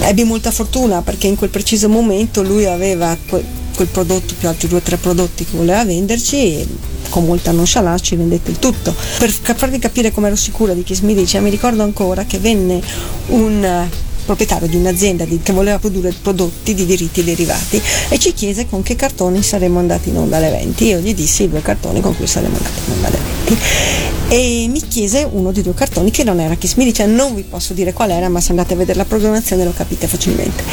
Ebbi 0.01 0.24
molta 0.24 0.51
fortuna 0.51 1.01
perché 1.01 1.26
in 1.26 1.36
quel 1.36 1.49
preciso 1.49 1.89
momento 1.89 2.43
lui 2.43 2.65
aveva 2.65 3.17
que- 3.28 3.43
quel 3.74 3.88
prodotto 3.88 4.36
più 4.38 4.47
altri 4.47 4.67
due 4.67 4.78
o 4.78 4.82
tre 4.82 4.97
prodotti 4.97 5.45
che 5.45 5.57
voleva 5.57 5.84
venderci 5.84 6.36
e 6.36 6.67
con 7.09 7.26
molta 7.26 7.51
nonchalance 7.51 8.03
ci 8.03 8.15
vendette 8.15 8.51
il 8.51 8.59
tutto. 8.59 8.93
Per 9.17 9.32
farvi 9.32 9.80
capire 9.80 10.11
come 10.11 10.28
ero 10.28 10.36
sicura 10.36 10.74
di 10.74 10.84
Kiss 10.84 10.99
Milicia, 10.99 11.39
mi 11.39 11.49
ricordo 11.49 11.82
ancora 11.82 12.26
che 12.26 12.38
venne 12.38 12.82
un 13.28 13.88
proprietario 14.26 14.67
di 14.67 14.76
un'azienda 14.76 15.26
di- 15.26 15.39
che 15.41 15.53
voleva 15.53 15.80
produrre 15.80 16.13
prodotti 16.22 16.74
di 16.74 16.86
diritti 16.86 17.24
derivati 17.24 17.82
e 18.09 18.17
ci 18.19 18.34
chiese 18.34 18.67
con 18.67 18.84
che 18.84 18.95
cartoni 18.95 19.41
saremmo 19.41 19.80
andati 19.80 20.09
in 20.09 20.17
onda 20.17 20.38
alle 20.38 20.49
20. 20.49 20.86
Io 20.86 20.99
gli 20.99 21.13
dissi 21.13 21.43
i 21.43 21.49
due 21.49 21.61
cartoni 21.61 22.01
con 22.01 22.15
cui 22.15 22.28
saremmo 22.28 22.57
andati 22.57 22.80
in 22.86 22.93
onda 22.93 23.07
alle 23.07 23.17
20 23.45 23.89
e 24.30 24.67
mi 24.69 24.80
chiese 24.88 25.28
uno 25.30 25.51
dei 25.51 25.61
due 25.61 25.74
cartoni 25.74 26.09
che 26.09 26.24
non 26.24 26.39
era 26.39 26.55
Kiss 26.55 26.76
Milicia, 26.76 27.05
non 27.05 27.36
vi 27.36 27.43
posso 27.43 27.74
dire 27.74 27.91
qual 27.91 28.11
era, 28.11 28.30
ma 28.30 28.39
se 28.39 28.51
andate 28.51 28.76
a 28.76 28.78
vedere 28.78 28.97
la 28.97 29.03
programmazione 29.03 29.65
lo 29.65 29.74
capite 29.76 30.07
facilmente. 30.07 30.63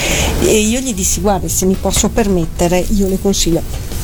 E 0.44 0.58
io 0.60 0.78
gli 0.78 0.94
dissi 0.94 1.20
guarda 1.20 1.48
se 1.48 1.66
mi 1.66 1.74
posso 1.74 2.08
permettere 2.08 2.84
io 2.90 3.08
le 3.08 3.18
consiglio 3.20 3.60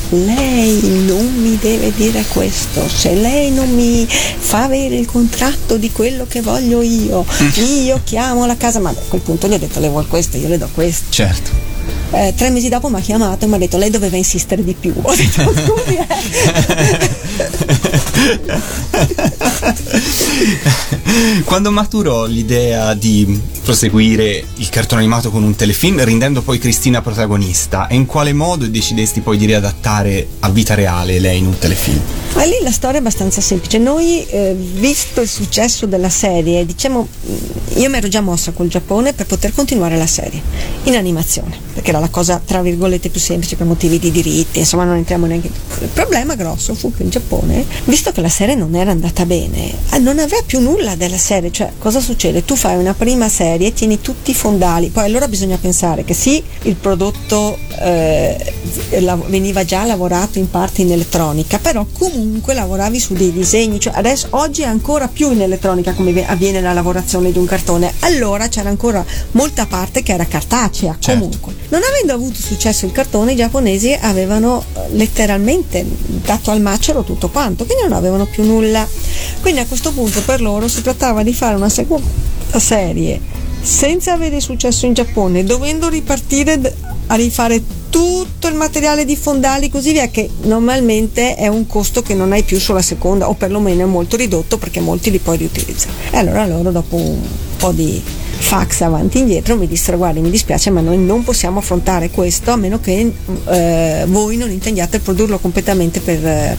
lei 0.09 0.79
non 1.05 1.33
mi 1.35 1.57
deve 1.57 1.91
dire 1.93 2.23
questo, 2.27 2.87
se 2.87 3.15
lei 3.15 3.51
non 3.51 3.69
mi 3.73 4.05
fa 4.07 4.63
avere 4.63 4.95
il 4.95 5.05
contratto 5.05 5.77
di 5.77 5.91
quello 5.91 6.25
che 6.27 6.41
voglio 6.41 6.81
io, 6.81 7.25
io 7.55 8.01
chiamo 8.03 8.45
la 8.45 8.57
casa, 8.57 8.79
ma 8.79 8.89
a 8.89 8.95
quel 9.07 9.21
punto 9.21 9.47
gli 9.47 9.53
ho 9.53 9.59
detto 9.59 9.79
le 9.79 9.89
vuol 9.89 10.07
questo, 10.07 10.37
io 10.37 10.47
le 10.47 10.57
do 10.57 10.69
questo. 10.73 11.05
Certo. 11.09 11.64
Eh, 12.11 12.33
tre 12.35 12.49
mesi 12.49 12.69
dopo 12.69 12.89
mi 12.89 12.97
ha 12.97 13.01
chiamato 13.01 13.45
e 13.45 13.47
mi 13.47 13.55
ha 13.55 13.57
detto 13.57 13.77
lei 13.77 13.89
doveva 13.89 14.17
insistere 14.17 14.63
di 14.63 14.73
più. 14.73 14.93
Ho 15.01 15.15
detto 15.15 15.53
scusi. 15.53 15.97
Quando 21.45 21.71
maturò 21.71 22.25
l'idea 22.25 22.93
di 22.93 23.41
proseguire 23.63 24.43
il 24.55 24.69
cartone 24.69 25.01
animato 25.01 25.31
con 25.31 25.43
un 25.43 25.55
telefilm, 25.55 26.03
rendendo 26.03 26.41
poi 26.41 26.59
Cristina 26.59 27.01
protagonista, 27.01 27.87
e 27.87 27.95
in 27.95 28.05
quale 28.05 28.33
modo 28.33 28.67
decidesti 28.67 29.21
poi 29.21 29.37
di 29.37 29.45
riadattare 29.45 30.27
a 30.39 30.49
vita 30.49 30.75
reale 30.75 31.19
lei 31.19 31.39
in 31.39 31.47
un 31.47 31.57
telefilm? 31.57 32.01
Ma 32.35 32.43
lì 32.43 32.57
la 32.61 32.71
storia 32.71 32.97
è 32.97 32.99
abbastanza 32.99 33.41
semplice. 33.41 33.77
Noi, 33.77 34.25
eh, 34.27 34.53
visto 34.53 35.21
il 35.21 35.29
successo 35.29 35.85
della 35.85 36.09
serie, 36.09 36.65
diciamo, 36.65 37.07
mh, 37.07 37.79
io 37.79 37.89
mi 37.89 37.97
ero 37.97 38.07
già 38.07 38.21
mossa 38.21 38.51
col 38.51 38.67
Giappone 38.67 39.13
per 39.13 39.25
poter 39.25 39.53
continuare 39.53 39.97
la 39.97 40.07
serie 40.07 40.41
in 40.83 40.95
animazione, 40.95 41.57
perché 41.73 41.89
era 41.89 41.99
la 42.05 42.09
cosa 42.11 42.39
tra 42.43 42.61
virgolette 42.61 43.09
più 43.09 43.19
semplice 43.19 43.55
per 43.55 43.65
motivi 43.65 43.97
di 43.97 44.11
diritti, 44.11 44.59
insomma 44.59 44.83
non 44.83 44.97
entriamo 44.97 45.25
neanche. 45.25 45.49
Il 45.81 45.87
problema 45.87 46.35
grosso 46.35 46.75
fu 46.75 46.93
che 46.93 47.03
in 47.03 47.09
Giappone, 47.09 47.65
visto 47.85 48.11
che 48.11 48.21
la 48.21 48.29
serie 48.29 48.53
non 48.55 48.75
era 48.75 48.91
andata 48.91 49.25
bene, 49.25 49.73
eh, 49.91 49.97
non 49.97 50.19
aveva 50.19 50.41
più 50.45 50.59
nulla 50.59 50.95
della 50.95 51.17
serie, 51.17 51.51
cioè 51.51 51.71
cosa 51.79 51.99
succede? 51.99 52.45
Tu 52.45 52.55
fai 52.55 52.77
una 52.77 52.93
prima 52.93 53.27
serie, 53.27 53.73
tieni 53.73 54.01
tutti 54.01 54.31
i 54.31 54.33
fondali, 54.35 54.89
poi 54.89 55.05
allora 55.05 55.27
bisogna 55.27 55.57
pensare 55.57 56.03
che 56.03 56.13
sì, 56.13 56.41
il 56.63 56.75
prodotto 56.75 57.57
eh, 57.79 58.53
veniva 59.27 59.63
già 59.65 59.83
lavorato 59.85 60.37
in 60.37 60.49
parte 60.49 60.81
in 60.83 60.91
elettronica, 60.91 61.57
però 61.57 61.85
comunque 61.91 62.53
lavoravi 62.53 62.99
su 62.99 63.13
dei 63.13 63.31
disegni, 63.31 63.79
cioè 63.79 63.93
adesso 63.95 64.27
oggi 64.31 64.61
è 64.61 64.65
ancora 64.65 65.07
più 65.07 65.31
in 65.31 65.41
elettronica 65.41 65.93
come 65.93 66.25
avviene 66.27 66.61
la 66.61 66.73
lavorazione 66.73 67.31
di 67.31 67.37
un 67.39 67.45
cartone, 67.45 67.91
allora 68.01 68.47
c'era 68.47 68.69
ancora 68.69 69.03
molta 69.31 69.65
parte 69.65 70.03
che 70.03 70.13
era 70.13 70.25
cartacea, 70.25 70.95
Certo. 70.99 71.19
comunque. 71.19 71.53
Non 71.69 71.81
avendo 71.87 72.13
avuto 72.13 72.39
successo 72.39 72.85
il 72.85 72.91
cartone, 72.91 73.33
i 73.33 73.35
giapponesi 73.35 73.97
avevano 73.99 74.63
eh, 74.73 74.79
letteralmente 74.91 75.85
dato 76.23 76.51
al 76.51 76.61
macero 76.61 77.03
tutto 77.03 77.29
quanto, 77.29 77.65
quindi 77.65 77.83
non 77.83 77.93
avevano 77.93 78.25
più 78.25 78.43
nulla. 78.43 78.87
Quindi 79.41 79.59
a 79.59 79.65
questo 79.65 79.91
punto 79.91 80.21
per 80.21 80.41
loro 80.41 80.67
si 80.67 80.81
trattava 80.81 81.23
di 81.23 81.33
fare 81.33 81.55
una 81.55 81.69
seconda 81.69 82.07
serie 82.57 83.43
senza 83.61 84.13
avere 84.13 84.39
successo 84.39 84.85
in 84.85 84.93
Giappone, 84.93 85.43
dovendo 85.43 85.89
ripartire 85.89 86.75
a 87.07 87.15
rifare 87.15 87.63
tutto 87.89 88.47
il 88.47 88.53
materiale 88.53 89.05
di 89.05 89.15
fondali 89.15 89.69
così 89.69 89.91
via 89.91 90.09
che 90.09 90.29
normalmente 90.43 91.35
è 91.35 91.47
un 91.47 91.65
costo 91.65 92.01
che 92.01 92.13
non 92.13 92.31
hai 92.31 92.43
più 92.43 92.59
sulla 92.59 92.81
seconda 92.81 93.27
o 93.27 93.33
perlomeno 93.33 93.81
è 93.81 93.85
molto 93.85 94.17
ridotto 94.17 94.57
perché 94.57 94.79
molti 94.81 95.09
li 95.09 95.19
puoi 95.19 95.37
riutilizzare. 95.37 95.93
E 96.11 96.17
allora 96.17 96.45
loro 96.45 96.71
dopo 96.71 96.95
un 96.95 97.21
po' 97.57 97.71
di 97.71 98.01
fax 98.37 98.81
avanti 98.81 99.17
e 99.17 99.21
indietro 99.21 99.55
mi 99.55 99.67
dissero 99.67 99.97
guardi 99.97 100.19
mi 100.19 100.29
dispiace 100.29 100.69
ma 100.69 100.81
noi 100.81 100.97
non 100.97 101.23
possiamo 101.23 101.59
affrontare 101.59 102.09
questo 102.09 102.51
a 102.51 102.55
meno 102.55 102.79
che 102.79 103.11
eh, 103.47 104.05
voi 104.07 104.37
non 104.37 104.51
intendiate 104.51 104.99
produrlo 104.99 105.39
completamente 105.39 105.99
per, 105.99 106.25
eh, 106.25 106.57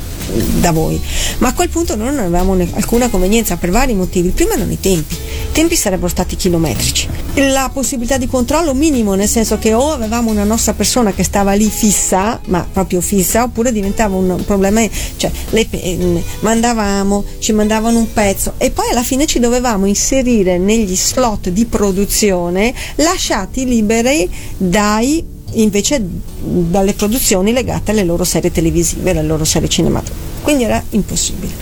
da 0.60 0.72
voi. 0.72 1.00
Ma 1.38 1.48
a 1.48 1.52
quel 1.54 1.68
punto 1.68 1.96
noi 1.96 2.08
non 2.08 2.18
avevamo 2.20 2.54
ne- 2.54 2.68
alcuna 2.74 3.08
convenienza 3.08 3.56
per 3.56 3.70
vari 3.70 3.94
motivi. 3.94 4.28
Il 4.28 4.34
primo 4.34 4.52
erano 4.52 4.72
i 4.72 4.80
tempi. 4.80 5.14
I 5.14 5.52
tempi 5.52 5.76
sarebbero 5.76 6.08
stati 6.08 6.36
chilometrici. 6.36 7.08
La 7.34 7.70
possibilità 7.72 8.16
di 8.16 8.26
controllo 8.26 8.74
minimo 8.74 9.14
nel 9.14 9.28
senso 9.28 9.58
che 9.58 9.74
o 9.74 9.92
avevamo 9.92 10.30
una 10.30 10.44
nostra 10.44 10.72
persona 10.74 11.12
che 11.12 11.22
stava 11.22 11.52
lì 11.52 11.68
fissa 11.68 12.40
ma 12.46 12.66
proprio 12.70 13.00
fissa 13.00 13.42
oppure 13.42 13.72
diventava 13.72 14.16
un 14.16 14.42
problema 14.44 14.86
cioè 15.16 15.30
le, 15.50 15.66
eh, 15.70 16.22
mandavamo 16.40 17.24
ci 17.38 17.52
mandavano 17.52 17.98
un 17.98 18.12
pezzo 18.12 18.54
e 18.58 18.70
poi 18.70 18.90
alla 18.90 19.02
fine 19.02 19.26
ci 19.26 19.38
dovevamo 19.38 19.86
inserire 19.86 20.58
negli 20.58 20.96
slot 20.96 21.50
di 21.50 21.66
produzione 21.66 22.72
lasciati 22.96 23.64
liberi 23.64 24.28
dai 24.56 25.34
invece 25.52 26.02
dalle 26.38 26.92
produzioni 26.92 27.52
legate 27.52 27.92
alle 27.92 28.04
loro 28.04 28.24
serie 28.24 28.50
televisive, 28.50 29.10
alle 29.10 29.22
loro 29.22 29.44
serie 29.44 29.68
cinematografiche. 29.68 30.42
Quindi 30.42 30.64
era 30.64 30.82
impossibile. 30.90 31.52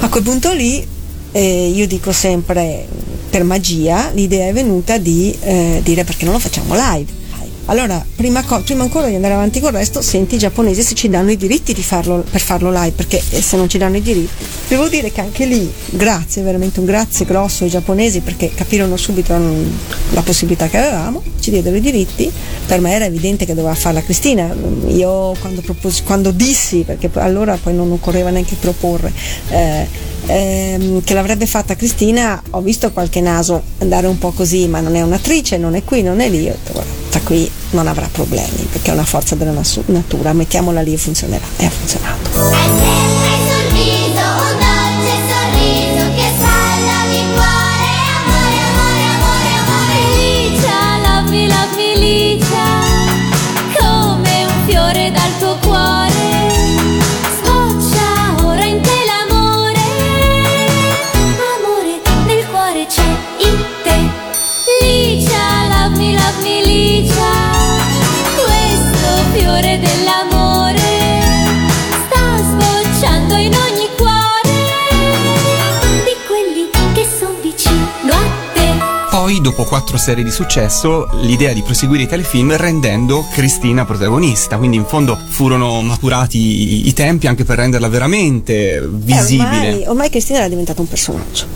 A 0.00 0.08
quel 0.08 0.22
punto 0.22 0.52
lì 0.52 0.86
eh, 1.32 1.68
io 1.68 1.86
dico 1.86 2.12
sempre 2.12 2.86
per 3.30 3.44
magia 3.44 4.10
l'idea 4.12 4.48
è 4.48 4.52
venuta 4.52 4.96
di 4.98 5.36
eh, 5.40 5.80
dire 5.82 6.04
perché 6.04 6.24
non 6.24 6.34
lo 6.34 6.40
facciamo 6.40 6.74
live. 6.74 7.17
Allora, 7.70 8.02
prima, 8.16 8.42
co- 8.44 8.60
prima 8.60 8.82
ancora 8.82 9.08
di 9.08 9.14
andare 9.14 9.34
avanti 9.34 9.60
con 9.60 9.70
il 9.72 9.76
resto, 9.76 10.00
senti 10.00 10.36
i 10.36 10.38
giapponesi 10.38 10.82
se 10.82 10.94
ci 10.94 11.10
danno 11.10 11.30
i 11.30 11.36
diritti 11.36 11.74
di 11.74 11.82
farlo, 11.82 12.24
per 12.28 12.40
farlo 12.40 12.70
live, 12.70 12.92
perché 12.92 13.20
eh, 13.28 13.42
se 13.42 13.58
non 13.58 13.68
ci 13.68 13.76
danno 13.76 13.98
i 13.98 14.02
diritti. 14.02 14.42
Devo 14.68 14.88
dire 14.88 15.12
che 15.12 15.20
anche 15.20 15.44
lì, 15.44 15.70
grazie, 15.90 16.40
veramente 16.40 16.80
un 16.80 16.86
grazie 16.86 17.26
grosso 17.26 17.64
ai 17.64 17.70
giapponesi, 17.70 18.20
perché 18.20 18.50
capirono 18.54 18.96
subito 18.96 19.38
la 20.12 20.22
possibilità 20.22 20.68
che 20.68 20.78
avevamo, 20.78 21.22
ci 21.40 21.50
diedero 21.50 21.76
i 21.76 21.80
diritti. 21.80 22.32
Per 22.66 22.80
me 22.80 22.92
era 22.92 23.04
evidente 23.04 23.44
che 23.44 23.52
doveva 23.52 23.74
farla 23.74 24.02
Cristina. 24.02 24.50
Io 24.86 25.34
quando, 25.38 25.60
proposi- 25.60 26.04
quando 26.04 26.30
dissi, 26.30 26.84
perché 26.86 27.10
allora 27.14 27.58
poi 27.62 27.74
non 27.74 27.92
occorreva 27.92 28.30
neanche 28.30 28.56
proporre, 28.58 29.12
eh, 29.50 29.86
ehm, 30.28 31.02
che 31.02 31.14
l'avrebbe 31.14 31.46
fatta 31.46 31.74
Cristina, 31.74 32.40
ho 32.50 32.60
visto 32.60 32.92
qualche 32.92 33.20
naso 33.20 33.62
andare 33.78 34.06
un 34.06 34.18
po' 34.18 34.30
così, 34.30 34.66
ma 34.68 34.80
non 34.80 34.94
è 34.94 35.02
un'attrice, 35.02 35.56
non 35.56 35.74
è 35.74 35.84
qui, 35.84 36.02
non 36.02 36.20
è 36.20 36.28
lì. 36.28 36.48
Ho 36.48 36.52
detto, 36.52 36.72
guarda, 36.72 36.90
sta 37.08 37.20
qui 37.20 37.50
non 37.70 37.86
avrà 37.86 38.08
problemi 38.10 38.66
perché 38.70 38.90
è 38.90 38.94
una 38.94 39.04
forza 39.04 39.34
della 39.34 39.54
natura, 39.86 40.32
mettiamola 40.32 40.80
lì 40.80 40.92
e 40.92 40.98
funzionerà. 40.98 41.44
E 41.56 41.64
ha 41.64 41.70
funzionato. 41.70 43.37
Dopo 79.48 79.64
quattro 79.64 79.96
serie 79.96 80.22
di 80.22 80.30
successo, 80.30 81.08
l'idea 81.22 81.54
di 81.54 81.62
proseguire 81.62 82.02
i 82.02 82.06
telefilm 82.06 82.54
rendendo 82.56 83.26
Cristina 83.32 83.86
protagonista. 83.86 84.58
Quindi, 84.58 84.76
in 84.76 84.84
fondo, 84.84 85.18
furono 85.28 85.80
maturati 85.80 86.38
i, 86.38 86.88
i 86.88 86.92
tempi 86.92 87.26
anche 87.26 87.44
per 87.44 87.56
renderla 87.56 87.88
veramente 87.88 88.74
Eh, 88.76 88.80
visibile. 88.86 89.48
ormai, 89.70 89.84
ormai 89.86 90.10
Cristina 90.10 90.40
era 90.40 90.48
diventata 90.48 90.82
un 90.82 90.88
personaggio. 90.88 91.46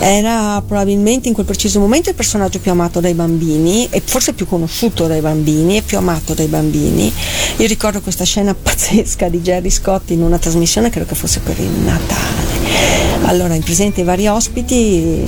Era 0.00 0.60
probabilmente 0.66 1.28
in 1.28 1.34
quel 1.34 1.46
preciso 1.46 1.78
momento 1.78 2.08
il 2.08 2.16
personaggio 2.16 2.58
più 2.58 2.72
amato 2.72 2.98
dai 3.00 3.14
bambini 3.14 3.86
e 3.90 4.02
forse 4.04 4.32
più 4.32 4.46
conosciuto 4.46 5.06
dai 5.06 5.20
bambini 5.20 5.76
e 5.76 5.82
più 5.82 5.98
amato 5.98 6.34
dai 6.34 6.46
bambini. 6.48 7.12
Io 7.58 7.66
ricordo 7.68 8.00
questa 8.00 8.24
scena 8.24 8.54
pazzesca 8.60 9.28
di 9.28 9.40
Jerry 9.40 9.70
Scott 9.70 10.10
in 10.10 10.20
una 10.22 10.38
trasmissione, 10.38 10.90
credo 10.90 11.06
che 11.06 11.14
fosse 11.14 11.38
per 11.40 11.58
il 11.60 11.70
Natale. 11.70 12.55
Allora, 13.24 13.54
in 13.54 13.62
presente 13.62 14.02
vari 14.04 14.26
ospiti, 14.26 15.24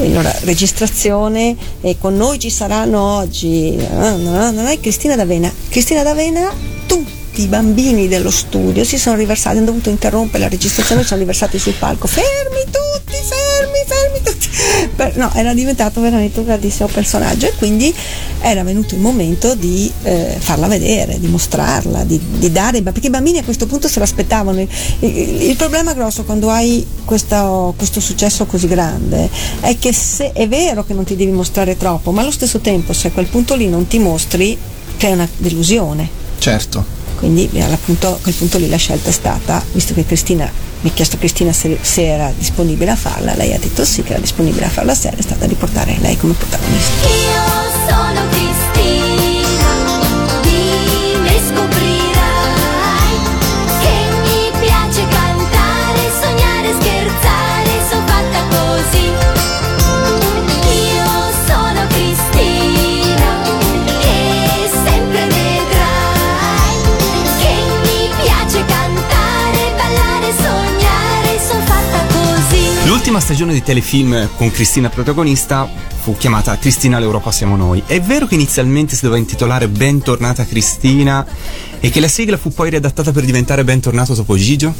allora, 0.00 0.32
registrazione 0.42 1.56
e 1.80 1.96
con 1.98 2.16
noi 2.16 2.38
ci 2.38 2.50
saranno 2.50 3.00
oggi 3.00 3.76
eh, 3.76 4.78
Cristina 4.80 5.16
D'Avena. 5.16 5.52
Cristina 5.68 6.02
D'Avena, 6.02 6.52
tutti 6.86 7.42
i 7.42 7.46
bambini 7.46 8.08
dello 8.08 8.30
studio 8.30 8.84
si 8.84 8.98
sono 8.98 9.16
riversati, 9.16 9.56
hanno 9.56 9.66
dovuto 9.66 9.90
interrompere 9.90 10.44
la 10.44 10.48
registrazione, 10.48 11.02
si 11.02 11.08
sono 11.08 11.20
riversati 11.20 11.58
sul 11.58 11.74
palco. 11.74 12.06
Fermi 12.06 12.64
tutti, 12.64 13.14
fermi, 13.14 13.41
fermi. 13.86 14.90
Per- 14.94 15.16
no, 15.16 15.30
era 15.34 15.54
diventato 15.54 16.00
veramente 16.00 16.38
un 16.40 16.46
grandissimo 16.46 16.88
personaggio 16.88 17.46
e 17.46 17.52
quindi 17.56 17.92
era 18.40 18.62
venuto 18.62 18.94
il 18.94 19.00
momento 19.00 19.54
di 19.54 19.90
eh, 20.02 20.36
farla 20.38 20.66
vedere, 20.66 21.18
di 21.20 21.26
mostrarla, 21.28 22.04
di, 22.04 22.20
di 22.38 22.50
dare, 22.52 22.82
perché 22.82 23.06
i 23.06 23.10
bambini 23.10 23.38
a 23.38 23.44
questo 23.44 23.66
punto 23.66 23.88
se 23.88 23.98
l'aspettavano. 23.98 24.60
Il, 24.60 24.68
il- 25.00 25.42
il 25.42 25.56
problema 25.56 25.92
grosso 25.94 26.24
quando 26.24 26.50
hai 26.50 26.84
questo, 27.04 27.74
questo 27.76 28.00
successo 28.00 28.46
così 28.46 28.66
grande 28.68 29.28
è 29.60 29.76
che 29.78 29.92
se 29.92 30.32
è 30.32 30.48
vero 30.48 30.84
che 30.84 30.94
non 30.94 31.04
ti 31.04 31.16
devi 31.16 31.30
mostrare 31.32 31.76
troppo, 31.76 32.10
ma 32.12 32.22
allo 32.22 32.30
stesso 32.30 32.58
tempo 32.60 32.92
se 32.92 33.08
a 33.08 33.10
quel 33.10 33.26
punto 33.26 33.54
lì 33.54 33.68
non 33.68 33.86
ti 33.86 33.98
mostri, 33.98 34.56
c'è 34.96 35.10
una 35.12 35.28
delusione. 35.36 36.08
Certo. 36.38 37.00
Quindi 37.22 37.48
eh, 37.52 37.62
a 37.62 37.78
quel 37.78 38.34
punto 38.34 38.58
lì 38.58 38.68
la 38.68 38.76
scelta 38.76 39.08
è 39.08 39.12
stata, 39.12 39.64
visto 39.70 39.94
che 39.94 40.04
Cristina 40.04 40.50
mi 40.80 40.90
ha 40.90 40.92
chiesto 40.92 41.18
Cristina 41.18 41.52
se, 41.52 41.78
se 41.80 42.04
era 42.04 42.32
disponibile 42.36 42.90
a 42.90 42.96
farla, 42.96 43.36
lei 43.36 43.54
ha 43.54 43.58
detto 43.60 43.84
sì 43.84 44.02
che 44.02 44.10
era 44.14 44.20
disponibile 44.20 44.64
a 44.64 44.68
fare 44.68 44.86
la 44.88 44.94
serie, 44.96 45.20
è 45.20 45.22
stata 45.22 45.46
di 45.46 45.54
portare 45.54 45.96
lei 46.00 46.16
come 46.16 46.32
protagonista. 46.32 47.06
Io 47.06 47.88
sono 47.88 48.28
Cristina, 48.30 48.71
stagione 73.22 73.52
di 73.52 73.62
telefilm 73.62 74.30
con 74.36 74.50
Cristina 74.50 74.88
protagonista 74.88 75.68
fu 76.02 76.16
chiamata 76.16 76.58
Cristina 76.58 76.98
l'Europa 76.98 77.30
siamo 77.30 77.54
noi. 77.54 77.80
È 77.86 78.00
vero 78.00 78.26
che 78.26 78.34
inizialmente 78.34 78.96
si 78.96 79.02
doveva 79.02 79.20
intitolare 79.20 79.68
Bentornata 79.68 80.44
Cristina 80.44 81.24
e 81.78 81.88
che 81.90 82.00
la 82.00 82.08
sigla 82.08 82.36
fu 82.36 82.52
poi 82.52 82.70
riadattata 82.70 83.12
per 83.12 83.24
diventare 83.24 83.62
Bentornato 83.62 84.14
Topo 84.14 84.36
Gigio? 84.36 84.74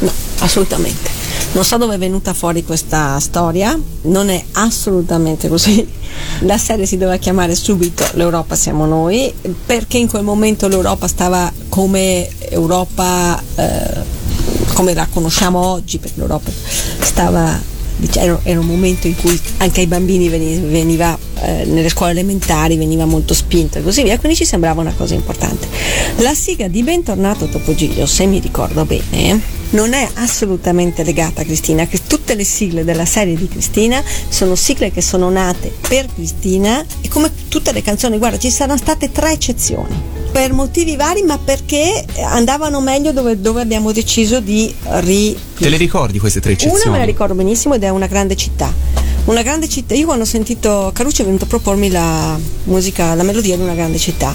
No, 0.00 0.12
assolutamente. 0.40 1.08
Non 1.52 1.64
so 1.64 1.78
dove 1.78 1.94
è 1.94 1.98
venuta 1.98 2.34
fuori 2.34 2.62
questa 2.64 3.18
storia, 3.18 3.76
non 4.02 4.28
è 4.28 4.44
assolutamente 4.52 5.48
così. 5.48 5.88
La 6.40 6.58
serie 6.58 6.84
si 6.84 6.98
doveva 6.98 7.16
chiamare 7.16 7.54
subito 7.54 8.06
L'Europa 8.12 8.56
siamo 8.56 8.84
noi, 8.84 9.32
perché 9.64 9.96
in 9.96 10.06
quel 10.06 10.22
momento 10.22 10.68
l'Europa 10.68 11.08
stava 11.08 11.50
come 11.70 12.28
Europa, 12.50 13.42
eh, 13.54 14.18
come 14.80 14.94
la 14.94 15.06
conosciamo 15.10 15.58
oggi, 15.58 15.98
perché 15.98 16.20
l'Europa 16.20 16.50
stava 17.00 17.60
dice, 17.96 18.18
era, 18.42 18.58
un 18.58 18.64
momento 18.64 19.08
in 19.08 19.14
cui 19.14 19.38
anche 19.58 19.80
ai 19.80 19.86
bambini 19.86 20.30
veni- 20.30 20.58
veniva, 20.58 21.18
eh, 21.42 21.66
nelle 21.66 21.90
scuole 21.90 22.12
elementari 22.12 22.78
veniva 22.78 23.04
molto 23.04 23.34
spinto 23.34 23.76
e 23.76 23.82
così 23.82 24.02
via, 24.02 24.18
quindi 24.18 24.38
ci 24.38 24.46
sembrava 24.46 24.80
una 24.80 24.94
cosa 24.96 25.12
importante. 25.12 25.68
La 26.20 26.32
sigla 26.32 26.66
di 26.68 26.82
Bentornato 26.82 27.46
Topo 27.48 27.74
Gigio, 27.74 28.06
se 28.06 28.24
mi 28.24 28.38
ricordo 28.38 28.86
bene, 28.86 29.38
non 29.70 29.92
è 29.92 30.08
assolutamente 30.14 31.04
legata 31.04 31.42
a 31.42 31.44
Cristina, 31.44 31.86
che 31.86 32.00
tutte 32.06 32.34
le 32.34 32.44
sigle 32.44 32.82
della 32.82 33.04
serie 33.04 33.36
di 33.36 33.48
Cristina 33.48 34.02
sono 34.30 34.54
sigle 34.54 34.90
che 34.90 35.02
sono 35.02 35.28
nate 35.28 35.70
per 35.86 36.06
Cristina 36.06 36.82
e 37.02 37.08
come 37.08 37.30
tutte 37.48 37.70
le 37.72 37.82
canzoni, 37.82 38.16
guarda, 38.16 38.38
ci 38.38 38.50
saranno 38.50 38.78
state 38.78 39.12
tre 39.12 39.32
eccezioni. 39.32 40.19
Per 40.32 40.52
motivi 40.52 40.96
vari, 40.96 41.22
ma 41.22 41.38
perché 41.38 42.04
andavano 42.24 42.80
meglio 42.80 43.12
dove, 43.12 43.40
dove 43.40 43.60
abbiamo 43.60 43.92
deciso 43.92 44.40
di 44.40 44.72
ri, 45.00 45.36
Te 45.58 45.68
le 45.68 45.76
ricordi 45.76 46.18
queste 46.18 46.40
tre 46.40 46.52
eccezioni? 46.52 46.82
una 46.82 46.92
me 46.92 46.98
la 46.98 47.04
ricordo 47.04 47.34
benissimo 47.34 47.74
ed 47.74 47.82
è 47.82 47.88
una 47.88 48.06
grande 48.06 48.36
città. 48.36 48.72
Una 49.26 49.42
grande 49.42 49.68
città. 49.68 49.94
Io 49.94 50.06
quando 50.06 50.24
ho 50.24 50.26
sentito 50.26 50.90
Carucci 50.92 51.22
è 51.22 51.24
venuto 51.24 51.44
a 51.44 51.46
propormi 51.46 51.90
la 51.90 52.38
musica, 52.64 53.14
la 53.14 53.22
melodia 53.22 53.54
di 53.54 53.62
una 53.62 53.74
grande 53.74 53.98
città. 53.98 54.34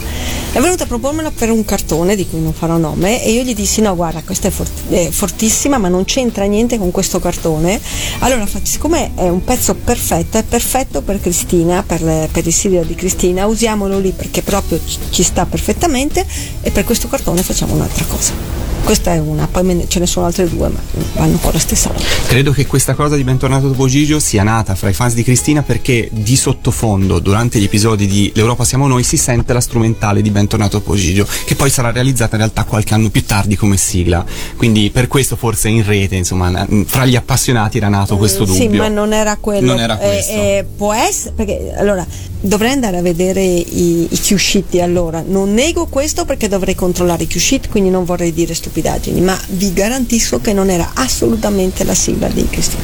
È 0.51 0.59
venuto 0.61 0.83
a 0.83 0.85
propormela 0.85 1.31
per 1.31 1.49
un 1.49 1.65
cartone 1.65 2.15
di 2.15 2.25
cui 2.29 2.39
non 2.39 2.53
farò 2.53 2.77
nome 2.77 3.21
e 3.21 3.31
io 3.31 3.43
gli 3.43 3.53
dissi 3.53 3.81
no 3.81 3.93
guarda 3.93 4.21
questa 4.23 4.47
è, 4.47 4.51
fort- 4.51 4.89
è 4.89 5.09
fortissima 5.09 5.77
ma 5.77 5.89
non 5.89 6.05
c'entra 6.05 6.45
niente 6.45 6.77
con 6.77 6.91
questo 6.91 7.19
cartone. 7.19 7.81
Allora 8.19 8.47
siccome 8.61 9.11
è 9.15 9.27
un 9.27 9.43
pezzo 9.43 9.73
perfetto, 9.75 10.37
è 10.37 10.43
perfetto 10.43 11.01
per 11.01 11.19
Cristina, 11.19 11.83
per, 11.85 12.01
le- 12.01 12.29
per 12.31 12.45
il 12.45 12.53
serial 12.53 12.85
di 12.85 12.95
Cristina, 12.95 13.47
usiamolo 13.47 13.99
lì 13.99 14.11
perché 14.11 14.43
proprio 14.43 14.79
ci 15.09 15.23
sta 15.23 15.45
perfettamente 15.45 16.25
e 16.61 16.71
per 16.71 16.85
questo 16.85 17.09
cartone 17.09 17.41
facciamo 17.43 17.73
un'altra 17.73 18.05
cosa. 18.05 18.64
Questa 18.85 19.13
è 19.13 19.17
una, 19.19 19.47
poi 19.47 19.85
ce 19.87 19.97
ne 19.97 20.05
sono 20.05 20.27
altre 20.27 20.47
due 20.47 20.69
ma 20.69 20.79
vanno 21.15 21.31
un 21.31 21.39
po' 21.39 21.49
la 21.51 21.57
stessa 21.57 21.87
roba. 21.89 22.03
Credo 22.27 22.51
che 22.51 22.67
questa 22.67 22.93
cosa 22.93 23.15
di 23.15 23.23
Bentornato 23.23 23.67
Topo 23.69 23.87
Gigio 23.87 24.19
sia 24.19 24.43
nata 24.43 24.75
fra 24.75 24.89
i 24.89 24.93
fans 24.93 25.15
di 25.15 25.23
Cristina 25.23 25.63
perché 25.63 26.07
di 26.11 26.35
sottofondo, 26.35 27.17
durante 27.17 27.57
gli 27.59 27.63
episodi 27.63 28.05
di 28.05 28.31
L'Europa 28.35 28.63
siamo 28.63 28.85
noi, 28.85 29.01
si 29.03 29.17
sente 29.17 29.53
la 29.53 29.59
strumentale 29.59 30.21
di 30.21 30.29
Bentornato 30.29 30.77
Topo 30.77 30.95
Gigio, 30.95 31.27
che 31.45 31.55
poi 31.55 31.71
sarà 31.71 31.91
realizzata 31.91 32.35
in 32.35 32.41
realtà 32.41 32.63
qualche 32.65 32.93
anno 32.93 33.09
più 33.09 33.25
tardi 33.25 33.55
come 33.55 33.75
sigla. 33.75 34.23
Quindi 34.55 34.91
per 34.91 35.07
questo 35.07 35.35
forse 35.35 35.67
in 35.69 35.83
rete, 35.83 36.15
insomma, 36.15 36.67
fra 36.85 37.05
gli 37.07 37.15
appassionati 37.15 37.77
era 37.77 37.89
nato 37.89 38.17
questo 38.17 38.43
Eh, 38.43 38.45
dubbio. 38.45 38.61
Sì, 38.61 38.67
ma 38.77 38.87
non 38.87 39.13
era 39.13 39.35
quello. 39.37 39.65
Non 39.65 39.79
era 39.79 39.99
Eh, 39.99 40.07
questo. 40.07 40.31
eh, 40.31 40.65
può 40.77 40.93
essere, 40.93 41.33
perché 41.35 41.73
allora 41.75 42.05
dovrei 42.39 42.73
andare 42.73 42.97
a 42.97 43.01
vedere 43.01 43.41
i, 43.43 44.07
i 44.11 44.19
Q-sheet 44.19 44.75
allora. 44.75 45.23
Non 45.25 45.53
nego 45.55 45.87
questo 45.87 46.23
perché 46.25 46.47
dovrei 46.47 46.75
controllare 46.75 47.23
i 47.23 47.27
Q-sheet, 47.27 47.69
quindi 47.69 47.89
non 47.89 48.05
vorrei 48.05 48.31
dire 48.31 48.53
stupidaggini, 48.75 49.21
ma 49.21 49.39
vi 49.51 49.71
garantisco 49.71 50.41
che 50.41 50.51
non 50.51 50.69
era 50.69 50.91
assolutamente 50.95 51.85
la 51.85 51.95
sigla 51.95 52.27
di 52.27 52.45
Cristina. 52.49 52.83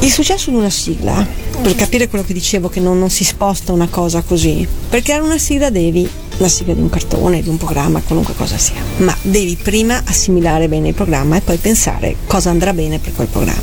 Il 0.00 0.10
successo 0.10 0.50
di 0.50 0.56
una 0.56 0.70
sigla, 0.70 1.24
per 1.62 1.74
capire 1.76 2.08
quello 2.08 2.24
che 2.24 2.32
dicevo, 2.32 2.68
che 2.68 2.80
non, 2.80 2.98
non 2.98 3.10
si 3.10 3.22
sposta 3.22 3.72
una 3.72 3.88
cosa 3.88 4.22
così, 4.22 4.66
perché 4.88 5.12
era 5.12 5.22
una 5.22 5.38
sigla 5.38 5.70
devi 5.70 6.08
la 6.38 6.48
sigla 6.48 6.72
di 6.72 6.80
un 6.80 6.88
cartone, 6.88 7.42
di 7.42 7.50
un 7.50 7.58
programma, 7.58 8.00
qualunque 8.00 8.34
cosa 8.34 8.56
sia. 8.56 8.82
Ma 8.98 9.14
devi 9.20 9.56
prima 9.56 10.02
assimilare 10.06 10.68
bene 10.68 10.88
il 10.88 10.94
programma 10.94 11.36
e 11.36 11.42
poi 11.42 11.58
pensare 11.58 12.16
cosa 12.26 12.48
andrà 12.48 12.72
bene 12.72 12.98
per 12.98 13.14
quel 13.14 13.26
programma. 13.26 13.60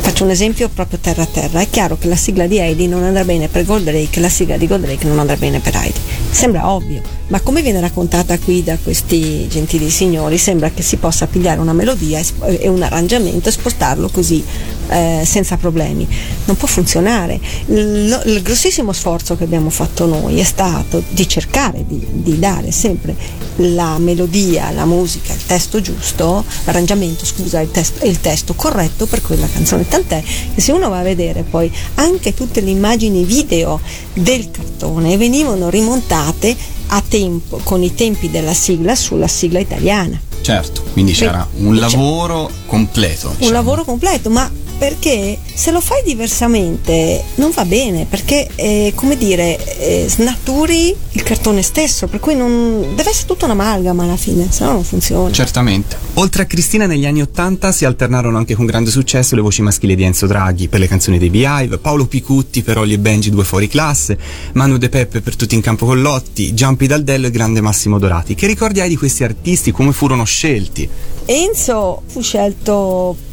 Faccio 0.00 0.24
un 0.24 0.30
esempio 0.30 0.68
proprio 0.68 0.98
terra 0.98 1.22
a 1.22 1.26
terra. 1.26 1.60
È 1.60 1.70
chiaro 1.70 1.96
che 1.96 2.08
la 2.08 2.16
sigla 2.16 2.46
di 2.46 2.58
Heidi 2.58 2.86
non 2.86 3.02
andrà 3.02 3.24
bene 3.24 3.48
per 3.48 3.64
Goldrake, 3.64 4.20
la 4.20 4.28
sigla 4.28 4.58
di 4.58 4.66
Goldrake 4.66 5.06
non 5.06 5.18
andrà 5.18 5.36
bene 5.36 5.60
per 5.60 5.74
Heidi. 5.74 5.98
Sembra 6.30 6.68
ovvio, 6.70 7.00
ma 7.32 7.40
come 7.40 7.62
viene 7.62 7.80
raccontata 7.80 8.38
qui 8.38 8.62
da 8.62 8.76
questi 8.76 9.48
gentili 9.48 9.88
signori, 9.88 10.36
sembra 10.36 10.70
che 10.70 10.82
si 10.82 10.96
possa 10.96 11.26
pigliare 11.26 11.60
una 11.60 11.72
melodia 11.72 12.20
e 12.44 12.68
un 12.68 12.82
arrangiamento 12.82 13.48
e 13.48 13.52
spostarlo 13.52 14.10
così 14.10 14.44
eh, 14.88 15.22
senza 15.24 15.56
problemi. 15.56 16.06
Non 16.44 16.56
può 16.56 16.68
funzionare. 16.68 17.40
Il, 17.68 18.22
il 18.26 18.42
grossissimo 18.42 18.92
sforzo 18.92 19.34
che 19.34 19.44
abbiamo 19.44 19.70
fatto 19.70 20.04
noi 20.04 20.40
è 20.40 20.44
stato 20.44 21.02
di 21.08 21.26
cercare 21.26 21.82
di, 21.86 22.06
di 22.10 22.38
dare 22.38 22.70
sempre 22.70 23.16
la 23.56 23.96
melodia, 23.96 24.70
la 24.70 24.84
musica, 24.84 25.32
il 25.32 25.46
testo 25.46 25.80
giusto, 25.80 26.44
l'arrangiamento, 26.64 27.24
scusa, 27.24 27.60
il, 27.60 27.70
testo- 27.70 28.04
il 28.04 28.20
testo 28.20 28.52
corretto 28.52 29.06
per 29.06 29.22
quella 29.22 29.48
canzone. 29.50 29.88
Tant'è 29.88 30.22
che 30.54 30.60
se 30.60 30.72
uno 30.72 30.90
va 30.90 30.98
a 30.98 31.02
vedere 31.02 31.44
poi 31.44 31.72
anche 31.94 32.34
tutte 32.34 32.60
le 32.60 32.68
immagini 32.68 33.24
video 33.24 33.80
del 34.12 34.50
cartone 34.50 35.16
venivano 35.16 35.70
rimontate 35.70 36.80
a 36.94 37.02
tempo, 37.06 37.58
con 37.64 37.82
i 37.82 37.94
tempi 37.94 38.30
della 38.30 38.52
sigla 38.52 38.94
sulla 38.94 39.28
sigla 39.28 39.58
italiana. 39.58 40.20
Certo, 40.42 40.82
quindi 40.92 41.12
c'era 41.12 41.46
un 41.58 41.76
lavoro 41.76 42.50
completo. 42.66 43.28
un 43.28 43.34
diciamo. 43.36 43.52
lavoro 43.54 43.84
completo, 43.84 44.28
ma 44.28 44.50
perché 44.82 45.38
se 45.54 45.70
lo 45.70 45.80
fai 45.80 46.02
diversamente 46.04 47.22
non 47.36 47.52
va 47.54 47.64
bene, 47.64 48.04
perché 48.04 48.48
eh, 48.56 48.90
come 48.96 49.16
dire, 49.16 49.56
eh, 49.78 50.06
snaturi 50.08 50.92
il 51.12 51.22
cartone 51.22 51.62
stesso, 51.62 52.08
per 52.08 52.18
cui 52.18 52.34
non 52.34 52.96
deve 52.96 53.10
essere 53.10 53.28
tutta 53.28 53.44
un'amalgama 53.44 54.02
alla 54.02 54.16
fine, 54.16 54.48
se 54.50 54.64
no 54.64 54.72
non 54.72 54.82
funziona. 54.82 55.30
Certamente. 55.30 55.96
Oltre 56.14 56.42
a 56.42 56.46
Cristina 56.46 56.86
negli 56.86 57.06
anni 57.06 57.22
Ottanta 57.22 57.70
si 57.70 57.84
alternarono 57.84 58.38
anche 58.38 58.56
con 58.56 58.66
grande 58.66 58.90
successo 58.90 59.36
le 59.36 59.40
voci 59.40 59.62
maschili 59.62 59.94
di 59.94 60.02
Enzo 60.02 60.26
Draghi 60.26 60.66
per 60.66 60.80
le 60.80 60.88
canzoni 60.88 61.16
dei 61.16 61.30
Beehive, 61.30 61.78
Paolo 61.78 62.06
Picutti 62.06 62.62
per 62.62 62.78
Olli 62.78 62.94
e 62.94 62.98
Benji 62.98 63.30
due 63.30 63.44
fuori 63.44 63.68
classe, 63.68 64.18
Manu 64.54 64.78
De 64.78 64.88
Peppe 64.88 65.20
per 65.20 65.36
Tutti 65.36 65.54
in 65.54 65.60
campo 65.60 65.86
con 65.86 66.02
Lotti, 66.02 66.54
Giampi 66.54 66.88
Daldello 66.88 67.28
e 67.28 67.30
grande 67.30 67.60
Massimo 67.60 68.00
Dorati. 68.00 68.34
Che 68.34 68.48
ricordi 68.48 68.80
hai 68.80 68.88
di 68.88 68.96
questi 68.96 69.22
artisti? 69.22 69.70
Come 69.70 69.92
furono 69.92 70.24
scelti? 70.24 70.88
Enzo 71.24 72.02
fu 72.08 72.20
scelto 72.20 73.30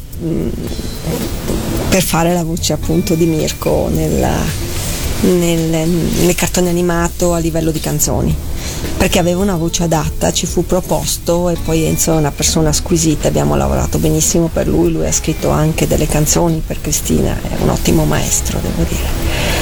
per 1.88 2.02
fare 2.02 2.32
la 2.32 2.44
voce 2.44 2.72
appunto 2.72 3.14
di 3.14 3.26
Mirko 3.26 3.88
nella, 3.92 4.36
nel, 5.22 5.88
nel 5.88 6.34
cartone 6.34 6.68
animato 6.68 7.32
a 7.32 7.38
livello 7.38 7.70
di 7.70 7.80
canzoni 7.80 8.36
perché 8.96 9.18
aveva 9.18 9.40
una 9.40 9.56
voce 9.56 9.84
adatta, 9.84 10.30
ci 10.32 10.46
fu 10.46 10.66
proposto 10.66 11.48
e 11.48 11.56
poi 11.64 11.84
Enzo 11.84 12.12
è 12.12 12.16
una 12.16 12.30
persona 12.30 12.70
squisita, 12.70 13.28
abbiamo 13.28 13.56
lavorato 13.56 13.98
benissimo 13.98 14.48
per 14.52 14.68
lui, 14.68 14.92
lui 14.92 15.06
ha 15.06 15.12
scritto 15.12 15.48
anche 15.48 15.86
delle 15.86 16.06
canzoni 16.06 16.62
per 16.64 16.80
Cristina, 16.82 17.34
è 17.40 17.62
un 17.62 17.70
ottimo 17.70 18.04
maestro 18.04 18.58
devo 18.60 18.82
dire. 18.88 19.08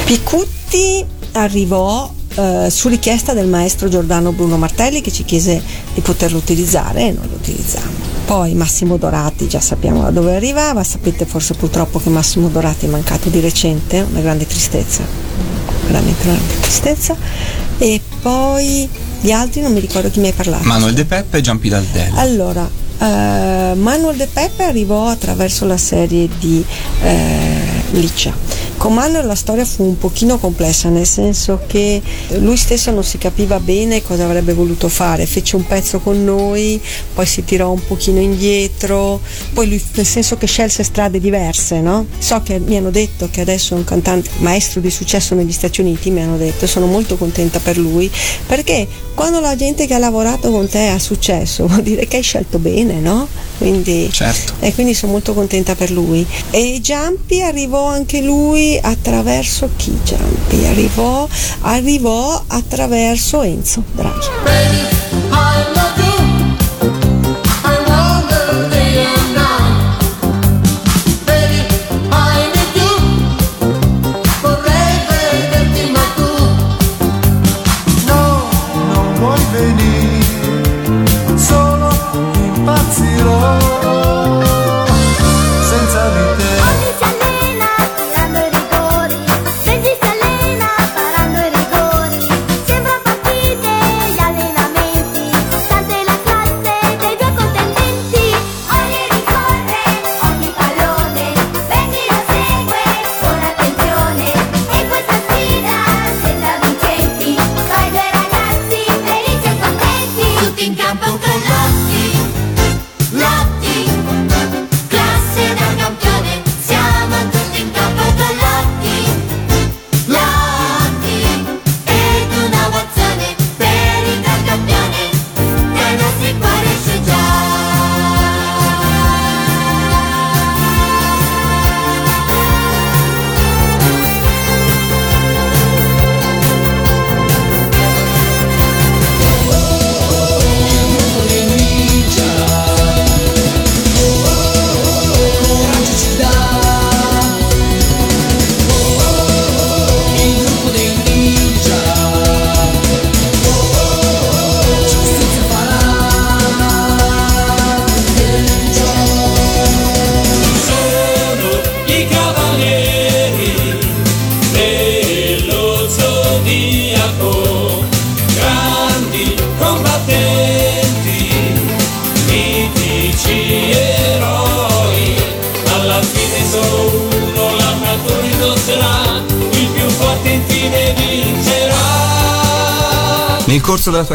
Piccutti 0.05 1.05
arrivò 1.33 2.13
eh, 2.35 2.69
su 2.69 2.89
richiesta 2.89 3.33
del 3.33 3.47
maestro 3.47 3.89
Giordano 3.89 4.33
Bruno 4.33 4.59
Martelli 4.59 5.01
che 5.01 5.13
ci 5.13 5.25
chiese 5.25 5.63
di 5.95 6.01
poterlo 6.01 6.39
utilizzare 6.39 7.09
e 7.09 7.13
noi 7.13 7.29
lo 7.29 7.37
utilizzammo. 7.37 8.18
Poi 8.29 8.53
Massimo 8.53 8.99
Dorati, 8.99 9.49
già 9.49 9.59
sappiamo 9.59 10.03
da 10.03 10.11
dove 10.11 10.37
arrivava, 10.37 10.85
sapete 10.85 11.25
forse 11.25 11.55
purtroppo 11.55 11.99
che 11.99 12.11
Massimo 12.11 12.49
Dorati 12.49 12.85
è 12.85 12.89
mancato 12.91 13.31
di 13.31 13.41
recente, 13.41 14.05
una 14.07 14.21
grande 14.21 14.47
tristezza, 14.47 15.03
veramente 15.87 16.29
una 16.29 16.37
grande 16.37 16.61
tristezza. 16.61 17.17
E 17.79 17.99
poi 18.21 18.87
gli 19.23 19.31
altri 19.31 19.63
non 19.63 19.73
mi 19.73 19.81
ricordo 19.81 20.11
chi 20.11 20.21
mi 20.21 20.27
hai 20.27 20.35
parlato. 20.35 20.63
Manuel 20.65 20.93
De 20.93 21.07
Peppe 21.07 21.39
e 21.39 21.41
Giampi 21.41 21.71
Daldello. 21.71 22.19
Allora, 22.19 22.69
eh, 22.99 23.75
Manuel 23.75 24.17
De 24.19 24.29
Peppe 24.31 24.65
arrivò 24.65 25.07
attraverso 25.07 25.65
la 25.65 25.79
serie 25.79 26.29
di 26.39 26.63
eh, 27.03 27.83
Liccia. 27.93 28.35
Con 28.79 28.95
Manuel 28.95 29.27
la 29.27 29.35
storia 29.35 29.65
fu 29.65 29.83
un 29.83 29.99
pochino 29.99 30.39
complessa, 30.39 30.89
nel 30.89 31.05
senso 31.05 31.63
che 31.67 32.01
lui 32.39 32.57
stesso 32.57 32.93
non 32.93 33.03
si 33.03 33.19
capiva 33.19 33.59
bene 33.59 34.05
cosa 34.05 34.25
avrebbe 34.25 34.55
voluto 34.55 34.89
fare, 34.89 35.27
fece 35.27 35.57
un 35.57 35.67
pezzo 35.67 35.99
con 35.99 36.25
noi, 36.25 36.81
poi 37.13 37.27
si 37.27 37.45
tirò 37.45 37.73
un 37.73 37.85
pochino 37.85 38.21
indietro, 38.21 39.21
poi 39.53 39.69
lui 39.69 39.83
nel 39.95 40.07
senso 40.07 40.37
che 40.37 40.47
scelse 40.47 40.85
strade 40.85 41.19
diverse, 41.19 41.81
no? 41.81 42.07
So 42.19 42.41
che 42.45 42.61
mi 42.61 42.77
hanno 42.77 42.91
detto 42.91 43.29
che 43.33 43.41
adesso 43.41 43.75
è 43.75 43.79
un 43.79 43.85
cantante 43.85 44.31
maestro 44.39 44.81
di 44.81 44.91
successo 44.91 45.35
negli 45.35 45.53
Stati 45.53 45.81
Uniti, 45.81 46.11
mi 46.11 46.23
hanno 46.23 46.37
detto, 46.37 46.69
sono 46.69 46.87
molto 46.87 47.17
contenta 47.17 47.59
per 47.59 47.79
lui, 47.79 48.09
perché 48.47 48.87
quando 49.15 49.41
la 49.41 49.57
gente 49.57 49.87
che 49.89 49.95
ha 49.95 49.99
lavorato 49.99 50.53
con 50.53 50.69
te 50.69 50.87
ha 50.87 50.99
successo 51.01 51.67
vuol 51.69 51.83
dire 51.83 52.07
che 52.07 52.19
hai 52.19 52.23
scelto 52.23 52.59
bene, 52.61 53.01
no? 53.01 53.27
Quindi, 53.59 54.09
Certo. 54.13 54.53
e 54.61 54.73
quindi 54.73 54.95
sono 54.95 55.11
molto 55.11 55.35
contenta 55.35 55.75
per 55.75 55.91
lui. 55.91 56.25
E 56.51 56.79
Giampi 56.81 57.43
arrivò 57.43 57.87
anche 57.87 58.21
lui 58.21 58.68
attraverso 58.77 59.71
chi 59.77 59.97
Giampi? 60.03 60.67
Arrivò, 60.67 61.27
arrivò 61.63 62.43
attraverso 62.49 63.43
Enzo 63.43 63.83
Draghi. 63.95 64.98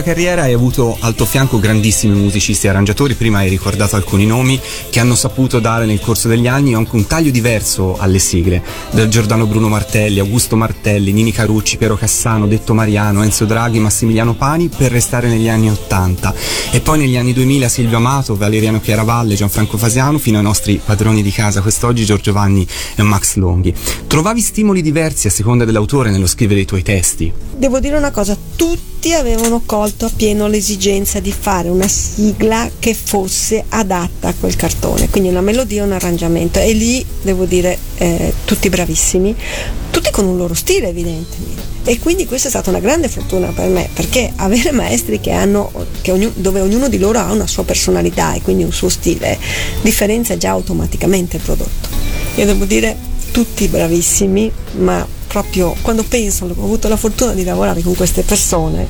Carriera 0.04 0.44
hai 0.44 0.54
avuto 0.54 0.98
al 1.00 1.16
tuo 1.16 1.26
fianco 1.26 1.60
grandissimi 1.60 2.16
musicisti 2.20 2.68
e 2.68 2.70
arrangiatori, 2.70 3.16
prima 3.16 3.40
hai 3.40 3.50
ricordato 3.50 3.96
alcuni 3.96 4.26
nomi 4.26 4.60
che 4.90 5.00
hanno 5.00 5.16
saputo 5.16 5.60
dare 5.60 5.86
nel 5.86 6.00
corso 6.00 6.28
degli 6.28 6.48
anni 6.48 6.76
anche 6.76 6.96
un 6.96 7.08
taglio 7.08 7.32
diverso 7.32 7.98
alle 7.98 8.20
sigle, 8.20 8.62
da 8.92 9.08
Giordano 9.08 9.48
Bruno 9.48 9.70
Martelli, 9.70 10.20
Augusto 10.20 10.56
Martelli, 10.56 11.12
Nini 11.12 11.32
Carucci, 11.32 11.78
Piero 11.78 11.96
Cassano, 11.96 12.46
Detto 12.46 12.74
Mariano, 12.74 13.24
Enzo 13.24 13.46
Draghi, 13.46 13.80
Massimiliano 13.80 14.36
Pani 14.36 14.68
per 14.68 14.92
restare 14.92 15.28
negli 15.28 15.48
anni 15.48 15.70
80 15.70 16.34
e 16.72 16.80
poi 16.82 17.00
negli 17.00 17.18
anni 17.18 17.34
2000 17.34 17.68
Silvio 17.70 17.98
Amato, 17.98 18.36
Valeriano 18.36 18.80
Chiaravalle, 18.80 19.36
Gianfranco 19.36 19.78
Fasiano 19.78 20.18
fino 20.18 20.38
ai 20.38 20.44
nostri 20.44 20.80
padroni 20.84 21.24
di 21.24 21.32
casa 21.32 21.62
quest'oggi 21.62 22.04
Giorgio 22.04 22.34
Vanni 22.34 22.68
e 22.96 23.02
Max 23.02 23.36
Longhi. 23.36 23.74
Trovavi 24.06 24.42
stimoli 24.42 24.82
diversi 24.82 25.28
a 25.28 25.32
seconda 25.32 25.66
dell'autore 25.66 26.12
nello 26.12 26.28
scrivere 26.28 26.60
i 26.60 26.66
tuoi 26.66 26.84
testi? 26.84 27.32
Devo 27.56 27.80
dire 27.80 27.96
una 27.98 28.12
cosa, 28.12 28.38
tutti 28.56 28.93
avevano 29.12 29.62
colto 29.66 30.06
appieno 30.06 30.48
l'esigenza 30.48 31.20
di 31.20 31.34
fare 31.38 31.68
una 31.68 31.88
sigla 31.88 32.70
che 32.80 32.94
fosse 32.94 33.66
adatta 33.68 34.30
a 34.30 34.34
quel 34.40 34.56
cartone, 34.56 35.10
quindi 35.10 35.30
una 35.30 35.42
melodia 35.42 35.84
un 35.84 35.92
arrangiamento 35.92 36.60
e 36.60 36.72
lì 36.72 37.06
devo 37.22 37.44
dire 37.46 37.78
eh, 37.98 38.34
tutti 38.46 38.70
bravissimi, 38.70 39.36
tutti 39.92 40.10
con 40.12 40.26
un 40.26 40.38
loro 40.38 40.54
stile 40.54 40.88
evidentemente. 40.88 41.72
E 41.86 42.00
quindi 42.00 42.26
questa 42.26 42.48
è 42.48 42.52
stata 42.52 42.70
una 42.70 42.80
grande 42.80 43.10
fortuna 43.10 43.48
per 43.48 43.68
me, 43.68 43.90
perché 43.94 44.32
avere 44.38 44.72
maestri 44.72 45.20
che 45.20 45.32
hanno, 45.32 45.70
che 46.02 46.12
ognu- 46.12 46.36
dove 46.36 46.62
ognuno 46.62 46.88
di 46.88 46.98
loro 46.98 47.20
ha 47.20 47.32
una 47.32 47.48
sua 47.48 47.66
personalità 47.66 48.34
e 48.34 48.42
quindi 48.42 48.64
un 48.64 48.72
suo 48.72 48.88
stile, 48.88 49.38
differenzia 49.82 50.38
già 50.38 50.52
automaticamente 50.52 51.36
il 51.36 51.44
prodotto. 51.44 51.90
Io 52.36 52.46
devo 52.46 52.64
dire 52.64 52.96
tutti 53.32 53.68
bravissimi, 53.68 54.50
ma 54.78 55.06
proprio 55.34 55.76
quando 55.82 56.04
penso 56.04 56.46
che 56.46 56.54
ho 56.56 56.64
avuto 56.64 56.88
la 56.88 56.96
fortuna 56.96 57.34
di 57.34 57.44
lavorare 57.44 57.82
con 57.82 57.96
queste 57.96 58.22
persone, 58.22 58.88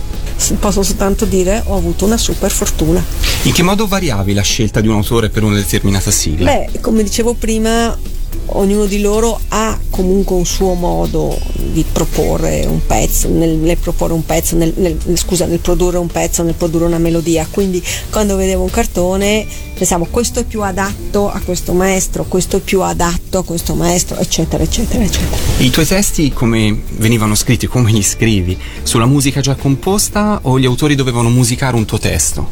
posso 0.60 0.84
soltanto 0.84 1.24
dire 1.24 1.64
ho 1.68 1.78
avuto 1.78 2.04
una 2.04 2.18
super 2.18 2.52
fortuna. 2.52 3.02
In 3.44 3.54
che 3.54 3.64
modo 3.64 3.88
variavi 3.88 4.34
la 4.34 4.42
scelta 4.42 4.82
di 4.82 4.90
un 4.90 4.96
autore 4.96 5.30
per 5.30 5.44
una 5.44 5.56
determinata 5.56 6.12
sigla? 6.12 6.52
Beh, 6.52 6.82
come 6.82 7.02
dicevo 7.02 7.34
prima, 7.34 7.98
ognuno 8.48 8.86
di 8.88 9.00
loro 9.00 9.40
ha 9.48 9.80
comunque 9.94 10.36
un 10.36 10.46
suo 10.46 10.74
modo 10.74 11.40
di 11.72 11.86
proporre 11.90 12.66
un 12.66 12.84
pezzo, 12.84 13.30
nel, 13.30 13.52
nel 13.58 13.78
proporre 13.78 14.14
un 14.14 14.26
pezzo, 14.26 14.56
nel, 14.56 14.74
nel- 14.76 14.98
scusa, 15.14 15.46
nel 15.46 15.60
produrre 15.60 16.00
un 16.00 16.08
pezzo, 16.08 16.42
nel 16.42 16.56
produrre 16.56 16.86
una 16.86 16.98
melodia. 16.98 17.48
Quindi 17.48 17.82
quando 18.10 18.36
vedevo 18.36 18.64
un 18.64 18.72
cartone 18.72 19.46
pensavo 19.76 20.08
questo 20.10 20.40
è 20.40 20.44
più 20.46 20.64
adatto 20.64 21.30
a 21.30 21.40
questo 21.46 21.74
maestro, 21.74 22.26
questo 22.26 22.58
è 22.58 22.60
più 22.60 22.82
adatto 22.82 23.38
a 23.38 23.44
questo 23.44 23.76
maestro, 23.76 24.18
eccetera, 24.18 24.64
eccetera, 24.64 25.04
eccetera. 25.04 25.38
I 25.60 25.70
tuoi 25.70 25.86
testi 25.86 26.32
come 26.32 26.76
venivano 26.98 27.36
scritti, 27.36 27.68
come 27.68 27.92
li 27.92 28.02
scrivi? 28.02 28.58
Sulla 28.82 29.06
musica 29.06 29.42
già 29.42 29.54
composta 29.54 30.40
o 30.44 30.58
gli 30.58 30.66
autori 30.66 30.96
dovevano 30.96 31.30
musicare 31.30 31.76
un 31.76 31.86
tuo 31.86 32.00
testo? 32.00 32.48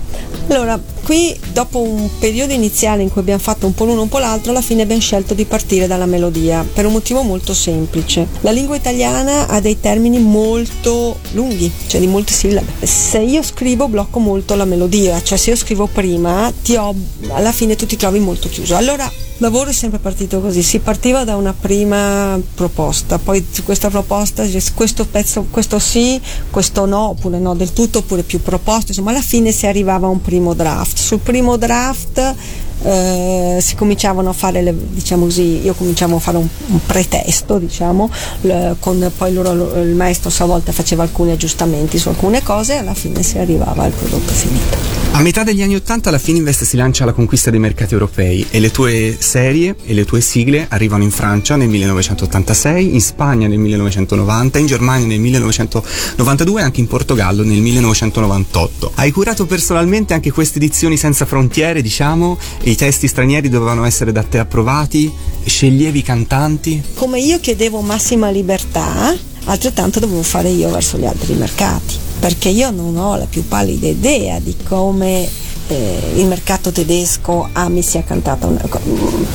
Allora, 0.47 0.79
qui 1.03 1.35
dopo 1.53 1.79
un 1.79 2.09
periodo 2.19 2.53
iniziale 2.53 3.01
in 3.01 3.09
cui 3.09 3.21
abbiamo 3.21 3.39
fatto 3.39 3.65
un 3.65 3.73
po' 3.73 3.85
l'uno 3.85 4.01
un 4.01 4.09
po' 4.09 4.19
l'altro, 4.19 4.51
alla 4.51 4.61
fine 4.61 4.81
abbiamo 4.81 5.01
scelto 5.01 5.33
di 5.33 5.45
partire 5.45 5.87
dalla 5.87 6.05
melodia 6.05 6.65
per 6.71 6.85
un 6.85 6.91
motivo 6.91 7.21
molto 7.21 7.30
semplice. 7.53 8.27
La 8.41 8.51
lingua 8.51 8.75
italiana 8.75 9.47
ha 9.47 9.59
dei 9.59 9.79
termini 9.79 10.19
molto 10.19 11.19
lunghi, 11.31 11.71
cioè 11.87 11.99
di 11.99 12.07
molte 12.07 12.33
sillabe. 12.33 12.85
Se 12.85 13.19
io 13.19 13.41
scrivo 13.43 13.87
blocco 13.87 14.19
molto 14.19 14.55
la 14.55 14.65
melodia, 14.65 15.21
cioè 15.21 15.37
se 15.37 15.51
io 15.51 15.55
scrivo 15.55 15.87
prima, 15.87 16.51
ti 16.61 16.75
ho, 16.75 16.93
alla 17.29 17.51
fine 17.51 17.75
tu 17.75 17.85
ti 17.85 17.95
trovi 17.95 18.19
molto 18.19 18.49
chiuso. 18.49 18.75
Allora 18.75 19.09
lavoro 19.41 19.71
è 19.71 19.73
sempre 19.73 19.97
partito 19.97 20.39
così, 20.39 20.61
si 20.61 20.79
partiva 20.79 21.23
da 21.23 21.35
una 21.35 21.53
prima 21.59 22.39
proposta, 22.53 23.17
poi 23.17 23.43
su 23.49 23.63
questa 23.63 23.89
proposta 23.89 24.45
questo 24.75 25.05
pezzo, 25.05 25.47
questo 25.49 25.79
sì, 25.79 26.21
questo 26.51 26.85
no, 26.85 27.09
oppure 27.09 27.39
no 27.39 27.55
del 27.55 27.73
tutto, 27.73 27.99
oppure 27.99 28.21
più 28.21 28.39
proposte, 28.41 28.89
insomma 28.89 29.09
alla 29.09 29.21
fine 29.21 29.51
si 29.51 29.65
arrivava 29.65 30.05
a 30.05 30.09
un 30.11 30.21
primo 30.21 30.53
draft. 30.53 30.95
Sul 30.95 31.19
primo 31.19 31.57
draft 31.57 32.35
eh, 32.83 33.57
si 33.59 33.75
cominciavano 33.75 34.29
a 34.29 34.33
fare, 34.33 34.61
le, 34.61 34.75
diciamo 34.77 35.25
così, 35.25 35.61
io 35.63 35.73
cominciavo 35.73 36.17
a 36.17 36.19
fare 36.19 36.37
un, 36.37 36.47
un 36.67 36.85
pretesto, 36.85 37.57
diciamo, 37.57 38.11
l- 38.41 38.73
con 38.79 39.11
poi 39.17 39.33
loro, 39.33 39.81
il 39.81 39.95
maestro 39.95 40.29
a 40.29 40.31
sua 40.31 40.45
volta 40.45 40.71
faceva 40.71 41.01
alcuni 41.01 41.31
aggiustamenti 41.31 41.97
su 41.97 42.09
alcune 42.09 42.43
cose 42.43 42.73
e 42.73 42.77
alla 42.77 42.93
fine 42.93 43.23
si 43.23 43.39
arrivava 43.39 43.83
al 43.83 43.91
prodotto 43.91 44.33
finito. 44.33 45.00
A 45.13 45.19
metà 45.19 45.43
degli 45.43 45.61
anni 45.61 45.75
Ottanta 45.75 46.09
la 46.09 46.17
Fininvest 46.17 46.63
si 46.63 46.77
lancia 46.77 47.03
alla 47.03 47.11
conquista 47.11 47.49
dei 47.49 47.59
mercati 47.59 47.93
europei 47.93 48.47
e 48.49 48.59
le 48.59 48.71
tue 48.71 49.15
serie 49.19 49.75
e 49.85 49.93
le 49.93 50.05
tue 50.05 50.21
sigle 50.21 50.67
arrivano 50.69 51.03
in 51.03 51.11
Francia 51.11 51.57
nel 51.57 51.67
1986, 51.67 52.93
in 52.93 53.01
Spagna 53.01 53.47
nel 53.47 53.59
1990, 53.59 54.59
in 54.59 54.65
Germania 54.65 55.05
nel 55.05 55.19
1992 55.19 56.61
e 56.61 56.63
anche 56.63 56.79
in 56.79 56.87
Portogallo 56.87 57.43
nel 57.43 57.59
1998. 57.59 58.93
Hai 58.95 59.11
curato 59.11 59.45
personalmente 59.45 60.13
anche 60.13 60.31
queste 60.31 60.57
edizioni 60.59 60.95
senza 60.95 61.25
frontiere, 61.25 61.81
diciamo, 61.81 62.39
e 62.61 62.71
i 62.71 62.75
testi 62.75 63.07
stranieri 63.07 63.49
dovevano 63.49 63.83
essere 63.83 64.13
da 64.13 64.23
te 64.23 64.39
approvati? 64.39 65.11
Sceglievi 65.43 65.99
i 65.99 66.03
cantanti? 66.03 66.81
Come 66.95 67.19
io 67.19 67.37
chiedevo 67.39 67.81
massima 67.81 68.31
libertà, 68.31 69.13
altrettanto 69.43 69.99
dovevo 69.99 70.23
fare 70.23 70.49
io 70.49 70.71
verso 70.71 70.97
gli 70.97 71.05
altri 71.05 71.33
mercati, 71.33 71.95
perché 72.21 72.49
io 72.49 72.69
non 72.69 72.95
ho 72.97 73.17
la 73.17 73.25
più 73.25 73.47
pallida 73.47 73.87
idea 73.87 74.39
di 74.39 74.55
come 74.63 75.27
eh, 75.67 76.11
il 76.17 76.27
mercato 76.27 76.71
tedesco 76.71 77.49
ami 77.51 77.81
sia 77.81 78.03
cantata 78.03 78.45
una, 78.45 78.61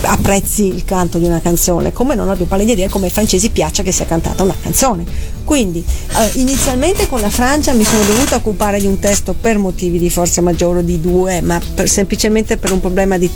apprezzi 0.02 0.66
il 0.66 0.84
canto 0.84 1.18
di 1.18 1.24
una 1.24 1.40
canzone, 1.40 1.92
come 1.92 2.14
non 2.14 2.26
ho 2.26 2.30
la 2.30 2.36
più 2.36 2.46
pallida 2.46 2.72
idea 2.72 2.88
come 2.88 3.06
ai 3.06 3.10
francesi 3.10 3.50
piaccia 3.50 3.82
che 3.82 3.90
sia 3.90 4.06
cantata 4.06 4.44
una 4.44 4.54
canzone. 4.62 5.04
Quindi 5.42 5.84
eh, 5.84 6.38
inizialmente 6.38 7.08
con 7.08 7.20
la 7.20 7.28
Francia 7.28 7.72
mi 7.72 7.84
sono 7.84 8.04
dovuta 8.04 8.36
occupare 8.36 8.78
di 8.78 8.86
un 8.86 9.00
testo 9.00 9.34
per 9.34 9.58
motivi 9.58 9.98
di 9.98 10.08
forza 10.08 10.40
maggiore 10.40 10.84
di 10.84 11.00
due, 11.00 11.40
ma 11.40 11.60
per- 11.74 11.88
semplicemente 11.88 12.56
per 12.56 12.70
un 12.70 12.78
problema 12.78 13.18
di, 13.18 13.28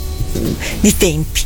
di 0.79 0.95
tempi. 0.95 1.41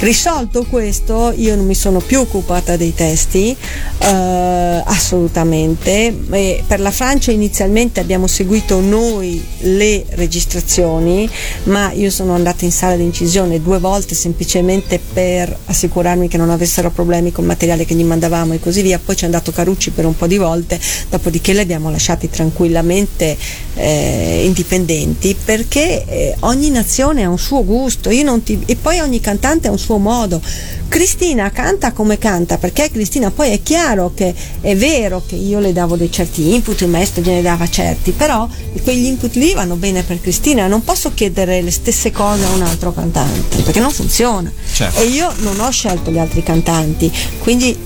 Risolto 0.00 0.66
questo, 0.68 1.32
io 1.34 1.56
non 1.56 1.64
mi 1.64 1.74
sono 1.74 1.98
più 2.00 2.20
occupata 2.20 2.76
dei 2.76 2.92
testi, 2.92 3.56
eh, 3.98 4.82
assolutamente. 4.84 6.14
E 6.30 6.62
per 6.66 6.80
la 6.80 6.90
Francia 6.90 7.30
inizialmente 7.30 8.00
abbiamo 8.00 8.26
seguito 8.26 8.80
noi 8.80 9.42
le 9.60 10.04
registrazioni, 10.10 11.28
ma 11.64 11.90
io 11.92 12.10
sono 12.10 12.34
andata 12.34 12.66
in 12.66 12.72
sala 12.72 12.96
di 12.96 13.02
incisione 13.04 13.62
due 13.62 13.78
volte 13.78 14.14
semplicemente 14.14 15.00
per 15.12 15.56
assicurarmi 15.66 16.28
che 16.28 16.36
non 16.36 16.50
avessero 16.50 16.90
problemi 16.90 17.32
col 17.32 17.46
materiale 17.46 17.86
che 17.86 17.94
gli 17.94 18.04
mandavamo 18.04 18.52
e 18.52 18.60
così 18.60 18.82
via. 18.82 19.00
Poi 19.02 19.16
ci 19.16 19.22
è 19.22 19.26
andato 19.26 19.52
Carucci 19.52 19.90
per 19.90 20.04
un 20.04 20.16
po' 20.16 20.26
di 20.26 20.36
volte, 20.36 20.78
dopodiché 21.08 21.54
li 21.54 21.60
abbiamo 21.60 21.90
lasciati 21.90 22.28
tranquillamente 22.28 23.36
eh, 23.74 24.42
indipendenti 24.44 25.34
perché 25.42 26.04
eh, 26.06 26.36
ogni 26.40 26.70
nazione 26.70 27.24
ha 27.24 27.28
un 27.28 27.38
suo 27.38 27.64
gusto 27.64 28.10
ti- 28.42 28.62
e 28.66 28.76
poi 28.76 29.00
ogni 29.00 29.20
cantante 29.20 29.68
ha 29.68 29.70
un 29.70 29.78
suo 29.78 29.93
modo. 29.98 30.40
Cristina 30.88 31.50
canta 31.50 31.92
come 31.92 32.18
canta 32.18 32.58
perché 32.58 32.90
Cristina 32.90 33.30
poi 33.30 33.50
è 33.50 33.62
chiaro 33.62 34.12
che 34.14 34.34
è 34.60 34.76
vero 34.76 35.22
che 35.26 35.34
io 35.34 35.58
le 35.58 35.72
davo 35.72 35.96
dei 35.96 36.10
certi 36.10 36.54
input, 36.54 36.80
il 36.82 36.88
maestro 36.88 37.22
gliene 37.22 37.42
dava 37.42 37.68
certi, 37.68 38.12
però 38.12 38.48
quegli 38.82 39.06
input 39.06 39.34
lì 39.34 39.54
vanno 39.54 39.76
bene 39.76 40.02
per 40.02 40.20
Cristina, 40.20 40.66
non 40.66 40.84
posso 40.84 41.12
chiedere 41.12 41.62
le 41.62 41.70
stesse 41.70 42.10
cose 42.10 42.44
a 42.44 42.50
un 42.50 42.62
altro 42.62 42.92
cantante 42.92 43.62
perché 43.62 43.80
non 43.80 43.90
funziona. 43.90 44.52
Certo. 44.72 45.00
E 45.00 45.06
io 45.06 45.32
non 45.38 45.58
ho 45.60 45.70
scelto 45.70 46.10
gli 46.10 46.18
altri 46.18 46.42
cantanti, 46.42 47.10
quindi 47.38 47.76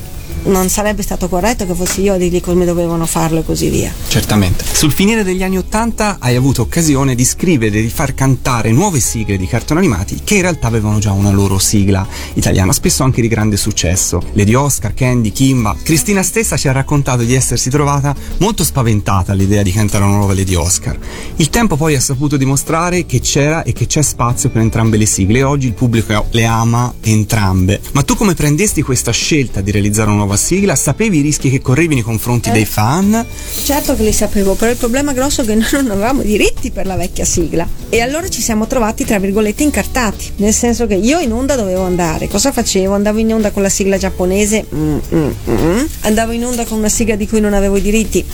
non 0.44 0.68
sarebbe 0.68 1.02
stato 1.02 1.28
corretto 1.28 1.66
che 1.66 1.74
fossi 1.74 2.02
io 2.02 2.14
a 2.14 2.16
dirgli 2.16 2.40
come 2.40 2.64
dovevano 2.64 3.06
farlo 3.06 3.40
e 3.40 3.44
così 3.44 3.68
via. 3.68 3.92
Certamente. 4.08 4.64
Sul 4.70 4.92
finire 4.92 5.24
degli 5.24 5.42
anni 5.42 5.58
Ottanta 5.58 6.16
hai 6.20 6.36
avuto 6.36 6.62
occasione 6.62 7.14
di 7.14 7.24
scrivere 7.24 7.78
e 7.78 7.82
di 7.82 7.88
far 7.88 8.14
cantare 8.14 8.70
nuove 8.70 9.00
sigle 9.00 9.36
di 9.36 9.46
cartoni 9.46 9.80
animati 9.80 10.20
che 10.24 10.36
in 10.36 10.42
realtà 10.42 10.66
avevano 10.66 10.98
già 10.98 11.12
una 11.12 11.30
loro 11.30 11.58
sigla 11.58 12.06
italiana, 12.34 12.72
spesso 12.72 13.02
anche 13.02 13.20
di 13.20 13.28
grande 13.28 13.56
successo. 13.56 14.22
Lady 14.32 14.54
Oscar, 14.54 14.94
Candy, 14.94 15.32
Kimba. 15.32 15.76
Cristina 15.82 16.22
stessa 16.22 16.56
ci 16.56 16.68
ha 16.68 16.72
raccontato 16.72 17.22
di 17.22 17.34
essersi 17.34 17.70
trovata 17.70 18.14
molto 18.38 18.64
spaventata 18.64 19.32
all'idea 19.32 19.62
di 19.62 19.72
cantare 19.72 20.04
una 20.04 20.16
nuova 20.16 20.34
Lady 20.34 20.54
Oscar. 20.54 20.98
Il 21.36 21.50
tempo 21.50 21.76
poi 21.76 21.94
ha 21.94 22.00
saputo 22.00 22.36
dimostrare 22.36 23.06
che 23.06 23.20
c'era 23.20 23.62
e 23.62 23.72
che 23.72 23.86
c'è 23.86 24.02
spazio 24.02 24.50
per 24.50 24.62
entrambe 24.62 24.96
le 24.96 25.06
sigle 25.06 25.38
e 25.38 25.42
oggi 25.42 25.66
il 25.66 25.74
pubblico 25.74 26.26
le 26.30 26.44
ama 26.44 26.94
entrambe. 27.00 27.80
Ma 27.92 28.02
tu 28.02 28.14
come 28.14 28.34
prendesti 28.34 28.82
questa 28.82 29.12
scelta 29.12 29.60
di 29.60 29.70
realizzare 29.70 30.08
una 30.08 30.18
nuova 30.18 30.27
sigla? 30.36 30.74
Sapevi 30.74 31.18
i 31.18 31.20
rischi 31.20 31.50
che 31.50 31.60
correvi 31.60 31.94
nei 31.94 32.02
confronti 32.02 32.48
Eh. 32.48 32.52
dei 32.52 32.64
fan? 32.64 33.24
Certo 33.64 33.94
che 33.96 34.02
li 34.02 34.12
sapevo, 34.12 34.54
però 34.54 34.70
il 34.70 34.76
problema 34.76 35.12
grosso 35.12 35.42
è 35.42 35.44
che 35.44 35.54
noi 35.56 35.68
non 35.72 35.90
avevamo 35.90 36.22
diritti 36.22 36.70
per 36.70 36.86
la 36.86 36.96
vecchia 36.96 37.24
sigla. 37.24 37.66
E 37.88 38.00
allora 38.00 38.28
ci 38.28 38.40
siamo 38.42 38.66
trovati, 38.66 39.04
tra 39.04 39.18
virgolette, 39.18 39.62
incartati. 39.62 40.32
Nel 40.36 40.52
senso 40.52 40.86
che 40.86 40.94
io 40.94 41.18
in 41.18 41.32
onda 41.32 41.56
dovevo 41.56 41.82
andare. 41.82 42.28
Cosa 42.28 42.52
facevo? 42.52 42.94
Andavo 42.94 43.18
in 43.18 43.32
onda 43.32 43.50
con 43.50 43.62
la 43.62 43.68
sigla 43.68 43.96
giapponese, 43.96 44.66
mm, 44.74 44.98
mm, 45.14 45.30
mm. 45.50 45.84
andavo 46.02 46.32
in 46.32 46.44
onda 46.44 46.64
con 46.64 46.78
una 46.78 46.88
sigla 46.88 47.16
di 47.16 47.26
cui 47.28 47.40
non 47.40 47.54
avevo 47.54 47.76
i 47.76 47.82
diritti, 47.82 48.24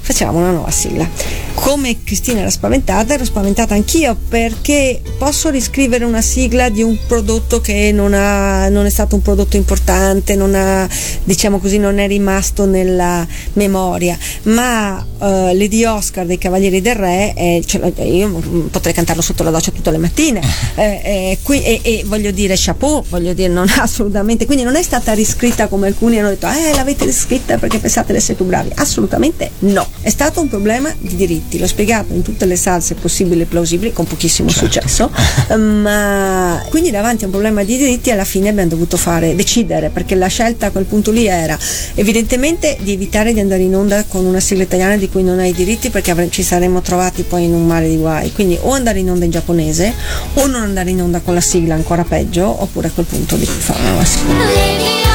facevamo 0.00 0.38
una 0.38 0.50
nuova 0.50 0.70
sigla. 0.70 1.08
Come 1.54 2.02
Cristina 2.02 2.40
era 2.40 2.50
spaventata, 2.50 3.14
ero 3.14 3.24
spaventata 3.24 3.74
anch'io 3.74 4.16
perché 4.28 5.00
posso 5.18 5.50
riscrivere 5.50 6.04
una 6.04 6.22
sigla 6.22 6.68
di 6.70 6.82
un 6.82 6.96
prodotto 7.06 7.60
che 7.60 7.92
non, 7.92 8.14
ha, 8.14 8.68
non 8.68 8.86
è 8.86 8.90
stato 8.90 9.14
un 9.14 9.22
prodotto 9.22 9.56
importante, 9.56 10.36
non 10.36 10.54
ha, 10.54 10.88
diciamo 11.24 11.58
così, 11.58 11.78
non 11.78 11.98
è 11.98 12.06
rimasto 12.06 12.64
nella 12.64 13.26
memoria, 13.54 14.16
ma 14.44 15.04
eh, 15.20 15.54
Lady 15.54 15.84
Oscar 15.84 16.24
dei 16.24 16.38
Cavalieri 16.38 16.80
del 16.80 16.94
Re, 16.94 17.62
ce 17.66 17.78
l'ho- 17.78 17.92
io 18.02 18.30
potrei 18.70 18.94
cantarlo 18.94 19.22
sotto 19.22 19.42
la 19.42 19.50
doccia 19.50 19.70
tutte 19.70 19.90
le 19.90 19.98
mattine, 19.98 20.40
eh, 20.76 20.82
eh, 21.04 21.38
qui- 21.42 21.62
e, 21.62 21.80
e 21.82 22.04
voglio 22.06 22.30
dire 22.30 22.54
chapeau, 22.56 23.04
voglio 23.08 23.34
dire 23.34 23.52
non 23.52 23.66
assolutamente, 23.78 24.46
quindi 24.46 24.64
non 24.64 24.76
è 24.76 24.82
stata 24.82 25.12
riscritta 25.12 25.68
come 25.68 25.88
alcuni 25.88 26.18
hanno 26.18 26.30
detto, 26.30 26.46
eh 26.48 26.74
l'avete 26.74 27.04
riscritta 27.04 27.58
perché 27.58 27.78
pensate 27.78 28.12
di 28.12 28.18
essere 28.18 28.34
più 28.34 28.46
bravi, 28.46 28.70
assolutamente 28.76 29.50
no, 29.60 29.86
è 30.02 30.08
stato 30.08 30.40
un 30.40 30.48
problema 30.48 30.92
di 30.98 31.14
diritti, 31.14 31.58
l'ho 31.58 31.66
spiegato 31.66 32.14
in 32.14 32.22
tutte 32.22 32.46
le 32.46 32.56
salse 32.56 32.94
possibili 32.94 33.42
e 33.42 33.44
plausibili 33.44 33.92
con 33.92 34.06
pochissimo 34.06 34.48
successo, 34.48 35.10
ma 35.54 36.64
quindi 36.70 36.90
davanti 36.90 37.24
a 37.24 37.26
un 37.26 37.32
problema 37.32 37.62
di 37.62 37.76
diritti 37.76 38.10
alla 38.10 38.24
fine 38.24 38.48
abbiamo 38.48 38.70
dovuto 38.70 38.96
fare, 38.96 39.34
decidere, 39.34 39.90
perché 39.90 40.14
la 40.14 40.28
scelta 40.28 40.66
a 40.66 40.70
quel 40.70 40.84
punto 40.84 41.10
lì 41.10 41.26
era 41.26 41.58
evidentemente 41.94 42.78
di 42.80 42.92
evitare 42.92 43.34
di 43.34 43.40
andare 43.40 43.62
in 43.62 43.74
onda 43.74 44.04
con 44.04 44.24
una 44.24 44.40
sigla 44.40 44.62
italiana 44.62 44.96
di 44.96 45.08
cui 45.10 45.22
non 45.22 45.38
hai 45.38 45.50
i 45.50 45.54
diritti 45.54 45.90
perché 45.90 46.10
avre- 46.10 46.30
ci 46.30 46.42
saremmo 46.42 46.80
trovati 46.80 47.22
poi 47.22 47.44
in 47.44 47.52
un 47.52 47.66
mare 47.66 47.88
di 47.88 47.96
guai, 47.96 48.32
quindi 48.32 48.58
o 48.60 48.72
andare 48.72 49.00
in 49.00 49.10
onda 49.10 49.26
in 49.26 49.30
giapponese 49.30 49.92
o 50.34 50.46
non 50.46 50.62
andare 50.62 50.90
in 50.90 51.02
onda 51.02 51.20
con 51.20 51.34
la 51.34 51.40
sigla 51.40 51.74
ancora 51.74 52.04
peggio 52.04 52.62
oppure 52.62 52.88
a 52.88 52.90
quel 52.90 53.06
punto 53.06 53.36
di 53.36 53.44
fare 53.44 53.90
una 53.90 54.04
sigla. 54.04 55.09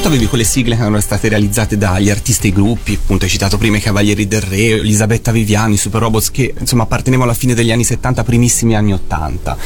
Soprattutto 0.00 0.18
avevi 0.18 0.30
quelle 0.30 0.50
sigle 0.50 0.76
che 0.76 0.80
erano 0.80 1.00
state 1.00 1.28
realizzate 1.28 1.76
dagli 1.76 2.08
artisti 2.08 2.48
e 2.48 2.52
gruppi, 2.52 2.94
appunto 2.94 3.26
hai 3.26 3.30
citato 3.30 3.58
prima 3.58 3.76
i 3.76 3.80
Cavalieri 3.80 4.26
del 4.26 4.40
Re, 4.40 4.78
Elisabetta 4.78 5.30
Viviani, 5.30 5.76
Super 5.76 6.00
Robots 6.00 6.30
che 6.30 6.54
insomma 6.58 6.84
appartenevano 6.84 7.28
alla 7.28 7.38
fine 7.38 7.52
degli 7.52 7.70
anni 7.70 7.84
70, 7.84 8.24
primissimi 8.24 8.74
anni 8.74 8.94
80. 8.94 9.56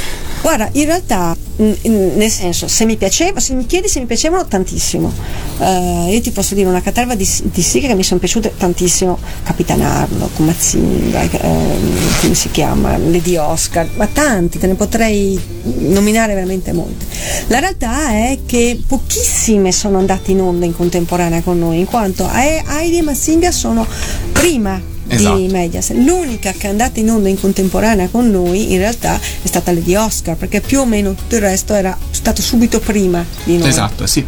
Guarda, 0.43 0.69
in 0.73 0.87
realtà, 0.87 1.37
nel 1.57 2.31
senso, 2.31 2.67
se 2.67 2.85
mi 2.85 2.97
piaceva, 2.97 3.39
se 3.39 3.55
mi 3.55 3.65
chiedi 3.65 3.87
se 3.87 4.01
mi 4.01 4.07
piacevano 4.07 4.45
tantissimo, 4.45 5.13
Eh, 5.57 6.09
io 6.11 6.21
ti 6.21 6.33
posso 6.33 6.57
dire 6.57 6.69
una 6.69 6.83
caterva 6.83 7.15
di, 7.15 7.29
di 7.45 7.63
sigle 7.63 7.87
che 7.87 7.95
mi 7.95 8.03
sono 8.03 8.19
piaciute 8.19 8.53
tantissimo, 8.57 9.17
Capitan 9.45 9.81
Harlock, 9.81 10.41
Mazinga, 10.41 11.31
ehm, 11.31 12.21
come 12.21 12.35
si 12.35 12.51
chiama, 12.51 12.99
Lady 12.99 13.37
Oscar, 13.37 13.89
ma 13.95 14.09
tanti, 14.09 14.59
te 14.59 14.67
ne 14.67 14.75
potrei 14.75 15.41
nominare 15.79 16.35
veramente 16.35 16.73
molte. 16.73 17.07
La 17.47 17.61
realtà 17.61 18.09
è 18.11 18.41
che 18.45 18.81
pochissime 18.85 19.71
sono 19.71 19.99
andate 19.99 20.24
in 20.31 20.41
onda 20.41 20.65
in 20.65 20.75
contemporanea 20.75 21.43
con 21.43 21.59
noi, 21.59 21.79
in 21.79 21.87
quanto 21.87 22.29
Heidi 22.31 22.99
e 22.99 23.03
Mazinga 23.03 23.51
sono 23.51 23.87
prima 24.33 24.81
Esatto. 25.07 25.37
di 25.37 25.49
Mediaset. 25.49 25.97
L'unica 25.97 26.53
che 26.53 26.67
è 26.67 26.71
andata 26.71 26.99
in 26.99 27.11
onda 27.11 27.29
in 27.29 27.39
contemporanea 27.39 28.09
con 28.09 28.31
noi 28.31 28.73
in 28.73 28.79
realtà 28.79 29.17
è 29.17 29.47
stata 29.47 29.73
Lady 29.73 29.95
Oscar, 29.95 30.37
perché 30.37 30.61
più 30.61 30.81
o 30.81 30.87
meno 30.87 31.15
tutto 31.15 31.35
il 31.35 31.43
resto 31.43 31.75
era 31.75 31.97
stato 32.11 32.41
subito 32.41 32.81
prima 32.81 33.25
di 33.45 33.59
noi. 33.59 33.69
Esatto, 33.69 34.07
sì. 34.07 34.25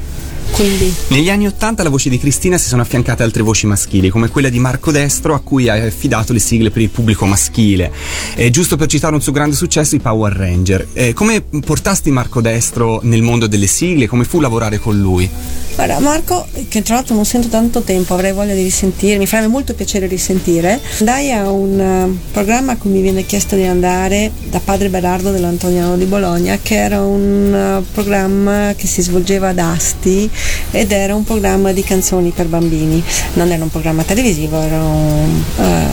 Quindi 0.57 0.91
Negli 1.09 1.29
anni 1.29 1.47
80 1.47 1.83
alla 1.83 1.91
voce 1.91 2.09
di 2.09 2.19
Cristina 2.19 2.57
si 2.57 2.67
sono 2.69 2.81
affiancate 2.81 3.23
altre 3.23 3.43
voci 3.43 3.67
maschili, 3.67 4.09
come 4.09 4.31
quella 4.31 4.49
di 4.49 4.59
Marco 4.59 4.91
Destro, 4.91 5.35
a 5.35 5.41
cui 5.41 5.69
ha 5.69 5.75
affidato 5.75 6.33
le 6.33 6.39
sigle 6.39 6.71
per 6.71 6.81
il 6.81 6.89
pubblico 6.89 7.27
maschile. 7.27 7.93
E 8.35 8.49
giusto 8.49 8.77
per 8.77 8.87
citare 8.89 9.15
un 9.15 9.21
suo 9.21 9.33
grande 9.33 9.55
successo, 9.55 9.97
i 9.97 9.99
Power 9.99 10.33
Ranger. 10.33 10.89
Eh, 10.95 11.13
come 11.13 11.43
portasti 11.43 12.11
Marco 12.11 12.41
Destro 12.41 13.01
nel 13.03 13.21
mondo 13.21 13.47
delle 13.47 13.67
sigle? 13.67 14.07
Come 14.07 14.25
fu 14.25 14.41
lavorare 14.41 14.79
con 14.79 14.99
lui? 14.99 15.29
Guarda, 15.75 16.01
Marco, 16.01 16.47
che 16.69 16.81
tra 16.81 16.95
l'altro 16.95 17.15
non 17.15 17.27
sento 17.27 17.49
tanto 17.49 17.83
tempo, 17.83 18.15
avrei 18.15 18.33
voglia 18.33 18.55
di 18.55 18.63
risentire, 18.63 19.19
mi 19.19 19.27
farebbe 19.27 19.51
molto 19.51 19.75
piacere 19.75 20.07
risentire. 20.07 20.81
Andai 21.01 21.33
a 21.33 21.51
un 21.51 21.79
eh, 21.79 22.19
programma 22.33 22.73
a 22.73 22.77
cui 22.79 22.89
mi 22.89 23.03
viene 23.03 23.27
chiesto 23.27 23.57
di 23.57 23.65
andare 23.65 24.33
da 24.49 24.59
padre 24.59 24.89
Berardo 24.89 25.31
dell'Antoniano 25.33 25.99
di 25.99 26.07
Bologna, 26.07 26.59
che 26.63 26.77
era 26.77 27.03
un 27.03 27.53
eh, 27.55 27.85
programma 27.93 28.73
che 28.75 28.87
si 28.87 29.03
svolgeva 29.03 29.49
ad 29.49 29.59
Asti 29.59 30.31
ed 30.71 30.93
era 30.93 31.15
un 31.15 31.25
programma 31.25 31.73
di 31.73 31.83
canzoni 31.83 32.31
per 32.31 32.47
bambini. 32.47 33.03
Non 33.35 33.51
era 33.51 33.63
un 33.63 33.71
programma 33.71 34.03
televisivo, 34.03 34.61
era 34.61 34.83
un, 34.83 35.43
eh, 35.59 35.87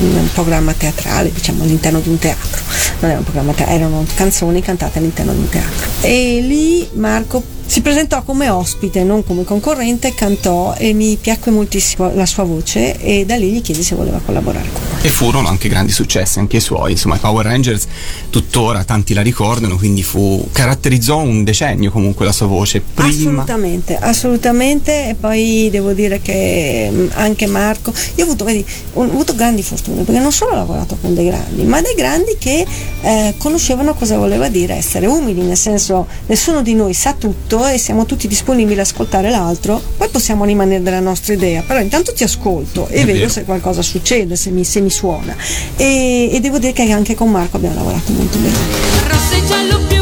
un 0.00 0.28
programma 0.32 0.72
teatrale, 0.72 1.32
diciamo 1.32 1.64
all'interno 1.64 2.00
di 2.00 2.08
un 2.08 2.18
teatro. 2.18 2.62
Non 3.00 3.10
era 3.10 3.18
un 3.18 3.24
programma 3.24 3.52
teatrale, 3.52 3.80
erano 3.80 4.06
canzoni 4.14 4.60
cantate 4.60 4.98
all'interno 4.98 5.32
di 5.32 5.38
un 5.38 5.48
teatro. 5.48 5.88
E 6.00 6.40
lì 6.40 6.88
Marco 6.94 7.42
si 7.70 7.82
presentò 7.82 8.24
come 8.24 8.48
ospite, 8.48 9.04
non 9.04 9.24
come 9.24 9.44
concorrente, 9.44 10.12
cantò 10.12 10.74
e 10.76 10.92
mi 10.92 11.16
piacque 11.20 11.52
moltissimo 11.52 12.12
la 12.12 12.26
sua 12.26 12.42
voce 12.42 12.98
e 12.98 13.24
da 13.24 13.36
lì 13.36 13.52
gli 13.52 13.62
chiesi 13.62 13.84
se 13.84 13.94
voleva 13.94 14.20
collaborare 14.24 14.66
con 14.72 14.82
noi. 14.90 14.98
E 15.02 15.08
furono 15.08 15.46
anche 15.46 15.68
grandi 15.68 15.92
successi, 15.92 16.40
anche 16.40 16.56
i 16.56 16.60
suoi. 16.60 16.90
Insomma, 16.90 17.14
i 17.14 17.18
Power 17.20 17.46
Rangers 17.46 17.86
tuttora 18.28 18.82
tanti 18.82 19.14
la 19.14 19.22
ricordano, 19.22 19.76
quindi 19.76 20.02
fu, 20.02 20.48
caratterizzò 20.50 21.18
un 21.18 21.44
decennio 21.44 21.92
comunque 21.92 22.24
la 22.24 22.32
sua 22.32 22.46
voce. 22.46 22.80
Prima. 22.80 23.08
Assolutamente, 23.08 23.96
assolutamente 23.96 25.08
e 25.10 25.14
poi 25.14 25.68
devo 25.70 25.92
dire 25.92 26.20
che 26.20 26.90
mh, 26.90 27.10
anche 27.14 27.46
Marco, 27.46 27.92
io 28.16 28.24
ho 28.24 28.26
avuto, 28.26 28.44
vedi, 28.44 28.66
ho 28.94 29.02
avuto 29.02 29.32
grandi 29.36 29.62
fortune 29.62 30.02
perché 30.02 30.20
non 30.20 30.32
solo 30.32 30.54
ho 30.54 30.56
lavorato 30.56 30.96
con 31.00 31.14
dei 31.14 31.26
grandi, 31.26 31.62
ma 31.62 31.80
dei 31.80 31.94
grandi 31.94 32.36
che 32.36 32.66
eh, 33.02 33.34
conoscevano 33.38 33.94
cosa 33.94 34.18
voleva 34.18 34.48
dire 34.48 34.74
essere 34.74 35.06
umili, 35.06 35.42
nel 35.42 35.56
senso 35.56 36.08
nessuno 36.26 36.62
di 36.62 36.74
noi 36.74 36.94
sa 36.94 37.12
tutto 37.12 37.58
e 37.68 37.78
siamo 37.78 38.06
tutti 38.06 38.26
disponibili 38.28 38.80
ad 38.80 38.86
ascoltare 38.86 39.30
l'altro, 39.30 39.80
poi 39.96 40.08
possiamo 40.08 40.44
rimanere 40.44 40.82
della 40.82 41.00
nostra 41.00 41.34
idea, 41.34 41.62
però 41.62 41.80
intanto 41.80 42.12
ti 42.12 42.22
ascolto 42.22 42.88
e 42.88 43.00
È 43.00 43.04
vedo 43.04 43.18
vero. 43.18 43.30
se 43.30 43.44
qualcosa 43.44 43.82
succede, 43.82 44.36
se 44.36 44.50
mi, 44.50 44.64
se 44.64 44.80
mi 44.80 44.90
suona 44.90 45.36
e, 45.76 46.30
e 46.32 46.40
devo 46.40 46.58
dire 46.58 46.72
che 46.72 46.90
anche 46.90 47.14
con 47.14 47.30
Marco 47.30 47.56
abbiamo 47.56 47.76
lavorato 47.76 48.12
molto 48.12 48.38
bene. 48.38 49.99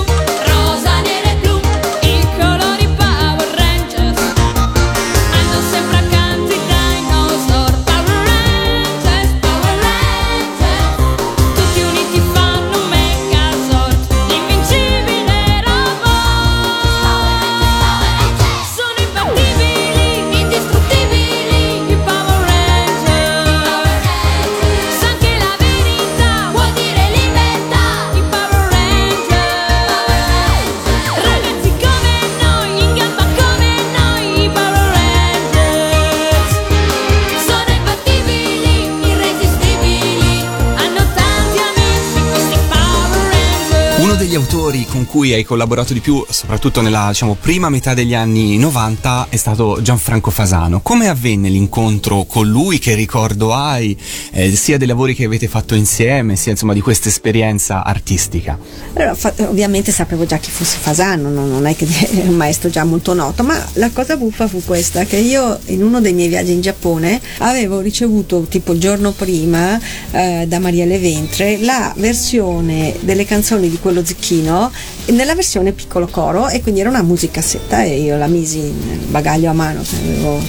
Hai 45.39 45.45
collaborato 45.45 45.93
di 45.93 46.01
più, 46.01 46.25
soprattutto 46.29 46.81
nella 46.81 47.09
diciamo, 47.09 47.37
prima 47.41 47.69
metà 47.69 47.95
degli 47.95 48.15
anni 48.15 48.57
90, 48.59 49.29
è 49.31 49.37
stato 49.37 49.79
Gianfranco 49.81 50.31
Fasano. 50.31 50.81
Come 50.81 51.09
avvenne 51.09 51.49
l'incontro 51.49 52.25
con 52.25 52.49
lui? 52.49 52.79
Che 52.79 52.95
ricordo 52.95 53.55
hai, 53.55 53.97
eh, 54.33 54.55
sia 54.55 54.79
dei 54.79 54.87
lavori 54.87 55.15
che 55.15 55.25
avete 55.25 55.49
fatto 55.49 55.75
insieme, 55.75 56.37
sia 56.37 56.53
insomma 56.53 56.73
di 56.73 56.81
questa 56.81 57.09
esperienza 57.09 57.85
artistica? 57.85 58.59
Allora, 58.95 59.15
fa- 59.15 59.35
ovviamente 59.39 59.93
sapevo 59.93 60.27
già 60.27 60.39
chi 60.39 60.51
fosse 60.51 60.79
Fasano, 60.79 61.31
non, 61.31 61.49
non 61.49 61.67
è 61.67 61.77
che 61.77 61.87
è 61.89 62.27
un 62.27 62.35
maestro 62.35 62.69
già 62.69 62.85
molto 62.85 63.15
noto, 63.15 63.43
ma 63.43 63.63
la 63.75 63.91
cosa 63.91 64.17
buffa 64.17 64.49
fu 64.49 64.63
questa, 64.65 65.05
che 65.05 65.17
io 65.17 65.59
in 65.67 65.83
uno 65.83 66.01
dei 66.01 66.13
miei 66.13 66.29
viaggi 66.29 66.53
in 66.53 66.61
Giappone 66.61 67.21
avevo 67.39 67.81
ricevuto 67.81 68.47
tipo 68.49 68.73
il 68.73 68.81
giorno 68.81 69.13
prima 69.13 69.81
eh, 70.11 70.47
da 70.49 70.59
Marielle 70.59 70.99
Ventre 70.99 71.59
la 71.59 71.93
versione 71.97 72.97
delle 73.01 73.25
canzoni 73.25 73.69
di 73.69 73.79
quello 73.79 74.05
Zecchino 74.05 74.71
nella 75.13 75.35
versione 75.35 75.73
piccolo 75.73 76.07
coro 76.07 76.49
e 76.49 76.61
quindi 76.63 76.81
era 76.81 76.89
una 76.89 77.03
musicassetta 77.03 77.83
e 77.83 78.01
io 78.01 78.17
la 78.17 78.27
misi 78.27 78.61
nel 78.61 78.99
bagaglio 79.09 79.51
a 79.51 79.53
mano 79.53 79.83
che 79.83 79.97
avevo 79.97 80.41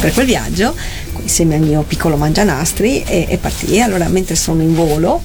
per 0.00 0.12
quel 0.12 0.26
viaggio 0.26 0.74
insieme 1.20 1.56
al 1.56 1.62
mio 1.62 1.82
piccolo 1.82 2.16
mangianastri 2.16 3.02
e, 3.02 3.26
e 3.28 3.38
partì. 3.38 3.80
Allora 3.80 4.08
mentre 4.08 4.34
sono 4.36 4.62
in 4.62 4.74
volo 4.74 5.22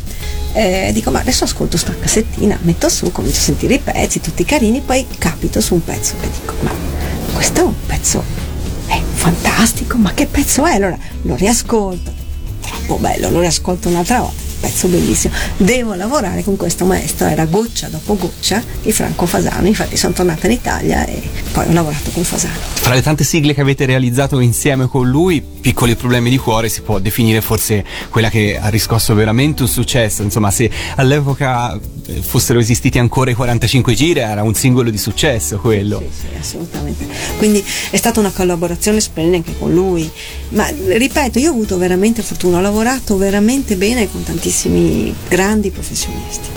eh, 0.53 0.91
dico 0.93 1.11
ma 1.11 1.19
adesso 1.19 1.43
ascolto 1.43 1.77
sta 1.77 1.95
cassettina, 1.97 2.57
metto 2.61 2.89
su, 2.89 3.11
comincio 3.11 3.39
a 3.39 3.41
sentire 3.41 3.75
i 3.75 3.79
pezzi, 3.79 4.21
tutti 4.21 4.45
carini, 4.45 4.81
poi 4.81 5.05
capito 5.17 5.61
su 5.61 5.73
un 5.73 5.83
pezzo 5.83 6.15
e 6.21 6.27
dico 6.39 6.53
ma 6.61 6.71
questo 7.33 7.61
è 7.61 7.63
un 7.63 7.73
pezzo 7.85 8.43
è 8.85 9.01
fantastico, 9.13 9.97
ma 9.97 10.13
che 10.13 10.27
pezzo 10.27 10.65
è? 10.65 10.75
Allora 10.75 10.97
lo 11.23 11.35
riascolto, 11.35 12.11
troppo 12.61 12.97
bello, 12.97 13.29
lo 13.29 13.39
riascolto 13.39 13.89
un'altra 13.89 14.19
volta. 14.19 14.42
Pezzo 14.63 14.87
bellissimo, 14.87 15.33
devo 15.57 15.93
lavorare 15.93 16.41
con 16.41 16.55
questo 16.55 16.85
maestro, 16.85 17.27
era 17.27 17.43
goccia 17.43 17.89
dopo 17.89 18.15
goccia 18.15 18.63
di 18.81 18.93
Franco 18.93 19.25
Fasano. 19.25 19.67
Infatti, 19.67 19.97
sono 19.97 20.13
tornata 20.13 20.45
in 20.45 20.53
Italia 20.53 21.05
e 21.05 21.21
poi 21.51 21.67
ho 21.67 21.73
lavorato 21.73 22.11
con 22.11 22.23
Fasano. 22.23 22.53
Fra 22.75 22.93
le 22.93 23.01
tante 23.01 23.25
sigle 23.25 23.53
che 23.53 23.59
avete 23.59 23.85
realizzato 23.85 24.39
insieme 24.39 24.87
con 24.87 25.09
lui, 25.09 25.43
Piccoli 25.63 25.95
problemi 25.95 26.29
di 26.29 26.37
cuore 26.37 26.69
si 26.69 26.81
può 26.81 26.99
definire 26.99 27.41
forse 27.41 27.83
quella 28.09 28.29
che 28.29 28.57
ha 28.57 28.69
riscosso 28.69 29.13
veramente 29.13 29.63
un 29.63 29.67
successo. 29.67 30.21
Insomma, 30.21 30.49
se 30.49 30.69
all'epoca 30.95 31.77
eh, 32.05 32.21
fossero 32.21 32.59
esistiti 32.59 32.99
ancora 32.99 33.31
i 33.31 33.33
45 33.33 33.93
giri, 33.93 34.19
era 34.19 34.43
un 34.43 34.53
singolo 34.53 34.89
di 34.89 34.97
successo 34.97 35.59
quello. 35.59 35.99
Sì, 35.99 36.19
sì, 36.19 36.37
assolutamente. 36.39 37.05
Quindi 37.37 37.63
è 37.89 37.97
stata 37.97 38.19
una 38.19 38.31
collaborazione 38.31 38.99
splendida 39.01 39.37
anche 39.37 39.57
con 39.57 39.73
lui. 39.73 40.09
Ma 40.49 40.67
ripeto, 40.67 41.39
io 41.39 41.49
ho 41.49 41.53
avuto 41.53 41.77
veramente 41.77 42.21
fortuna, 42.21 42.57
ho 42.57 42.61
lavorato 42.61 43.17
veramente 43.17 43.75
bene 43.75 44.09
con 44.09 44.23
tantissimi 44.23 44.52
grandi 45.27 45.71
professionisti. 45.71 46.47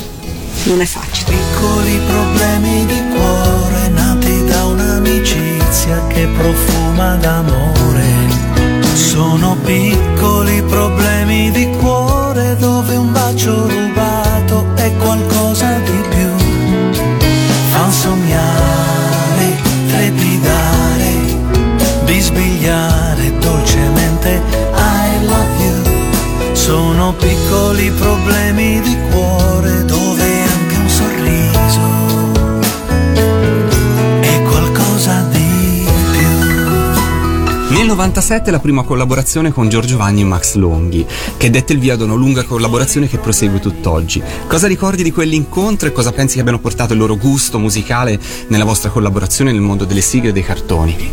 Non 0.64 0.82
è 0.82 0.84
facile. 0.84 1.32
Piccoli 1.32 1.98
problemi 2.06 2.84
di 2.84 3.02
cuore 3.14 3.88
nati 3.88 4.44
da 4.44 4.64
un'amicizia 4.66 6.06
che 6.08 6.28
profuma 6.36 7.14
d'amore. 7.16 8.04
Sono 8.92 9.56
piccoli 9.64 10.62
problemi 10.62 11.50
di 11.50 11.70
cuore 11.78 12.56
dove 12.56 12.96
un 12.96 13.12
bacio 13.12 13.66
rubato 13.66 14.66
è 14.74 14.94
qualcosa 14.96 15.78
di 15.78 16.02
più. 16.10 16.98
Fan 17.70 17.92
sognare, 17.92 19.56
trepidare, 19.88 21.12
bisbigliare 22.04 23.38
dolcemente 23.38 24.42
I 24.74 25.24
love 25.24 25.64
you. 25.64 25.65
Sono 26.66 27.14
piccoli 27.14 27.92
problemi 27.92 28.80
di 28.80 28.96
cuore 29.12 29.84
dove 29.84 30.42
anche 30.42 30.74
un 30.74 30.88
sorriso 30.88 31.80
è 34.20 34.42
qualcosa 34.42 35.28
di 35.30 35.86
più. 37.70 37.84
97 37.86 38.50
la 38.50 38.58
prima 38.58 38.82
collaborazione 38.82 39.52
con 39.52 39.68
Giorgio 39.68 39.96
Vanni 39.96 40.22
e 40.22 40.24
Max 40.24 40.54
Longhi, 40.54 41.06
che 41.36 41.50
dette 41.50 41.72
il 41.72 41.78
via 41.78 41.94
ad 41.94 42.00
una 42.00 42.14
lunga 42.14 42.42
collaborazione 42.42 43.06
che 43.06 43.18
prosegue 43.18 43.60
tutt'oggi. 43.60 44.20
Cosa 44.48 44.66
ricordi 44.66 45.04
di 45.04 45.12
quell'incontro 45.12 45.86
e 45.86 45.92
cosa 45.92 46.10
pensi 46.10 46.34
che 46.34 46.40
abbiano 46.40 46.58
portato 46.58 46.94
il 46.94 46.98
loro 46.98 47.16
gusto 47.16 47.60
musicale 47.60 48.18
nella 48.48 48.64
vostra 48.64 48.90
collaborazione 48.90 49.52
nel 49.52 49.60
mondo 49.60 49.84
delle 49.84 50.00
sigle 50.00 50.30
e 50.30 50.32
dei 50.32 50.42
cartoni? 50.42 51.10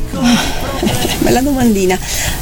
Bella 1.20 1.42
domandina. 1.42 1.98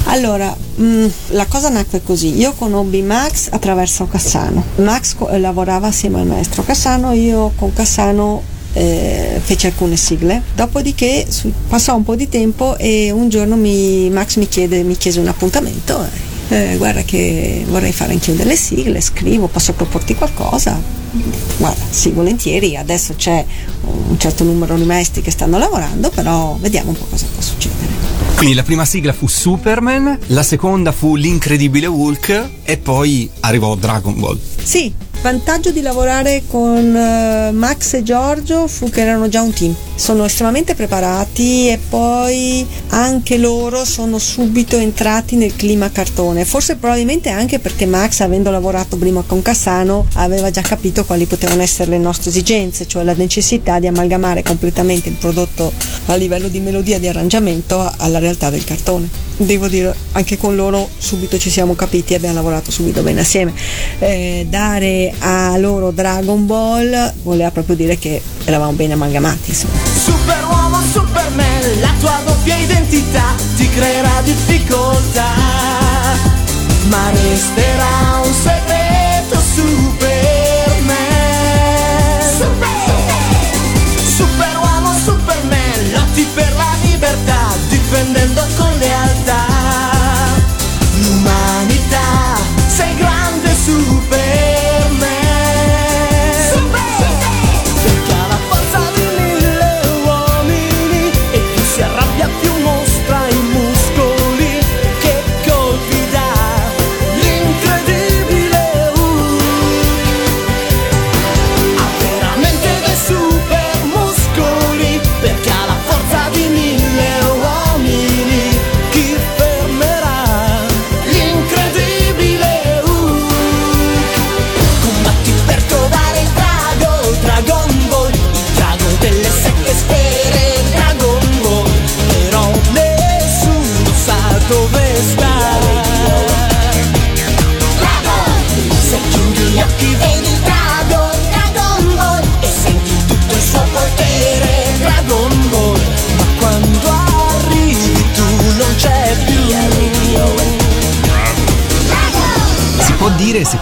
Allora, 0.05 0.55
mh, 0.75 1.05
la 1.29 1.45
cosa 1.45 1.69
nacque 1.69 2.01
così. 2.03 2.37
Io 2.37 2.53
conobbi 2.53 3.01
Max 3.01 3.47
attraverso 3.51 4.07
Cassano. 4.07 4.63
Max 4.77 5.15
co- 5.15 5.29
eh, 5.29 5.39
lavorava 5.39 5.87
assieme 5.87 6.19
al 6.21 6.27
maestro 6.27 6.63
Cassano, 6.63 7.11
io 7.13 7.51
con 7.55 7.73
Cassano 7.73 8.41
eh, 8.73 9.39
feci 9.43 9.67
alcune 9.67 9.95
sigle. 9.97 10.41
Dopodiché 10.55 11.25
su- 11.29 11.51
passò 11.67 11.95
un 11.95 12.03
po' 12.03 12.15
di 12.15 12.29
tempo 12.29 12.77
e 12.77 13.11
un 13.11 13.27
giorno 13.29 13.55
mi- 13.55 14.09
Max 14.09 14.37
mi, 14.37 14.47
chiede, 14.47 14.83
mi 14.83 14.95
chiese 14.97 15.19
un 15.19 15.27
appuntamento. 15.27 16.01
eh, 16.03 16.29
guarda 16.77 17.03
che 17.03 17.65
vorrei 17.67 17.93
fare 17.93 18.13
anch'io 18.13 18.33
delle 18.33 18.55
sigle, 18.55 18.99
scrivo, 18.99 19.47
posso 19.47 19.73
proporti 19.73 20.15
qualcosa? 20.15 20.79
Guarda, 21.57 21.83
sì, 21.89 22.11
volentieri, 22.11 22.75
adesso 22.75 23.15
c'è 23.15 23.45
un 23.81 24.19
certo 24.19 24.43
numero 24.43 24.75
di 24.75 24.83
maestri 24.83 25.21
che 25.21 25.31
stanno 25.31 25.57
lavorando, 25.57 26.09
però 26.09 26.57
vediamo 26.59 26.89
un 26.89 26.97
po' 26.97 27.05
cosa 27.09 27.25
può 27.33 27.41
succedere. 27.41 27.89
Quindi 28.35 28.55
la 28.55 28.63
prima 28.63 28.85
sigla 28.85 29.13
fu 29.13 29.27
Superman, 29.27 30.17
la 30.27 30.43
seconda 30.43 30.91
fu 30.91 31.15
L'incredibile 31.15 31.87
Hulk 31.87 32.49
e 32.63 32.77
poi 32.77 33.29
arrivò 33.41 33.75
Dragon 33.75 34.19
Ball. 34.19 34.39
Sì, 34.63 34.91
vantaggio 35.21 35.69
di 35.69 35.81
lavorare 35.81 36.43
con 36.47 36.95
eh, 36.95 37.51
Max 37.51 37.93
e 37.93 38.03
Giorgio 38.03 38.67
fu 38.67 38.89
che 38.89 39.01
erano 39.01 39.29
già 39.29 39.41
un 39.41 39.53
team. 39.53 39.75
Sono 39.95 40.25
estremamente 40.25 40.73
preparati 40.73 41.67
e 41.67 41.79
poi 41.89 42.65
anche 42.89 43.37
loro 43.37 43.85
sono 43.85 44.17
subito 44.17 44.77
entrati 44.77 45.35
nel 45.35 45.55
clima 45.55 45.91
cartone. 45.91 46.43
Forse 46.43 46.75
probabilmente 46.75 47.29
anche 47.29 47.59
perché 47.59 47.85
Max, 47.85 48.21
avendo 48.21 48.49
lavorato 48.49 48.97
prima 48.97 49.23
con 49.25 49.43
Cassano, 49.43 50.07
aveva 50.15 50.49
già 50.49 50.61
capito 50.61 51.05
quali 51.05 51.25
potevano 51.25 51.61
essere 51.61 51.91
le 51.91 51.99
nostre 51.99 52.31
esigenze, 52.31 52.87
cioè 52.87 53.03
la 53.03 53.13
necessità 53.13 53.79
di 53.79 53.85
amalgamare 53.87 54.41
completamente 54.41 55.09
il 55.09 55.15
prodotto 55.15 55.71
a 56.07 56.15
livello 56.15 56.47
di 56.47 56.59
melodia 56.59 56.95
e 56.95 56.99
di 56.99 57.07
arrangiamento 57.07 57.91
alla 57.97 58.17
realtà 58.17 58.49
del 58.49 58.63
cartone. 58.63 59.30
Devo 59.45 59.67
dire, 59.67 59.93
anche 60.11 60.37
con 60.37 60.55
loro 60.55 60.87
subito 60.99 61.39
ci 61.39 61.49
siamo 61.49 61.73
capiti 61.73 62.13
e 62.13 62.17
abbiamo 62.17 62.35
lavorato 62.35 62.69
subito 62.69 63.01
bene 63.01 63.21
assieme. 63.21 63.53
Eh, 63.97 64.45
dare 64.47 65.11
a 65.17 65.57
loro 65.57 65.89
Dragon 65.89 66.45
Ball 66.45 67.13
voleva 67.23 67.49
proprio 67.49 67.75
dire 67.75 67.97
che 67.97 68.21
eravamo 68.45 68.73
bene 68.73 68.93
amalgamati. 68.93 69.49
Insomma. 69.49 69.73
Superuomo, 69.95 70.77
Superman, 70.91 71.79
la 71.79 71.91
tua 71.99 72.19
doppia 72.23 72.55
identità 72.55 73.33
ti 73.55 73.67
creerà 73.69 74.21
difficoltà, 74.23 75.29
ma 76.89 77.09
resterà 77.09 78.21
un 78.23 78.33
segreto 78.43 79.41
Superman. 79.55 80.19
Superuomo, 84.05 84.93
Superman, 85.03 85.91
lotti 85.93 86.27
per 86.31 86.53
la 86.55 86.75
libertà, 86.83 87.53
difendendo 87.69 88.45
con 88.55 88.77
lealtà 88.77 89.30
grande 93.67 94.00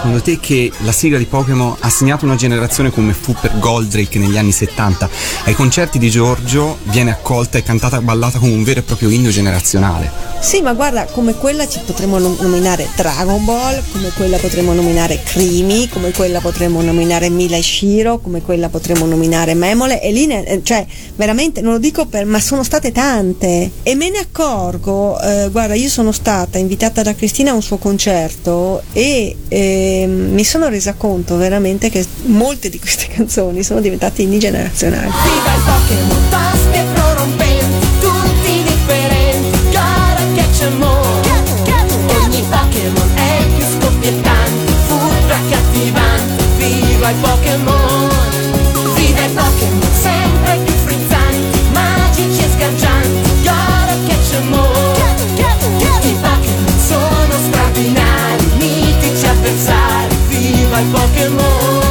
secondo 0.00 0.22
te 0.22 0.40
che 0.40 0.72
la 0.78 0.92
sigla 0.92 1.18
di 1.18 1.26
Pokémon 1.26 1.76
ha 1.78 1.90
segnato 1.90 2.24
una 2.24 2.34
generazione 2.34 2.90
come 2.90 3.12
fu 3.12 3.34
per 3.38 3.58
Goldrake 3.58 4.18
negli 4.18 4.38
anni 4.38 4.50
70? 4.50 5.10
Ai 5.44 5.52
concerti 5.52 5.98
di 5.98 6.08
Giorgio 6.08 6.78
viene 6.84 7.10
accolta 7.10 7.58
e 7.58 7.62
cantata 7.62 7.98
e 7.98 8.00
ballata 8.00 8.38
come 8.38 8.52
un 8.52 8.64
vero 8.64 8.80
e 8.80 8.82
proprio 8.82 9.10
inno 9.10 9.28
generazionale. 9.28 10.10
Sì, 10.40 10.62
ma 10.62 10.72
guarda, 10.72 11.04
come 11.04 11.34
quella 11.34 11.68
ci 11.68 11.80
potremmo 11.84 12.18
nom- 12.18 12.40
nominare 12.40 12.88
Dragon 12.96 13.44
Ball, 13.44 13.82
come 13.92 14.10
quella 14.16 14.38
potremmo 14.38 14.72
nominare 14.72 15.20
Crimi, 15.22 15.86
come 15.90 16.12
quella 16.12 16.40
potremmo 16.40 16.80
nominare 16.80 17.28
Mila 17.28 17.58
e 17.58 17.62
Shiro, 17.62 18.20
come 18.20 18.40
quella 18.40 18.70
potremmo 18.70 19.04
nominare 19.04 19.52
Memole, 19.52 20.00
e 20.00 20.10
lì, 20.12 20.26
eh, 20.28 20.60
cioè, 20.62 20.86
veramente, 21.14 21.60
non 21.60 21.72
lo 21.72 21.78
dico 21.78 22.06
per, 22.06 22.24
ma 22.24 22.40
sono 22.40 22.62
state 22.62 22.90
tante. 22.90 23.70
E 23.82 23.94
me 23.94 24.08
ne 24.08 24.18
accorgo, 24.18 25.20
eh, 25.20 25.50
guarda, 25.50 25.74
io 25.74 25.90
sono 25.90 26.10
stata 26.10 26.56
invitata 26.56 27.02
da 27.02 27.14
Cristina 27.14 27.50
a 27.50 27.54
un 27.54 27.62
suo 27.62 27.76
concerto 27.76 28.82
e 28.94 29.36
ehm, 29.90 30.32
mi 30.32 30.44
sono 30.44 30.68
resa 30.68 30.94
conto 30.94 31.36
veramente 31.36 31.90
che 31.90 32.04
molte 32.26 32.68
di 32.68 32.78
queste 32.78 33.06
canzoni 33.12 33.62
sono 33.62 33.80
diventate 33.80 34.22
inni 34.22 34.38
generazionali. 34.38 35.06
Viva 35.06 35.54
il 35.54 35.62
Pokémon, 35.64 36.28
tasti 36.30 36.78
e 36.78 36.84
prorompenti, 36.94 37.86
tutti 38.00 38.62
differenti, 38.62 39.58
gara 39.70 40.10
and 40.62 40.78
more. 40.78 41.28
Ogni 42.22 42.44
Pokémon 42.48 43.10
è 43.14 43.46
più 43.54 43.64
scoppiettante, 43.64 44.72
accattivante. 45.28 46.44
Viva 46.56 47.10
il 47.10 47.16
Pokémon, 47.16 48.08
viva 48.94 49.24
il 49.24 49.30
Pokémon, 49.32 49.88
sempre 50.00 50.39
avversari. 59.50 60.16
Viva 60.28 60.78
il 60.78 60.86
Pokémon. 60.86 61.88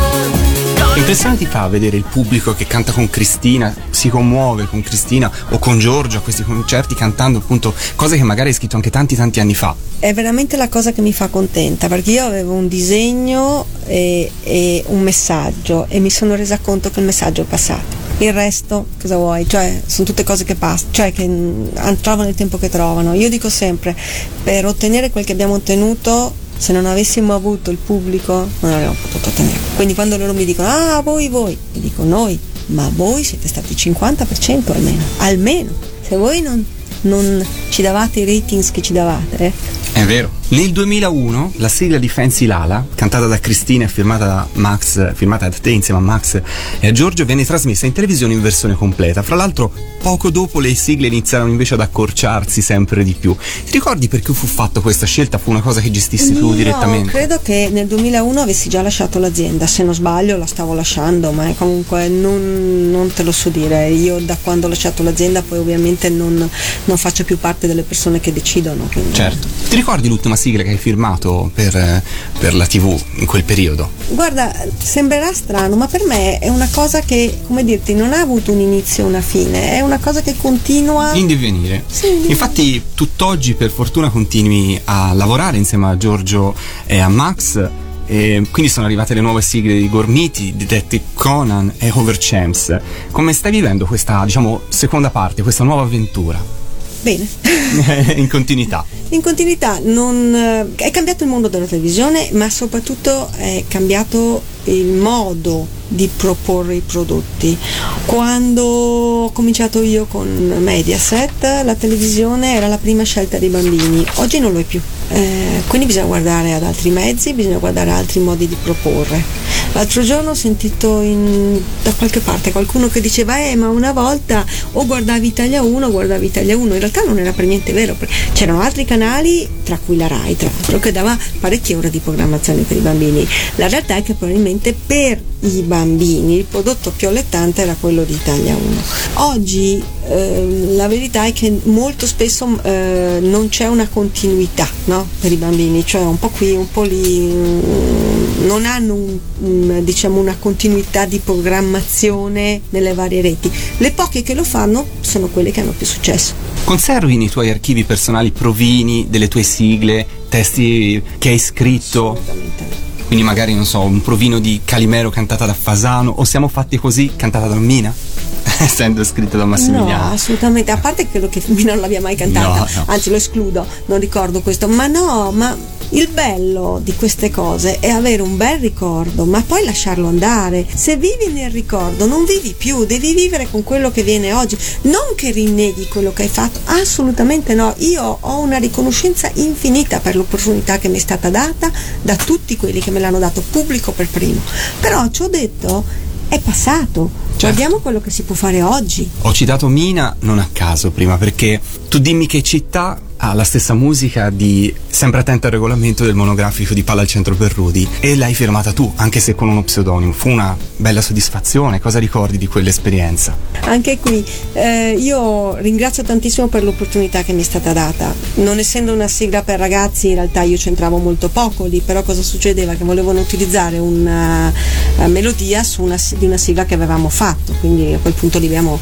Ti 1.38 1.46
fa 1.46 1.68
vedere 1.68 1.98
il 1.98 2.04
pubblico 2.04 2.54
che 2.54 2.68
canta 2.68 2.92
con 2.92 3.10
Cristina, 3.10 3.74
si 3.90 4.10
commuove 4.10 4.68
con 4.68 4.84
Cristina 4.84 5.32
o 5.50 5.58
con 5.58 5.80
Giorgio 5.80 6.20
a 6.20 6.22
questi 6.22 6.44
concerti 6.44 6.94
cantando 6.94 7.40
appunto 7.40 7.74
cose 7.96 8.16
che 8.16 8.24
magari 8.24 8.50
hai 8.50 8.56
scritto 8.56 8.76
anche 8.76 8.92
tanti 8.92 9.16
tanti 9.16 9.40
anni 9.40 9.56
fa? 9.56 9.76
è 10.00 10.14
veramente 10.14 10.56
la 10.56 10.70
cosa 10.70 10.94
che 10.94 11.02
mi 11.02 11.12
fa 11.12 11.28
contenta 11.28 11.90
perché 11.90 12.12
io 12.12 12.26
avevo 12.26 12.54
un 12.54 12.70
disegno 12.70 13.66
e, 13.86 14.32
e 14.44 14.84
un 14.88 15.02
messaggio 15.02 15.88
e 15.90 16.00
mi 16.00 16.10
sono 16.10 16.36
resa 16.36 16.58
conto 16.60 16.90
che 16.90 17.00
il 17.00 17.06
messaggio 17.06 17.42
è 17.42 17.46
passato. 17.46 17.98
Il 18.20 18.34
resto, 18.34 18.88
cosa 19.00 19.16
vuoi? 19.16 19.48
Cioè, 19.48 19.82
sono 19.86 20.06
tutte 20.06 20.24
cose 20.24 20.44
che 20.44 20.56
passano, 20.56 20.92
cioè 20.92 21.14
che 21.14 21.26
mm, 21.26 21.68
trovano 22.02 22.28
il 22.28 22.36
tempo 22.36 22.58
che 22.58 22.70
trovano. 22.70 23.14
Io 23.14 23.30
dico 23.30 23.50
sempre, 23.50 23.96
per 24.44 24.66
ottenere 24.66 25.10
quel 25.10 25.24
che 25.24 25.32
abbiamo 25.32 25.54
ottenuto, 25.54 26.34
se 26.60 26.74
non 26.74 26.86
avessimo 26.86 27.34
avuto 27.34 27.72
il 27.72 27.78
pubblico, 27.78 28.46
non 28.60 28.74
avremmo 28.74 28.96
potuto 29.02 29.30
ottenere. 29.30 29.58
Quindi 29.78 29.96
quando 29.96 30.18
loro 30.18 30.34
mi 30.34 30.44
dicono, 30.44 30.68
ah, 30.68 31.02
voi, 31.02 31.30
voi, 31.30 31.58
io 31.74 31.80
dico 31.80 32.04
noi, 32.04 32.38
ma 32.68 32.92
voi 32.94 33.24
siete 33.24 33.48
stati 33.48 33.72
il 33.72 33.78
50% 33.96 34.74
almeno, 34.74 35.02
almeno. 35.20 35.72
Se 36.06 36.18
voi 36.18 36.42
non, 36.42 36.64
non 37.02 37.46
ci 37.70 37.82
davate 37.82 38.20
i 38.22 38.26
ratings 38.26 38.72
che 38.72 38.82
ci 38.82 38.94
davate, 38.94 39.52
È 39.94 40.04
vero. 40.04 40.38
Nel 40.50 40.72
2001 40.72 41.54
la 41.58 41.68
sigla 41.68 42.00
di 42.00 42.10
Fancy 42.10 42.48
Lala, 42.48 42.84
cantata 42.96 43.28
da 43.28 43.40
Cristina 43.40 43.84
e 43.86 43.88
firmata 43.88 44.26
da 44.26 44.48
Max, 44.54 45.14
firmata 45.14 45.48
da 45.48 45.56
te 45.56 45.70
insieme 45.70 46.00
a 46.00 46.04
Max 46.04 46.42
e 46.80 46.88
a 46.88 46.92
Giorgio, 46.92 47.24
venne 47.24 47.46
trasmessa 47.46 47.86
in 47.86 47.92
televisione 47.94 48.34
in 48.34 48.42
versione 48.42 48.74
completa. 48.74 49.22
Fra 49.22 49.36
l'altro, 49.36 49.72
poco 50.02 50.32
dopo 50.32 50.60
le 50.60 50.74
sigle 50.74 51.06
iniziarono 51.06 51.52
invece 51.52 51.76
ad 51.76 51.82
accorciarsi 51.82 52.64
sempre 52.64 53.04
di 53.04 53.14
più. 53.14 53.36
Ti 53.36 53.72
ricordi 53.74 54.08
perché 54.08 54.34
fu 54.34 54.48
fatta 54.48 54.80
questa 54.80 55.06
scelta? 55.06 55.38
Fu 55.38 55.52
una 55.52 55.62
cosa 55.62 55.82
che 55.82 55.92
gestissi 55.92 56.34
tu 56.34 56.50
Io 56.50 56.56
direttamente? 56.56 57.12
credo 57.12 57.40
che 57.44 57.70
nel 57.72 57.86
2001 57.86 58.42
avessi 58.42 58.70
già 58.70 58.82
lasciato 58.82 59.20
l'azienda, 59.20 59.68
se 59.68 59.84
non 59.84 59.94
sbaglio 59.94 60.36
la 60.36 60.48
stavo 60.48 60.74
lasciando, 60.74 61.32
ma 61.32 61.54
comunque 61.60 62.08
non, 62.08 62.90
non 62.90 63.14
te 63.14 63.22
lo 63.22 63.32
so 63.32 63.50
dire. 63.50 63.90
Io 63.90 64.18
da 64.18 64.36
quando 64.42 64.66
ho 64.66 64.70
lasciato 64.70 65.04
l'azienda 65.04 65.44
poi 65.44 65.60
ovviamente 65.60 66.10
non, 66.10 66.50
non 66.90 66.98
faccio 66.98 67.24
più 67.24 67.38
parte 67.38 67.68
delle 67.68 67.84
persone 67.84 68.20
che 68.20 68.34
decidono. 68.34 68.88
quindi- 68.92 69.14
Certo. 69.14 69.48
Ti 69.70 69.76
ricordi 69.76 70.08
l'ultima 70.08 70.36
sigla 70.36 70.64
che 70.64 70.70
hai 70.70 70.78
firmato 70.78 71.52
per, 71.54 71.76
eh, 71.76 72.04
per 72.40 72.56
la 72.56 72.66
TV 72.66 73.00
in 73.18 73.26
quel 73.28 73.44
periodo? 73.44 73.92
Guarda, 74.10 74.52
sembrerà 74.82 75.32
strano, 75.32 75.76
ma 75.76 75.86
per 75.88 76.04
me 76.06 76.40
è 76.40 76.50
una 76.50 76.68
cosa 76.72 77.02
che, 77.02 77.42
come 77.46 77.64
dirti, 77.64 77.94
non 77.94 78.12
ha 78.14 78.20
avuto 78.20 78.52
un 78.52 78.60
inizio 78.60 79.04
e 79.04 79.08
una 79.08 79.22
fine, 79.22 79.74
è 79.74 79.82
una 79.82 80.00
cosa 80.00 80.22
che 80.22 80.36
continua. 80.36 81.14
In 81.14 81.28
divenire. 81.28 81.84
Sì, 81.88 82.06
in 82.08 82.12
divenire. 82.22 82.32
Infatti, 82.32 82.82
tutt'oggi 82.96 83.54
per 83.54 83.70
fortuna 83.70 84.10
continui 84.10 84.80
a 84.86 85.14
lavorare 85.14 85.58
insieme 85.58 85.88
a 85.88 85.98
Giorgio 85.98 86.56
e 86.88 87.00
a 87.00 87.08
Max. 87.08 87.70
E 88.08 88.44
quindi 88.50 88.72
sono 88.72 88.88
arrivate 88.88 89.14
le 89.14 89.22
nuove 89.22 89.44
sigle 89.44 89.76
di 89.78 89.88
Gormiti, 89.88 90.56
Detective 90.58 91.04
Conan 91.14 91.72
e 91.78 91.92
Overchamps. 91.94 92.80
Come 93.12 93.34
stai 93.34 93.52
vivendo 93.52 93.86
questa, 93.86 94.26
diciamo, 94.26 94.62
seconda 94.70 95.12
parte, 95.12 95.44
questa 95.44 95.64
nuova 95.64 95.84
avventura? 95.84 96.59
Bene. 97.02 97.28
in 98.16 98.28
continuità. 98.28 98.86
In 99.10 99.22
continuità 99.22 99.80
non, 99.82 100.36
eh, 100.36 100.76
è 100.76 100.92
cambiato 100.92 101.24
il 101.24 101.30
mondo 101.30 101.48
della 101.48 101.66
televisione, 101.66 102.30
ma 102.34 102.50
soprattutto 102.50 103.30
è 103.36 103.64
cambiato 103.68 104.42
il 104.66 104.86
modo 104.86 105.68
di 105.90 106.10
proporre 106.16 106.76
i 106.76 106.82
prodotti. 106.86 107.58
Quando 108.06 108.64
ho 108.64 109.32
cominciato 109.32 109.82
io 109.82 110.06
con 110.06 110.28
Mediaset, 110.62 111.64
la 111.64 111.76
televisione 111.76 112.56
era 112.56 112.68
la 112.68 112.78
prima 112.78 113.04
scelta 113.04 113.38
dei 113.38 113.50
bambini, 113.50 114.06
oggi 114.16 114.40
non 114.40 114.54
lo 114.54 114.60
è 114.60 114.64
più. 114.64 114.80
Eh, 115.12 115.64
quindi 115.68 115.88
bisogna 115.88 116.06
guardare 116.06 116.54
ad 116.54 116.64
altri 116.64 116.92
mezzi, 116.92 117.34
bisogna 117.34 117.58
guardare 117.58 117.92
altri 117.92 118.20
modi 118.20 118.48
di 118.48 118.56
proporre. 118.62 119.48
L'altro 119.74 120.02
giorno 120.02 120.32
ho 120.32 120.36
sentito 120.36 121.02
in- 121.02 121.60
da 121.84 121.94
qualche 121.94 122.20
parte 122.20 122.52
qualcuno 122.52 122.88
che 122.88 123.02
diceva 123.02 123.40
eh 123.40 123.56
ma 123.56 123.70
una 123.70 123.92
volta 123.92 124.44
o 124.74 124.86
guardavi 124.86 125.28
Italia 125.28 125.62
1 125.62 125.86
o 125.86 125.92
guardavi 125.92 126.26
Italia 126.26 126.58
1, 126.58 126.74
in 126.74 126.80
realtà 126.80 127.04
non 127.04 127.20
era 127.20 127.32
per 127.34 127.46
niente 127.46 127.72
vero, 127.72 127.96
c'erano 128.34 128.62
altri 128.62 128.86
canali, 128.86 129.48
tra 129.64 129.80
cui 129.84 129.96
la 129.96 130.08
RAI, 130.08 130.36
tra 130.36 130.50
l'altro, 130.52 130.80
che 130.80 130.92
dava 130.92 131.18
parecchie 131.40 131.76
ore 131.76 131.90
di 131.90 132.00
programmazione 132.00 132.64
per 132.64 132.78
i 132.78 132.82
bambini. 132.82 133.28
La 133.56 133.68
realtà 133.68 133.96
è 133.96 134.04
che 134.04 134.14
probabilmente 134.14 134.76
per 134.86 135.22
i 135.42 135.62
bambini 135.62 136.38
il 136.38 136.46
prodotto 136.46 136.92
più 136.96 137.08
allettante 137.08 137.62
era 137.62 137.76
quello 137.80 138.04
di 138.04 138.14
Italia 138.14 138.56
1. 138.56 138.82
Oggi 139.26 139.82
ehm, 140.08 140.76
la 140.76 140.88
verità 140.88 141.26
è 141.26 141.34
che 141.34 141.60
molto 141.64 142.06
spesso 142.06 142.60
eh, 142.64 143.20
non 143.22 143.48
c'è 143.50 143.68
una 143.68 143.88
continuità 143.88 144.68
no? 144.86 145.08
per 145.20 145.32
i 145.32 145.36
bambini, 145.36 145.86
cioè 145.86 146.02
un 146.02 146.20
po' 146.20 146.30
qui, 146.30 146.52
un 146.52 146.70
po' 146.70 146.84
lì, 146.84 147.20
mm, 147.20 148.46
non 148.46 148.66
hanno 148.66 148.94
un- 148.94 149.80
diciamo, 149.84 150.20
una 150.20 150.36
continuità 150.38 151.06
di 151.06 151.20
programmazione 151.20 152.62
nelle 152.70 152.94
varie 152.94 153.22
reti. 153.22 153.50
Le 153.78 153.92
poche 153.92 154.24
che 154.24 154.34
lo 154.34 154.44
fanno 154.44 154.86
sono 155.00 155.28
quelle 155.28 155.52
che 155.52 155.62
hanno 155.62 155.74
più 155.76 155.86
successo. 155.86 156.34
Conservi 156.66 157.16
nei 157.16 157.30
tuoi 157.30 157.50
archivi 157.50 157.84
personali 157.84 158.32
provini 158.32 159.08
delle 159.10 159.28
tue 159.28 159.44
sigle, 159.44 160.06
testi 160.28 161.02
che 161.18 161.30
hai 161.30 161.40
scritto? 161.40 162.12
Assolutamente. 162.12 162.89
Quindi 163.10 163.26
magari, 163.26 163.56
non 163.56 163.66
so, 163.66 163.80
un 163.82 164.02
provino 164.04 164.38
di 164.38 164.62
Calimero 164.64 165.10
cantata 165.10 165.48
da 165.48 165.56
Fasano 165.56 166.12
o 166.18 166.24
Siamo 166.26 166.48
fatti 166.48 166.78
così 166.78 167.12
cantata 167.16 167.48
da 167.48 167.56
Mina? 167.56 167.92
Essendo 168.62 169.04
scritto 169.04 169.36
da 169.36 169.44
No, 169.46 169.50
Massimiliano. 169.50 170.14
assolutamente, 170.14 170.70
a 170.70 170.78
parte 170.78 171.10
credo 171.10 171.28
che 171.28 171.42
Mina 171.48 171.72
non 171.72 171.82
l'abbia 171.82 172.02
mai 172.02 172.16
cantata, 172.16 172.48
No, 172.60 172.68
no. 172.76 172.84
anzi 172.86 173.10
lo 173.10 173.16
escludo, 173.16 173.66
non 173.88 174.00
ricordo 174.00 174.42
questo, 174.42 174.68
ma 174.68 174.86
no, 174.86 175.32
ma 175.32 175.58
il 175.92 176.08
bello 176.10 176.80
di 176.84 176.94
queste 176.96 177.32
cose 177.32 177.80
è 177.80 177.90
avere 177.90 178.22
un 178.22 178.38
bel 178.38 178.60
ricordo, 178.60 179.26
ma 179.26 179.42
poi 179.42 179.64
lasciarlo 179.64 180.08
andare. 180.08 180.68
Se 180.72 180.98
vivi 180.98 181.32
nel 181.34 181.50
ricordo, 181.50 182.06
non 182.06 182.26
vivi 182.26 182.54
più, 182.56 182.86
devi 182.86 183.14
vivere 183.16 183.48
con 183.50 183.64
quello 183.64 183.90
che 183.92 184.04
viene 184.04 184.32
oggi, 184.34 184.56
non 184.82 185.16
che 185.16 185.32
rinneghi 185.32 185.88
quello 185.88 186.14
che 186.14 186.24
hai 186.24 186.28
fatto, 186.30 186.60
assolutamente 186.66 187.56
no. 187.56 187.74
Io 187.78 188.18
ho 188.20 188.40
una 188.40 188.58
riconoscenza 188.58 189.32
infinita 189.36 190.00
per 190.00 190.16
l'opportunità 190.16 190.78
che 190.78 190.90
mi 190.90 190.98
è 190.98 191.02
stata 191.02 191.30
data 191.32 191.72
da 192.04 192.16
tutti 192.16 192.56
quelli 192.56 192.82
che 192.82 192.92
me 193.00 193.06
l'hanno 193.06 193.20
dato, 193.20 193.42
pubblico 193.42 193.92
per 193.92 194.08
primo. 194.08 194.42
Però 194.80 195.08
ci 195.10 195.24
ho 195.24 195.28
detto, 195.30 195.84
è 196.28 196.40
passato. 196.40 197.28
Guardiamo 197.40 197.80
quello 197.80 198.02
che 198.02 198.10
si 198.10 198.24
può 198.24 198.36
fare 198.36 198.62
oggi. 198.62 199.10
Ho 199.22 199.32
citato 199.32 199.68
Mina 199.70 200.14
non 200.22 200.40
a 200.40 200.50
caso 200.52 200.92
prima 200.92 201.18
perché 201.18 201.62
tu 201.88 201.98
dimmi 202.00 202.28
che 202.28 202.44
città 202.44 203.00
ha 203.16 203.34
la 203.34 203.44
stessa 203.44 203.74
musica 203.74 204.30
di 204.30 204.74
Sempre 205.00 205.20
attento 205.22 205.46
al 205.46 205.54
regolamento 205.54 206.04
del 206.04 206.16
monografico 206.16 206.74
di 206.74 206.84
Palla 206.84 207.02
al 207.02 207.08
centro 207.08 207.36
per 207.36 207.54
Rudy 207.54 207.88
e 208.00 208.16
l'hai 208.16 208.34
firmata 208.34 208.74
tu, 208.74 208.92
anche 208.96 209.20
se 209.20 209.36
con 209.36 209.48
uno 209.48 209.64
pseudonimo. 209.64 210.12
Fu 210.12 210.30
una 210.30 210.58
bella 210.76 211.02
soddisfazione. 211.02 211.80
Cosa 211.80 212.00
ricordi 212.00 212.38
di 212.38 212.48
quell'esperienza? 212.48 213.38
Anche 213.62 214.00
qui 214.00 214.26
eh, 214.54 214.96
io 214.98 215.56
ringrazio 215.58 216.04
tantissimo 216.04 216.48
per 216.48 216.64
l'opportunità 216.64 217.24
che 217.24 217.34
mi 217.34 217.42
è 217.42 217.44
stata 217.46 217.72
data. 217.72 218.14
Non 218.36 218.58
essendo 218.58 218.92
una 218.92 219.08
sigla 219.08 219.44
per 219.44 219.60
ragazzi, 219.60 220.10
in 220.10 220.16
realtà 220.16 220.42
io 220.42 220.58
c'entravo 220.58 220.98
molto 220.98 221.30
poco 221.30 221.66
lì, 221.66 221.82
però 221.82 222.02
cosa 222.02 222.24
succedeva? 222.24 222.74
Che 222.74 222.84
volevano 222.84 223.22
utilizzare 223.22 223.78
una 223.78 224.52
eh, 224.98 225.08
melodia 225.08 225.64
su 225.64 225.84
una, 225.84 225.98
di 226.18 226.26
una 226.26 226.38
sigla 226.38 226.66
che 226.66 226.74
avevamo 226.74 227.10
fatto, 227.10 227.29
quindi 227.60 227.94
a 227.94 228.00
quel 228.00 228.14
punto 228.14 228.40
lì 228.40 228.46
abbiamo 228.46 228.80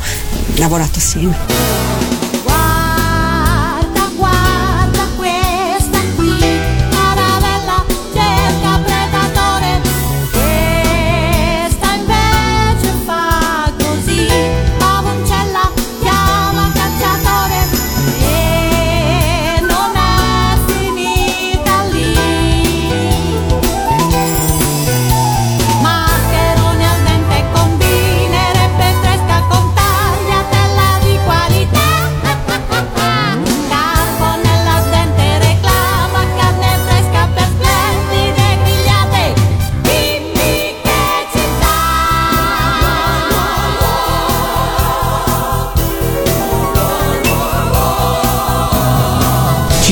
lavorato 0.55 0.97
assieme. 0.97 1.96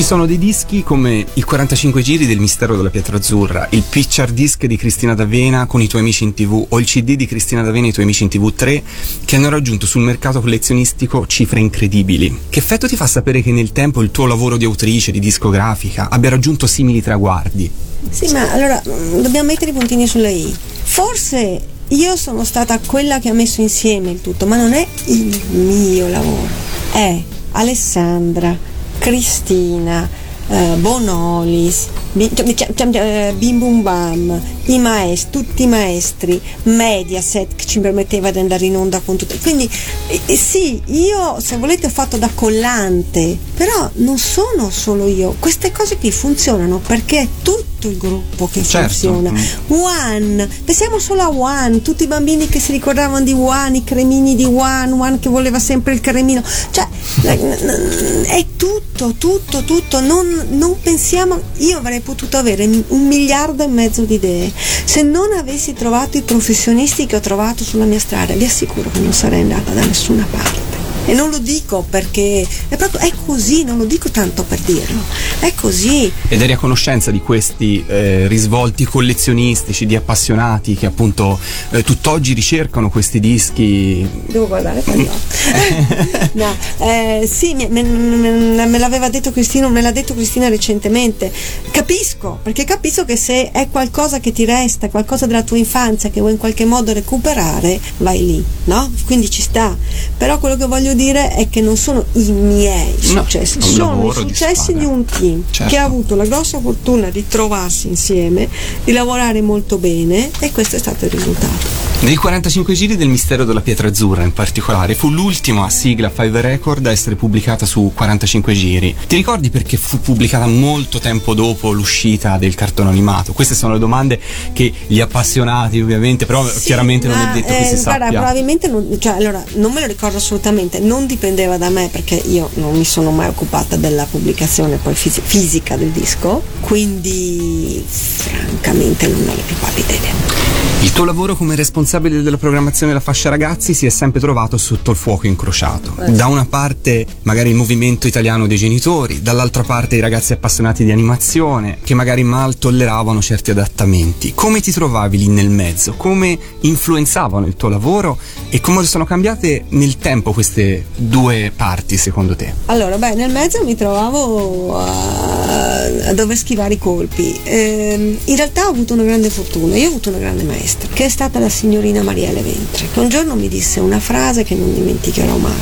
Sono 0.06 0.24
dei 0.24 0.38
dischi 0.38 0.84
come 0.84 1.26
i 1.32 1.42
45 1.42 2.00
giri 2.00 2.26
del 2.26 2.38
mistero 2.38 2.76
della 2.76 2.90
pietra 2.90 3.16
azzurra, 3.16 3.66
il 3.70 3.82
picture 3.82 4.32
disc 4.32 4.64
di 4.64 4.76
Cristina 4.76 5.16
D'Avena 5.16 5.66
con 5.66 5.82
i 5.82 5.88
tuoi 5.88 6.02
amici 6.02 6.22
in 6.22 6.32
tv 6.32 6.64
o 6.68 6.78
il 6.78 6.86
CD 6.86 7.16
di 7.16 7.26
Cristina 7.26 7.62
D'Avena 7.62 7.86
e 7.86 7.88
i 7.88 7.92
tuoi 7.92 8.04
amici 8.04 8.22
in 8.22 8.28
tv 8.28 8.54
3 8.54 8.84
che 9.24 9.34
hanno 9.34 9.48
raggiunto 9.48 9.84
sul 9.84 10.02
mercato 10.02 10.40
collezionistico 10.40 11.26
cifre 11.26 11.58
incredibili. 11.58 12.38
Che 12.48 12.58
effetto 12.60 12.86
ti 12.86 12.94
fa 12.94 13.08
sapere 13.08 13.42
che 13.42 13.50
nel 13.50 13.72
tempo 13.72 14.00
il 14.00 14.12
tuo 14.12 14.26
lavoro 14.26 14.56
di 14.56 14.64
autrice, 14.64 15.10
di 15.10 15.18
discografica 15.18 16.08
abbia 16.08 16.30
raggiunto 16.30 16.68
simili 16.68 17.02
traguardi? 17.02 17.68
Sì, 18.08 18.30
ma 18.30 18.48
allora 18.52 18.80
mm, 18.88 19.22
dobbiamo 19.22 19.48
mettere 19.48 19.72
i 19.72 19.74
puntini 19.74 20.06
sulle 20.06 20.30
i. 20.30 20.54
Forse 20.84 21.60
io 21.88 22.14
sono 22.14 22.44
stata 22.44 22.78
quella 22.78 23.18
che 23.18 23.30
ha 23.30 23.34
messo 23.34 23.60
insieme 23.60 24.12
il 24.12 24.20
tutto, 24.20 24.46
ma 24.46 24.56
non 24.56 24.72
è 24.72 24.86
il 25.06 25.36
mio 25.50 26.06
lavoro. 26.06 26.46
È 26.92 27.20
Alessandra, 27.50 28.56
Cristina, 28.98 30.08
eh, 30.48 30.74
Bonolis, 30.78 31.86
cioè, 32.34 32.88
eh, 32.92 33.34
Bim 33.36 33.58
Bum 33.58 33.82
Bam, 33.82 34.40
i 34.66 34.78
maestri, 34.78 35.30
tutti 35.30 35.62
i 35.64 35.66
maestri, 35.66 36.40
Mediaset 36.64 37.54
che 37.54 37.66
ci 37.66 37.80
permetteva 37.80 38.30
di 38.30 38.38
andare 38.38 38.64
in 38.64 38.76
onda 38.76 39.00
con 39.00 39.16
tutto. 39.16 39.34
Quindi 39.42 39.68
eh, 40.08 40.20
eh, 40.24 40.36
sì, 40.36 40.80
io 40.86 41.38
se 41.40 41.56
volete 41.56 41.86
ho 41.86 41.90
fatto 41.90 42.16
da 42.16 42.30
collante, 42.32 43.36
però 43.54 43.90
non 43.94 44.18
sono 44.18 44.70
solo 44.70 45.06
io. 45.06 45.34
Queste 45.38 45.72
cose 45.72 45.98
qui 45.98 46.10
funzionano 46.10 46.78
perché 46.78 47.20
è 47.20 47.28
tutto 47.42 47.88
il 47.88 47.98
gruppo 47.98 48.48
che 48.50 48.62
Certo. 48.62 48.88
funziona. 48.88 49.32
One, 49.68 50.48
pensiamo 50.64 50.98
solo 50.98 51.22
a 51.22 51.28
One, 51.28 51.82
tutti 51.82 52.04
i 52.04 52.06
bambini 52.06 52.48
che 52.48 52.60
si 52.60 52.72
ricordavano 52.72 53.24
di 53.24 53.32
One, 53.32 53.78
i 53.78 53.84
cremini 53.84 54.34
di 54.34 54.44
One, 54.44 54.92
One 54.92 55.18
che 55.18 55.28
voleva 55.28 55.58
sempre 55.58 55.92
il 55.92 56.00
cremino, 56.00 56.42
cioè 56.70 56.86
è 57.22 58.46
tutto 58.56 58.86
tutto, 58.96 59.14
tutto, 59.18 59.62
tutto, 59.64 60.00
non, 60.50 60.78
pensiamo, 60.80 61.40
io 61.58 61.78
avrei 61.78 62.00
potuto 62.00 62.36
avere 62.36 62.64
un 62.64 63.06
miliardo 63.06 63.62
e 63.62 63.68
mezzo 63.68 64.02
di 64.02 64.14
idee, 64.14 64.52
se 64.84 65.02
non 65.02 65.32
avessi 65.32 65.72
trovato 65.72 66.16
i 66.16 66.22
professionisti 66.22 67.06
che 67.06 67.16
ho 67.16 67.20
trovato 67.20 67.64
sulla 67.64 67.84
mia 67.84 67.98
strada, 67.98 68.34
vi 68.34 68.44
assicuro 68.44 68.90
che 68.90 69.00
non 69.00 69.12
sarei 69.12 69.42
andata 69.42 69.72
da 69.72 69.84
nessuna 69.84 70.26
parte. 70.30 70.65
E 71.06 71.14
non 71.14 71.30
lo 71.30 71.38
dico 71.38 71.86
perché 71.88 72.46
è 72.68 72.76
proprio 72.76 73.00
è 73.00 73.12
così, 73.24 73.62
non 73.62 73.78
lo 73.78 73.84
dico 73.84 74.10
tanto 74.10 74.42
per 74.42 74.58
dirlo, 74.58 75.00
è 75.38 75.52
così. 75.54 76.10
Ed 76.28 76.42
eri 76.42 76.52
a 76.52 76.56
conoscenza 76.56 77.12
di 77.12 77.20
questi 77.20 77.84
eh, 77.86 78.26
risvolti 78.26 78.84
collezionistici 78.84 79.86
di 79.86 79.94
appassionati 79.94 80.74
che 80.74 80.86
appunto 80.86 81.38
eh, 81.70 81.84
tutt'oggi 81.84 82.32
ricercano 82.32 82.90
questi 82.90 83.20
dischi. 83.20 84.08
Devo 84.26 84.48
guardare 84.48 84.80
per 84.80 84.98
occhi. 84.98 86.28
no, 86.38 86.52
eh, 86.78 87.28
sì, 87.30 87.54
me, 87.54 87.68
me- 87.68 87.82
me- 87.84 88.66
me 88.66 88.78
l'aveva 88.78 89.08
detto 89.08 89.30
Cristina, 89.30 89.68
me 89.68 89.80
l'ha 89.80 89.92
detto 89.92 90.12
Cristina 90.12 90.48
recentemente. 90.48 91.32
Capisco, 91.70 92.40
perché 92.42 92.64
capisco 92.64 93.04
che 93.04 93.16
se 93.16 93.52
è 93.52 93.68
qualcosa 93.70 94.18
che 94.18 94.32
ti 94.32 94.44
resta, 94.44 94.88
qualcosa 94.88 95.26
della 95.26 95.44
tua 95.44 95.56
infanzia 95.56 96.10
che 96.10 96.18
vuoi 96.18 96.32
in 96.32 96.38
qualche 96.38 96.64
modo 96.64 96.92
recuperare, 96.92 97.78
vai 97.98 98.24
lì, 98.24 98.44
no? 98.64 98.90
Quindi 99.04 99.30
ci 99.30 99.42
sta. 99.42 99.76
Però 100.16 100.38
quello 100.38 100.56
che 100.56 100.66
voglio 100.66 100.94
dire 100.96 101.28
è 101.34 101.48
che 101.48 101.60
non 101.60 101.76
sono 101.76 102.04
i 102.14 102.30
miei 102.32 102.92
No, 103.12 103.22
successi, 103.22 103.58
un 103.58 103.62
sono 103.62 104.04
i 104.04 104.06
di 104.08 104.12
successi 104.28 104.54
squadra. 104.54 104.80
di 104.80 104.84
un 104.86 105.04
team 105.04 105.42
Certo. 105.50 105.72
che 105.72 105.78
ha 105.78 105.84
avuto 105.84 106.14
la 106.16 106.24
grossa 106.24 106.58
fortuna 106.60 107.10
di 107.10 107.26
trovarsi 107.28 107.86
insieme, 107.88 108.48
di 108.84 108.92
lavorare 108.92 109.40
molto 109.42 109.78
bene 109.78 110.30
e 110.40 110.50
questo 110.52 110.76
è 110.76 110.78
stato 110.78 111.04
il 111.04 111.10
risultato. 111.12 111.66
Nei 112.06 112.14
45 112.14 112.72
giri 112.74 112.96
del 112.96 113.08
mistero 113.08 113.44
della 113.44 113.60
pietra 113.60 113.88
azzurra 113.88 114.22
in 114.22 114.32
particolare 114.32 114.94
fu 114.94 115.10
l'ultima 115.10 115.68
sigla 115.68 116.08
Five 116.08 116.40
Record 116.40 116.86
a 116.86 116.92
essere 116.92 117.16
pubblicata 117.16 117.66
su 117.66 117.90
45 117.92 118.52
giri. 118.52 118.94
Ti 119.08 119.16
ricordi 119.16 119.50
perché 119.50 119.76
fu 119.76 119.98
pubblicata 119.98 120.46
molto 120.46 121.00
tempo 121.00 121.34
dopo 121.34 121.72
l'uscita 121.72 122.38
del 122.38 122.54
cartone 122.54 122.90
animato? 122.90 123.32
Queste 123.32 123.56
sono 123.56 123.72
le 123.72 123.80
domande 123.80 124.20
che 124.52 124.72
gli 124.86 125.00
appassionati 125.00 125.80
ovviamente, 125.80 126.26
però 126.26 126.46
chiaramente 126.46 127.08
non 127.08 127.18
Ma, 127.18 127.30
è 127.30 127.34
detto 127.34 127.48
che 127.48 127.58
eh, 127.58 127.76
si 127.76 127.82
guarda, 127.82 128.04
sappia. 128.04 128.20
probabilmente 128.20 128.68
non, 128.68 128.96
cioè, 129.00 129.14
allora, 129.14 129.44
non 129.54 129.72
me 129.72 129.80
lo 129.80 129.86
ricordo 129.88 130.18
assolutamente, 130.18 130.78
non 130.78 131.06
dipendeva 131.06 131.58
da 131.58 131.70
me 131.70 131.88
perché 131.90 132.14
io 132.14 132.48
non 132.54 132.76
mi 132.76 132.84
sono 132.84 133.10
mai 133.10 133.26
occupata 133.26 133.74
della 133.74 134.04
pubblicazione 134.04 134.76
poi 134.76 134.94
fisi- 134.94 135.22
fisica 135.24 135.76
del 135.76 135.90
disco, 135.90 136.40
quindi 136.60 137.84
francamente 137.84 139.08
non 139.08 139.22
ho 139.22 139.34
la 139.34 139.42
più 139.44 139.56
pallida 139.56 139.92
idea. 139.92 140.56
Il 140.82 140.92
tuo 140.92 141.04
lavoro 141.04 141.34
come 141.34 141.56
responsabile 141.56 141.94
della 141.98 142.36
programmazione 142.36 142.92
della 142.92 143.04
fascia 143.04 143.28
ragazzi 143.28 143.74
si 143.74 143.86
è 143.86 143.88
sempre 143.90 144.20
trovato 144.20 144.56
sotto 144.56 144.90
il 144.90 144.96
fuoco 144.96 145.26
incrociato. 145.26 145.94
Da 146.08 146.26
una 146.26 146.46
parte 146.46 147.06
magari 147.22 147.50
il 147.50 147.56
movimento 147.56 148.06
italiano 148.06 148.46
dei 148.46 148.56
genitori, 148.56 149.22
dall'altra 149.22 149.62
parte 149.62 149.96
i 149.96 150.00
ragazzi 150.00 150.32
appassionati 150.32 150.84
di 150.84 150.92
animazione 150.92 151.78
che 151.82 151.94
magari 151.94 152.22
mal 152.22 152.58
tolleravano 152.58 153.20
certi 153.20 153.50
adattamenti. 153.50 154.32
Come 154.34 154.60
ti 154.60 154.72
trovavi 154.72 155.18
lì 155.18 155.28
nel 155.28 155.50
mezzo? 155.50 155.94
Come 155.94 156.38
influenzavano 156.60 157.46
il 157.46 157.56
tuo 157.56 157.68
lavoro 157.68 158.18
e 158.48 158.60
come 158.60 158.84
sono 158.84 159.04
cambiate 159.04 159.64
nel 159.70 159.98
tempo 159.98 160.32
queste 160.32 160.86
due 160.96 161.52
parti 161.54 161.96
secondo 161.96 162.36
te? 162.36 162.52
Allora, 162.66 162.96
beh, 162.96 163.14
nel 163.14 163.30
mezzo 163.30 163.62
mi 163.64 163.74
trovavo 163.74 164.78
a, 164.78 166.08
a 166.08 166.14
dover 166.14 166.36
schivare 166.36 166.74
i 166.74 166.78
colpi. 166.78 167.38
Ehm, 167.44 168.16
in 168.24 168.36
realtà 168.36 168.66
ho 168.66 168.70
avuto 168.70 168.94
una 168.94 169.04
grande 169.04 169.30
fortuna, 169.30 169.76
io 169.76 169.86
ho 169.86 169.90
avuto 169.90 170.10
una 170.10 170.18
grande 170.18 170.42
maestra, 170.44 170.88
che 170.92 171.04
è 171.04 171.08
stata 171.08 171.38
la 171.38 171.48
signorina 171.76 172.02
Marielle 172.02 172.40
Ventre, 172.40 172.88
che 172.90 173.00
un 173.00 173.08
giorno 173.10 173.34
mi 173.34 173.48
disse 173.48 173.80
una 173.80 174.00
frase 174.00 174.44
che 174.44 174.54
non 174.54 174.72
dimenticherò 174.72 175.36
mai. 175.36 175.52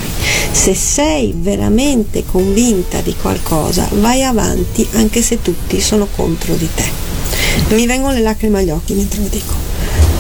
Se 0.53 0.73
sei 0.73 1.35
veramente 1.37 2.25
convinta 2.25 3.01
di 3.01 3.15
qualcosa, 3.21 3.89
vai 3.95 4.23
avanti 4.23 4.87
anche 4.93 5.23
se 5.23 5.43
tutti 5.43 5.81
sono 5.81 6.07
contro 6.15 6.55
di 6.55 6.69
te. 6.73 6.85
Mi 7.75 7.87
vengono 7.87 8.13
le 8.13 8.21
lacrime 8.21 8.61
agli 8.61 8.71
occhi 8.71 8.95
mentre 8.95 9.23
lo 9.23 9.29
dico. 9.29 9.55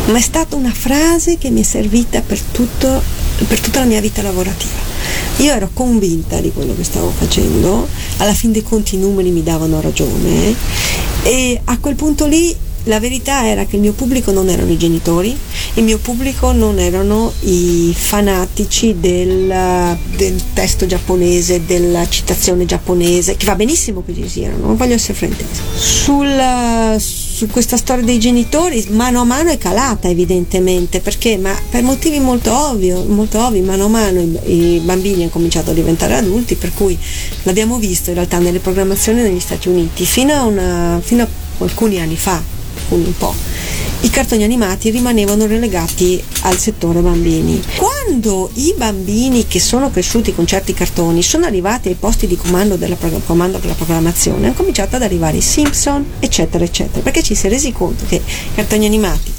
Ma 0.06 0.18
è 0.18 0.20
stata 0.20 0.56
una 0.56 0.72
frase 0.72 1.38
che 1.38 1.50
mi 1.50 1.60
è 1.60 1.64
servita 1.64 2.20
per, 2.20 2.40
tutto, 2.40 3.00
per 3.46 3.60
tutta 3.60 3.78
la 3.78 3.86
mia 3.86 4.00
vita 4.00 4.20
lavorativa. 4.20 4.92
Io 5.38 5.52
ero 5.52 5.70
convinta 5.72 6.40
di 6.40 6.50
quello 6.52 6.74
che 6.74 6.82
stavo 6.82 7.12
facendo, 7.16 7.86
alla 8.16 8.34
fin 8.34 8.50
dei 8.50 8.62
conti 8.64 8.96
i 8.96 8.98
numeri 8.98 9.30
mi 9.30 9.42
davano 9.42 9.80
ragione 9.80 10.54
e 11.22 11.60
a 11.64 11.78
quel 11.78 11.94
punto 11.94 12.26
lì 12.26 12.54
la 12.84 13.00
verità 13.00 13.46
era 13.46 13.64
che 13.64 13.76
il 13.76 13.82
mio 13.82 13.92
pubblico 13.92 14.30
non 14.30 14.48
erano 14.48 14.70
i 14.70 14.76
genitori, 14.76 15.36
il 15.74 15.84
mio 15.84 15.98
pubblico 15.98 16.52
non 16.52 16.78
erano 16.78 17.32
i 17.40 17.94
fanatici 17.96 18.96
del, 18.98 19.96
del 20.16 20.42
testo 20.52 20.86
giapponese, 20.86 21.64
della 21.64 22.08
citazione 22.08 22.66
giapponese, 22.66 23.36
che 23.36 23.46
va 23.46 23.54
benissimo 23.54 24.02
che 24.04 24.14
ci 24.14 24.28
siano, 24.28 24.58
non 24.58 24.76
voglio 24.76 24.94
essere 24.94 25.14
fraintesa. 25.14 25.62
Sul, 25.76 27.00
su 27.00 27.46
questa 27.48 27.76
storia 27.76 28.04
dei 28.04 28.18
genitori 28.18 28.84
mano 28.90 29.20
a 29.20 29.24
mano 29.24 29.50
è 29.50 29.58
calata 29.58 30.08
evidentemente 30.08 31.00
perché 31.00 31.36
ma 31.38 31.56
per 31.70 31.82
motivi 31.82 32.18
molto 32.20 32.54
ovvio, 32.54 33.04
molto 33.04 33.44
ovvi 33.44 33.60
mano 33.60 33.86
a 33.86 33.88
mano 33.88 34.20
i, 34.20 34.76
i 34.76 34.78
bambini 34.80 35.22
hanno 35.22 35.30
cominciato 35.30 35.70
a 35.70 35.74
diventare 35.74 36.14
adulti 36.14 36.54
per 36.54 36.72
cui 36.74 36.98
l'abbiamo 37.42 37.78
visto 37.78 38.10
in 38.10 38.16
realtà 38.16 38.38
nelle 38.38 38.58
programmazioni 38.58 39.22
negli 39.22 39.40
Stati 39.40 39.68
Uniti 39.68 40.04
fino 40.04 40.34
a, 40.34 40.44
una, 40.44 41.00
fino 41.02 41.22
a 41.22 41.28
alcuni 41.58 42.00
anni 42.00 42.16
fa 42.16 42.53
alcuni 42.94 43.04
un 43.06 43.16
po' 43.16 43.34
i 44.00 44.10
cartoni 44.10 44.44
animati 44.44 44.90
rimanevano 44.90 45.46
relegati 45.46 46.22
al 46.42 46.58
settore 46.58 47.00
bambini. 47.00 47.60
Quando 48.06 48.50
i 48.54 48.74
bambini 48.76 49.46
che 49.46 49.58
sono 49.58 49.90
cresciuti 49.90 50.34
con 50.34 50.46
certi 50.46 50.74
cartoni 50.74 51.22
sono 51.22 51.46
arrivati 51.46 51.88
ai 51.88 51.94
posti 51.94 52.26
di 52.26 52.36
comando 52.36 52.76
della, 52.76 52.96
comando 53.24 53.56
della 53.56 53.72
programmazione, 53.72 54.44
hanno 54.44 54.54
cominciato 54.54 54.96
ad 54.96 55.02
arrivare 55.02 55.38
i 55.38 55.40
Simpson, 55.40 56.04
eccetera, 56.20 56.64
eccetera, 56.64 57.00
perché 57.00 57.22
ci 57.22 57.34
si 57.34 57.46
è 57.46 57.48
resi 57.48 57.72
conto 57.72 58.04
che 58.06 58.16
i 58.16 58.54
cartoni 58.54 58.84
animati 58.84 59.32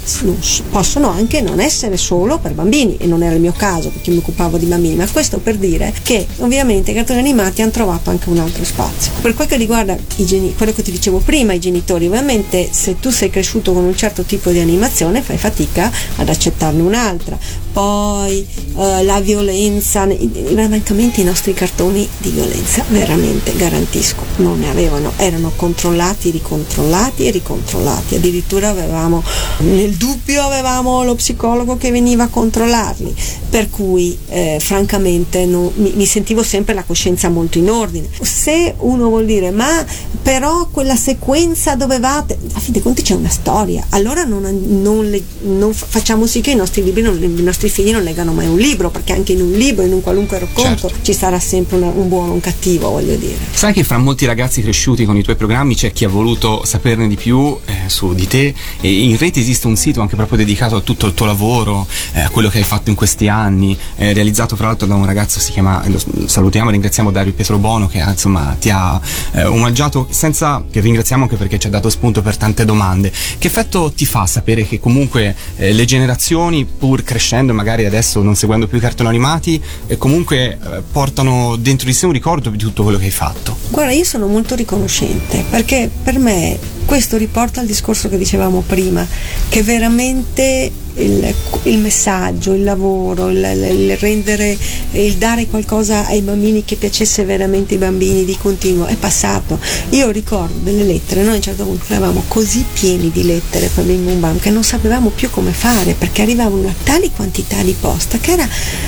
possono 0.71 1.09
anche 1.09 1.41
non 1.41 1.59
essere 1.59 1.95
solo 1.95 2.39
per 2.39 2.53
bambini, 2.53 2.97
e 2.97 3.05
non 3.05 3.21
era 3.21 3.35
il 3.35 3.41
mio 3.41 3.53
caso 3.55 3.89
perché 3.89 4.09
mi 4.09 4.17
occupavo 4.17 4.57
di 4.57 4.65
bambini, 4.65 4.95
ma 4.95 5.07
questo 5.07 5.37
per 5.37 5.57
dire 5.57 5.93
che 6.01 6.25
ovviamente 6.37 6.89
i 6.89 6.95
cartoni 6.95 7.19
animati 7.19 7.61
hanno 7.61 7.71
trovato 7.71 8.09
anche 8.09 8.29
un 8.29 8.39
altro 8.39 8.63
spazio. 8.63 9.11
Per 9.21 9.35
quel 9.35 9.47
che 9.47 9.57
riguarda 9.57 9.95
geni- 10.15 10.55
quello 10.55 10.73
che 10.73 10.81
ti 10.81 10.91
dicevo 10.91 11.19
prima, 11.19 11.53
i 11.53 11.59
genitori, 11.59 12.07
ovviamente 12.07 12.69
se 12.71 12.99
tu 12.99 13.11
sei 13.11 13.29
cresciuto 13.29 13.73
con 13.73 13.83
un 13.83 13.95
certo 13.95 14.23
tipo 14.23 14.49
di 14.49 14.59
animazione 14.59 15.21
fai 15.21 15.37
fatica 15.37 15.91
ad 16.15 16.29
accettarne 16.29 16.81
un'altra. 16.81 17.37
Poi 17.75 18.47
eh, 18.77 19.03
la 19.03 19.19
violenza, 19.19 20.07
francamente 20.07 21.19
i 21.19 21.23
nostri 21.25 21.53
cartoni 21.53 22.07
di 22.19 22.29
violenza 22.29 22.85
veramente 22.87 23.53
garantisco, 23.53 24.23
non 24.37 24.59
ne 24.59 24.69
avevano, 24.69 25.11
erano 25.17 25.51
controllati, 25.57 26.29
ricontrollati 26.31 27.27
e 27.27 27.31
ricontrollati, 27.31 28.15
addirittura 28.15 28.69
avevamo 28.69 29.21
nel 29.57 29.91
dubbio 29.95 30.43
avevamo 30.43 31.03
lo 31.03 31.15
psicologo 31.15 31.75
che 31.75 31.91
veniva 31.91 32.23
a 32.23 32.27
controllarli, 32.29 33.13
per 33.49 33.69
cui 33.69 34.17
eh, 34.29 34.57
francamente 34.61 35.45
non- 35.45 35.69
mi, 35.75 35.91
mi 35.95 36.05
sentivo 36.05 36.43
sempre 36.43 36.73
la 36.75 36.83
coscienza 36.83 37.27
molto 37.27 37.57
in 37.57 37.69
ordine. 37.69 38.07
Se 38.21 38.73
uno 38.79 39.09
vuol 39.09 39.25
dire 39.25 39.51
ma 39.51 39.85
però 40.21 40.69
quella 40.71 40.95
sequenza 40.95 41.75
dovevate, 41.75 42.37
a 42.53 42.59
fin 42.59 42.71
dei 42.71 42.81
conti 42.81 43.01
c'è 43.01 43.15
una 43.15 43.27
storia, 43.29 43.85
allora 43.89 44.23
non, 44.23 44.43
non 44.81 45.09
le- 45.09 45.21
non 45.41 45.73
fa- 45.73 45.85
facciamo 45.89 46.25
sì 46.25 46.39
che 46.39 46.51
i 46.51 46.55
nostri, 46.55 46.81
libri 46.81 47.01
non- 47.01 47.21
i 47.21 47.41
nostri 47.43 47.63
figli 47.69 47.91
non 47.91 48.03
leggano 48.03 48.31
mai 48.33 48.47
un 48.47 48.57
libro, 48.57 48.89
perché 48.89 49.13
anche 49.13 49.33
in 49.33 49.41
un 49.41 49.51
libro, 49.51 49.83
in 49.85 49.93
un 49.93 50.01
qualunque 50.01 50.39
racconto, 50.39 50.91
ci 51.01 51.13
sarà 51.13 51.39
sempre 51.39 51.77
una- 51.77 51.87
un 51.87 52.07
buono 52.09 52.33
un 52.33 52.39
cattivo, 52.39 52.89
voglio 52.89 53.15
dire. 53.15 53.35
Sai 53.51 53.73
che 53.73 53.83
fra 53.83 53.97
molti 53.97 54.25
ragazzi 54.25 54.61
cresciuti 54.61 55.05
con 55.05 55.17
i 55.17 55.23
tuoi 55.23 55.35
programmi 55.35 55.75
c'è 55.75 55.91
chi 55.91 56.05
ha 56.05 56.09
voluto 56.09 56.63
saperne 56.65 57.07
di 57.07 57.15
più 57.15 57.57
eh, 57.65 57.73
su 57.87 58.13
di 58.13 58.27
te 58.27 58.53
e 58.81 58.91
in 58.91 59.17
rete 59.17 59.39
esiste 59.39 59.67
un 59.67 59.75
sito 59.75 60.01
anche 60.01 60.15
proprio 60.15 60.37
dedicato 60.37 60.75
a 60.75 60.81
tutto 60.81 61.05
il 61.07 61.13
tuo 61.13 61.25
lavoro, 61.25 61.87
eh, 62.13 62.21
a 62.21 62.29
quello 62.29 62.49
che 62.49 62.57
hai 62.59 62.63
fatto 62.63 62.89
in 62.89 62.95
questi 62.95 63.27
anni, 63.27 63.77
eh, 63.97 64.13
realizzato 64.13 64.55
fra 64.55 64.67
l'altro 64.67 64.87
da 64.87 64.95
un 64.95 65.05
ragazzo 65.05 65.39
si 65.39 65.51
chiama, 65.51 65.83
lo 65.87 65.99
salutiamo 66.25 66.69
e 66.69 66.73
ringraziamo 66.73 67.11
Dario 67.11 67.33
Pietrobono 67.33 67.87
che 67.87 67.99
ha, 68.01 68.09
insomma 68.11 68.55
ti 68.59 68.69
ha 68.69 68.99
eh, 69.33 69.43
omaggiato 69.45 70.07
senza 70.09 70.63
che 70.69 70.79
ringraziamo 70.79 71.23
anche 71.23 71.35
perché 71.35 71.57
ci 71.59 71.67
ha 71.67 71.69
dato 71.69 71.89
spunto 71.89 72.21
per 72.21 72.37
tante 72.37 72.65
domande. 72.65 73.11
Che 73.37 73.47
effetto 73.47 73.91
ti 73.95 74.05
fa 74.05 74.25
sapere 74.25 74.65
che 74.67 74.79
comunque 74.79 75.35
eh, 75.57 75.71
le 75.73 75.85
generazioni 75.85 76.65
pur 76.65 77.03
crescendo 77.03 77.53
magari 77.55 77.85
adesso 77.85 78.21
non 78.21 78.35
seguendo 78.35 78.67
più 78.67 78.77
i 78.77 78.81
cartoni 78.81 79.09
animati 79.09 79.61
eh, 79.87 79.97
comunque 79.97 80.57
eh, 80.61 80.81
portano 80.91 81.55
dentro 81.55 81.87
di 81.87 81.93
sé 81.93 82.05
un 82.05 82.11
ricordo 82.11 82.49
di 82.49 82.57
tutto 82.57 82.83
quello 82.83 82.97
che 82.97 83.05
hai 83.05 83.11
fatto? 83.11 83.57
Guarda, 83.69 83.91
io 83.91 84.03
sono 84.03 84.27
molto 84.27 84.55
riconoscente 84.55 85.43
perché 85.49 85.89
per 86.03 86.19
me 86.19 86.57
questo 86.85 87.17
riporta 87.17 87.61
al 87.61 87.65
discorso 87.65 88.09
che 88.09 88.17
dicevamo 88.17 88.63
prima, 88.65 89.05
che 89.49 89.63
veramente 89.63 90.71
il, 90.95 91.33
il 91.63 91.77
messaggio, 91.79 92.53
il 92.53 92.63
lavoro, 92.63 93.29
il, 93.29 93.37
il- 93.37 93.97
rendere, 93.97 94.57
il 94.91 95.15
dare 95.15 95.47
qualcosa 95.47 96.05
ai 96.05 96.21
bambini 96.21 96.63
che 96.65 96.75
piacesse 96.75 97.23
veramente 97.23 97.73
ai 97.73 97.79
bambini 97.79 98.25
di 98.25 98.37
continuo, 98.37 98.85
è 98.85 98.95
passato. 98.95 99.59
Io 99.89 100.09
ricordo 100.11 100.53
delle 100.59 100.83
lettere, 100.83 101.21
noi 101.21 101.33
a 101.33 101.35
un 101.35 101.41
certo 101.41 101.63
punto 101.63 101.85
eravamo 101.87 102.23
così 102.27 102.65
pieni 102.73 103.11
di 103.11 103.23
lettere 103.25 103.69
per 103.73 103.83
Bim 103.83 104.03
Bum 104.05 104.19
Bam 104.19 104.39
che 104.39 104.49
non 104.49 104.63
sapevamo 104.63 105.09
più 105.09 105.29
come 105.29 105.51
fare 105.51 105.93
perché 105.97 106.21
arrivavano 106.21 106.73
tali 106.83 107.11
quantità 107.15 107.61
di 107.61 107.75
posta 107.79 108.17
che 108.17 108.31
era, 108.31 108.47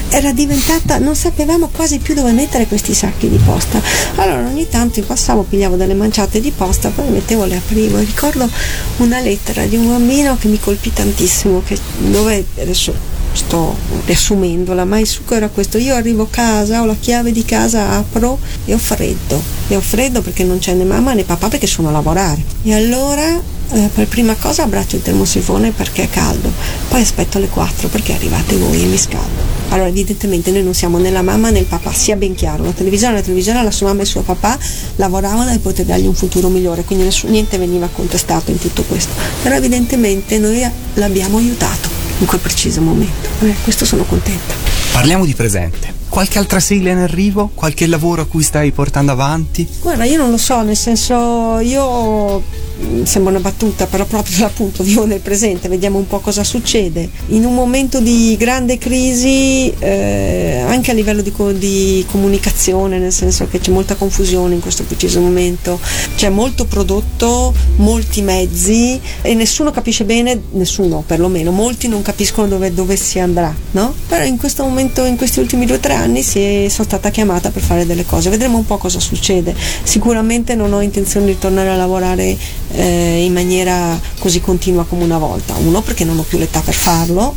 era 0.09 0.31
diventata, 0.33 0.97
non 0.97 1.15
sapevamo 1.15 1.69
quasi 1.71 1.99
più 1.99 2.13
dove 2.13 2.31
mettere 2.31 2.67
questi 2.67 2.93
sacchi 2.93 3.29
di 3.29 3.37
posta. 3.37 3.81
Allora 4.15 4.47
ogni 4.47 4.67
tanto 4.67 5.01
passavo, 5.01 5.43
pigliavo 5.43 5.75
delle 5.75 5.93
manciate 5.93 6.39
di 6.39 6.51
posta, 6.51 6.89
poi 6.89 7.05
le 7.05 7.11
mettevo 7.11 7.45
le 7.45 7.57
aprivo. 7.57 7.97
E 7.97 8.03
ricordo 8.03 8.49
una 8.97 9.19
lettera 9.19 9.65
di 9.65 9.75
un 9.75 9.87
bambino 9.87 10.37
che 10.37 10.47
mi 10.47 10.59
colpì 10.59 10.91
tantissimo, 10.93 11.61
che, 11.65 11.77
dove 11.97 12.45
adesso 12.59 12.93
sto 13.37 13.75
riassumendola, 14.05 14.83
ma 14.85 14.99
il 14.99 15.07
succo 15.07 15.35
era 15.35 15.49
questo, 15.49 15.77
io 15.77 15.95
arrivo 15.95 16.23
a 16.23 16.27
casa, 16.29 16.81
ho 16.81 16.85
la 16.85 16.95
chiave 16.99 17.31
di 17.31 17.45
casa, 17.45 17.91
apro 17.91 18.39
e 18.65 18.73
ho 18.73 18.77
freddo, 18.77 19.41
e 19.67 19.75
ho 19.75 19.81
freddo 19.81 20.21
perché 20.21 20.43
non 20.43 20.59
c'è 20.59 20.73
né 20.73 20.83
mamma 20.83 21.13
né 21.13 21.23
papà 21.23 21.47
perché 21.47 21.67
sono 21.67 21.89
a 21.89 21.91
lavorare. 21.91 22.43
E 22.63 22.73
allora 22.73 23.55
eh, 23.69 23.89
per 23.93 24.07
prima 24.07 24.33
cosa 24.35 24.63
abbraccio 24.63 24.95
il 24.95 25.01
termosifone 25.01 25.71
perché 25.71 26.03
è 26.03 26.09
caldo, 26.09 26.51
poi 26.89 27.01
aspetto 27.01 27.37
le 27.37 27.47
4 27.47 27.89
perché 27.89 28.13
arrivate 28.13 28.55
voi 28.55 28.81
e 28.81 28.85
mi 28.85 28.97
scaldo. 28.97 29.55
Allora 29.69 29.89
evidentemente 29.89 30.49
noi 30.49 30.63
non 30.63 30.73
siamo 30.73 30.97
né 30.97 31.11
la 31.11 31.21
mamma 31.21 31.49
né 31.49 31.59
il 31.59 31.65
papà, 31.65 31.91
sia 31.91 32.15
ben 32.15 32.33
chiaro, 32.33 32.63
la 32.63 32.71
televisione, 32.71 33.15
la 33.15 33.21
televisione, 33.21 33.61
la 33.63 33.71
sua 33.71 33.87
mamma 33.87 33.99
e 33.99 34.03
il 34.03 34.09
suo 34.09 34.21
papà 34.21 34.57
lavoravano 34.95 35.51
per 35.51 35.59
poter 35.59 35.85
dargli 35.85 36.05
un 36.05 36.15
futuro 36.15 36.47
migliore, 36.47 36.85
quindi 36.85 37.03
nessun- 37.03 37.29
niente 37.29 37.57
veniva 37.57 37.89
contestato 37.91 38.49
in 38.49 38.57
tutto 38.57 38.83
questo. 38.83 39.13
Però 39.43 39.53
evidentemente 39.55 40.39
noi 40.39 40.65
l'abbiamo 40.93 41.37
aiutato 41.37 41.86
in 42.19 42.25
quel 42.25 42.39
preciso 42.39 42.81
momento. 42.81 43.29
Eh, 43.41 43.55
questo 43.63 43.85
sono 43.85 44.03
contenta. 44.03 44.53
Parliamo 44.91 45.25
di 45.25 45.33
presente. 45.33 45.93
Qualche 46.09 46.39
altra 46.39 46.59
sigla 46.59 46.89
in 46.89 46.97
arrivo? 46.97 47.51
Qualche 47.53 47.85
lavoro 47.85 48.23
a 48.23 48.25
cui 48.25 48.41
stai 48.41 48.71
portando 48.71 49.11
avanti? 49.11 49.67
Guarda, 49.81 50.05
io 50.05 50.17
non 50.17 50.31
lo 50.31 50.37
so, 50.37 50.61
nel 50.61 50.77
senso 50.77 51.59
io 51.59 52.41
sembra 53.03 53.31
una 53.31 53.39
battuta, 53.41 53.87
però 53.87 54.05
proprio 54.05 54.45
appunto 54.47 54.83
vivo 54.83 55.05
nel 55.05 55.19
presente, 55.19 55.67
vediamo 55.67 55.97
un 55.97 56.07
po' 56.07 56.19
cosa 56.19 56.43
succede. 56.43 57.09
In 57.27 57.45
un 57.45 57.53
momento 57.53 57.99
di 57.99 58.35
grande 58.37 58.77
crisi, 58.77 59.73
eh, 59.79 60.63
anche 60.65 60.91
a 60.91 60.93
livello 60.93 61.21
di, 61.21 61.33
di 61.57 62.05
comunicazione, 62.09 62.99
nel 62.99 63.11
senso 63.11 63.47
che 63.47 63.59
c'è 63.59 63.71
molta 63.71 63.95
confusione 63.95 64.55
in 64.55 64.61
questo 64.61 64.83
preciso 64.83 65.19
momento, 65.19 65.79
c'è 66.15 66.29
molto 66.29 66.65
prodotto, 66.65 67.53
molti 67.77 68.21
mezzi 68.21 68.99
e 69.21 69.33
nessuno 69.33 69.71
capisce 69.71 70.03
bene, 70.05 70.39
nessuno 70.51 71.03
perlomeno, 71.05 71.51
molti 71.51 71.87
non 71.87 72.01
capiscono 72.01 72.47
dove, 72.47 72.73
dove 72.73 72.95
si 72.95 73.19
andrà, 73.19 73.53
no? 73.71 73.93
Però 74.07 74.23
in 74.23 74.37
questo 74.37 74.63
momento, 74.63 75.03
in 75.05 75.17
questi 75.17 75.39
ultimi 75.39 75.65
due 75.65 75.77
o 75.77 75.79
tre 75.79 75.93
anni, 75.93 76.21
è- 76.21 76.67
sono 76.69 76.87
stata 76.87 77.09
chiamata 77.09 77.49
per 77.49 77.61
fare 77.61 77.85
delle 77.85 78.05
cose, 78.05 78.29
vedremo 78.29 78.57
un 78.57 78.65
po' 78.65 78.77
cosa 78.77 78.99
succede. 78.99 79.55
Sicuramente 79.83 80.55
non 80.55 80.73
ho 80.73 80.81
intenzione 80.81 81.27
di 81.27 81.37
tornare 81.37 81.69
a 81.69 81.75
lavorare 81.75 82.35
eh, 82.71 83.23
in 83.23 83.33
maniera 83.33 83.99
così 84.19 84.41
continua 84.41 84.85
come 84.85 85.03
una 85.03 85.17
volta. 85.17 85.55
Uno 85.55 85.81
perché 85.81 86.03
non 86.03 86.17
ho 86.17 86.23
più 86.23 86.37
l'età 86.37 86.59
per 86.61 86.73
farlo 86.73 87.35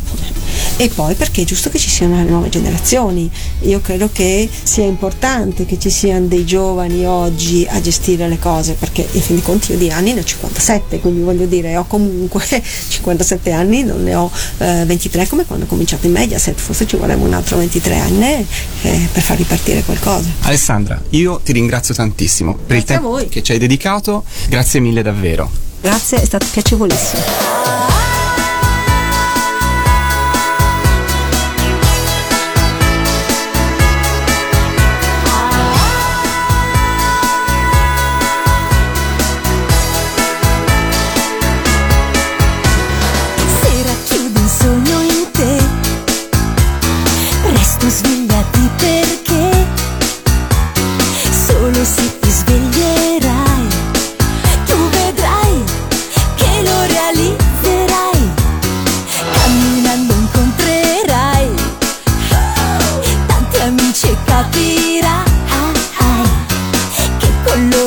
e 0.81 0.89
poi 0.89 1.15
perché 1.15 1.43
è 1.43 1.45
giusto 1.45 1.69
che 1.69 1.79
ci 1.79 1.91
siano 1.91 2.17
le 2.17 2.23
nuove 2.23 2.49
generazioni. 2.49 3.31
Io 3.65 3.83
credo 3.83 4.09
che 4.11 4.49
sia 4.63 4.87
importante 4.87 5.67
che 5.67 5.79
ci 5.79 5.91
siano 5.91 6.25
dei 6.25 6.47
giovani 6.47 7.05
oggi 7.05 7.67
a 7.69 7.83
gestire 7.83 8.27
le 8.29 8.39
cose 8.39 8.73
perché 8.73 9.07
in 9.13 9.21
fin 9.21 9.35
dei 9.35 9.45
conti 9.45 9.73
io 9.73 9.77
di 9.77 9.91
anni 9.91 10.15
ne 10.15 10.21
ho 10.21 10.25
57, 10.25 11.01
quindi 11.01 11.21
voglio 11.21 11.45
dire 11.45 11.77
ho 11.77 11.85
comunque 11.85 12.47
57 12.89 13.51
anni, 13.53 13.83
non 13.85 14.03
ne 14.03 14.15
ho 14.15 14.31
eh, 14.57 14.85
23 14.87 15.29
come 15.29 15.45
quando 15.45 15.67
ho 15.67 15.69
cominciato 15.69 16.07
in 16.07 16.13
Mediaset, 16.13 16.59
forse 16.59 16.87
ci 16.87 16.97
vorrebbe 16.97 17.25
un 17.25 17.35
altro 17.35 17.59
23 17.59 17.99
anni 17.99 18.47
eh, 18.81 19.09
per 19.13 19.23
far 19.23 19.37
ripartire 19.37 19.83
qualcosa. 19.83 20.31
Alessandra, 20.41 20.99
io 21.11 21.43
ti 21.45 21.53
ringrazio 21.53 21.93
tantissimo 21.93 22.55
per 22.55 22.79
il 22.79 22.85
Grazie 22.85 22.95
a 22.95 23.01
tempo 23.01 23.29
che 23.29 23.43
ci 23.43 23.53
hai 23.53 23.59
dedicato. 23.59 24.25
Grazie 24.49 24.81
mille 24.81 25.03
davvero. 25.03 25.51
Grazie, 25.83 26.23
è 26.23 26.25
stato 26.25 26.47
piacevolissimo. 26.51 27.60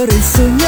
Con 0.05 0.62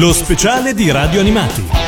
Lo 0.00 0.14
speciale 0.14 0.72
di 0.72 0.90
Radio 0.90 1.20
Animati. 1.20 1.79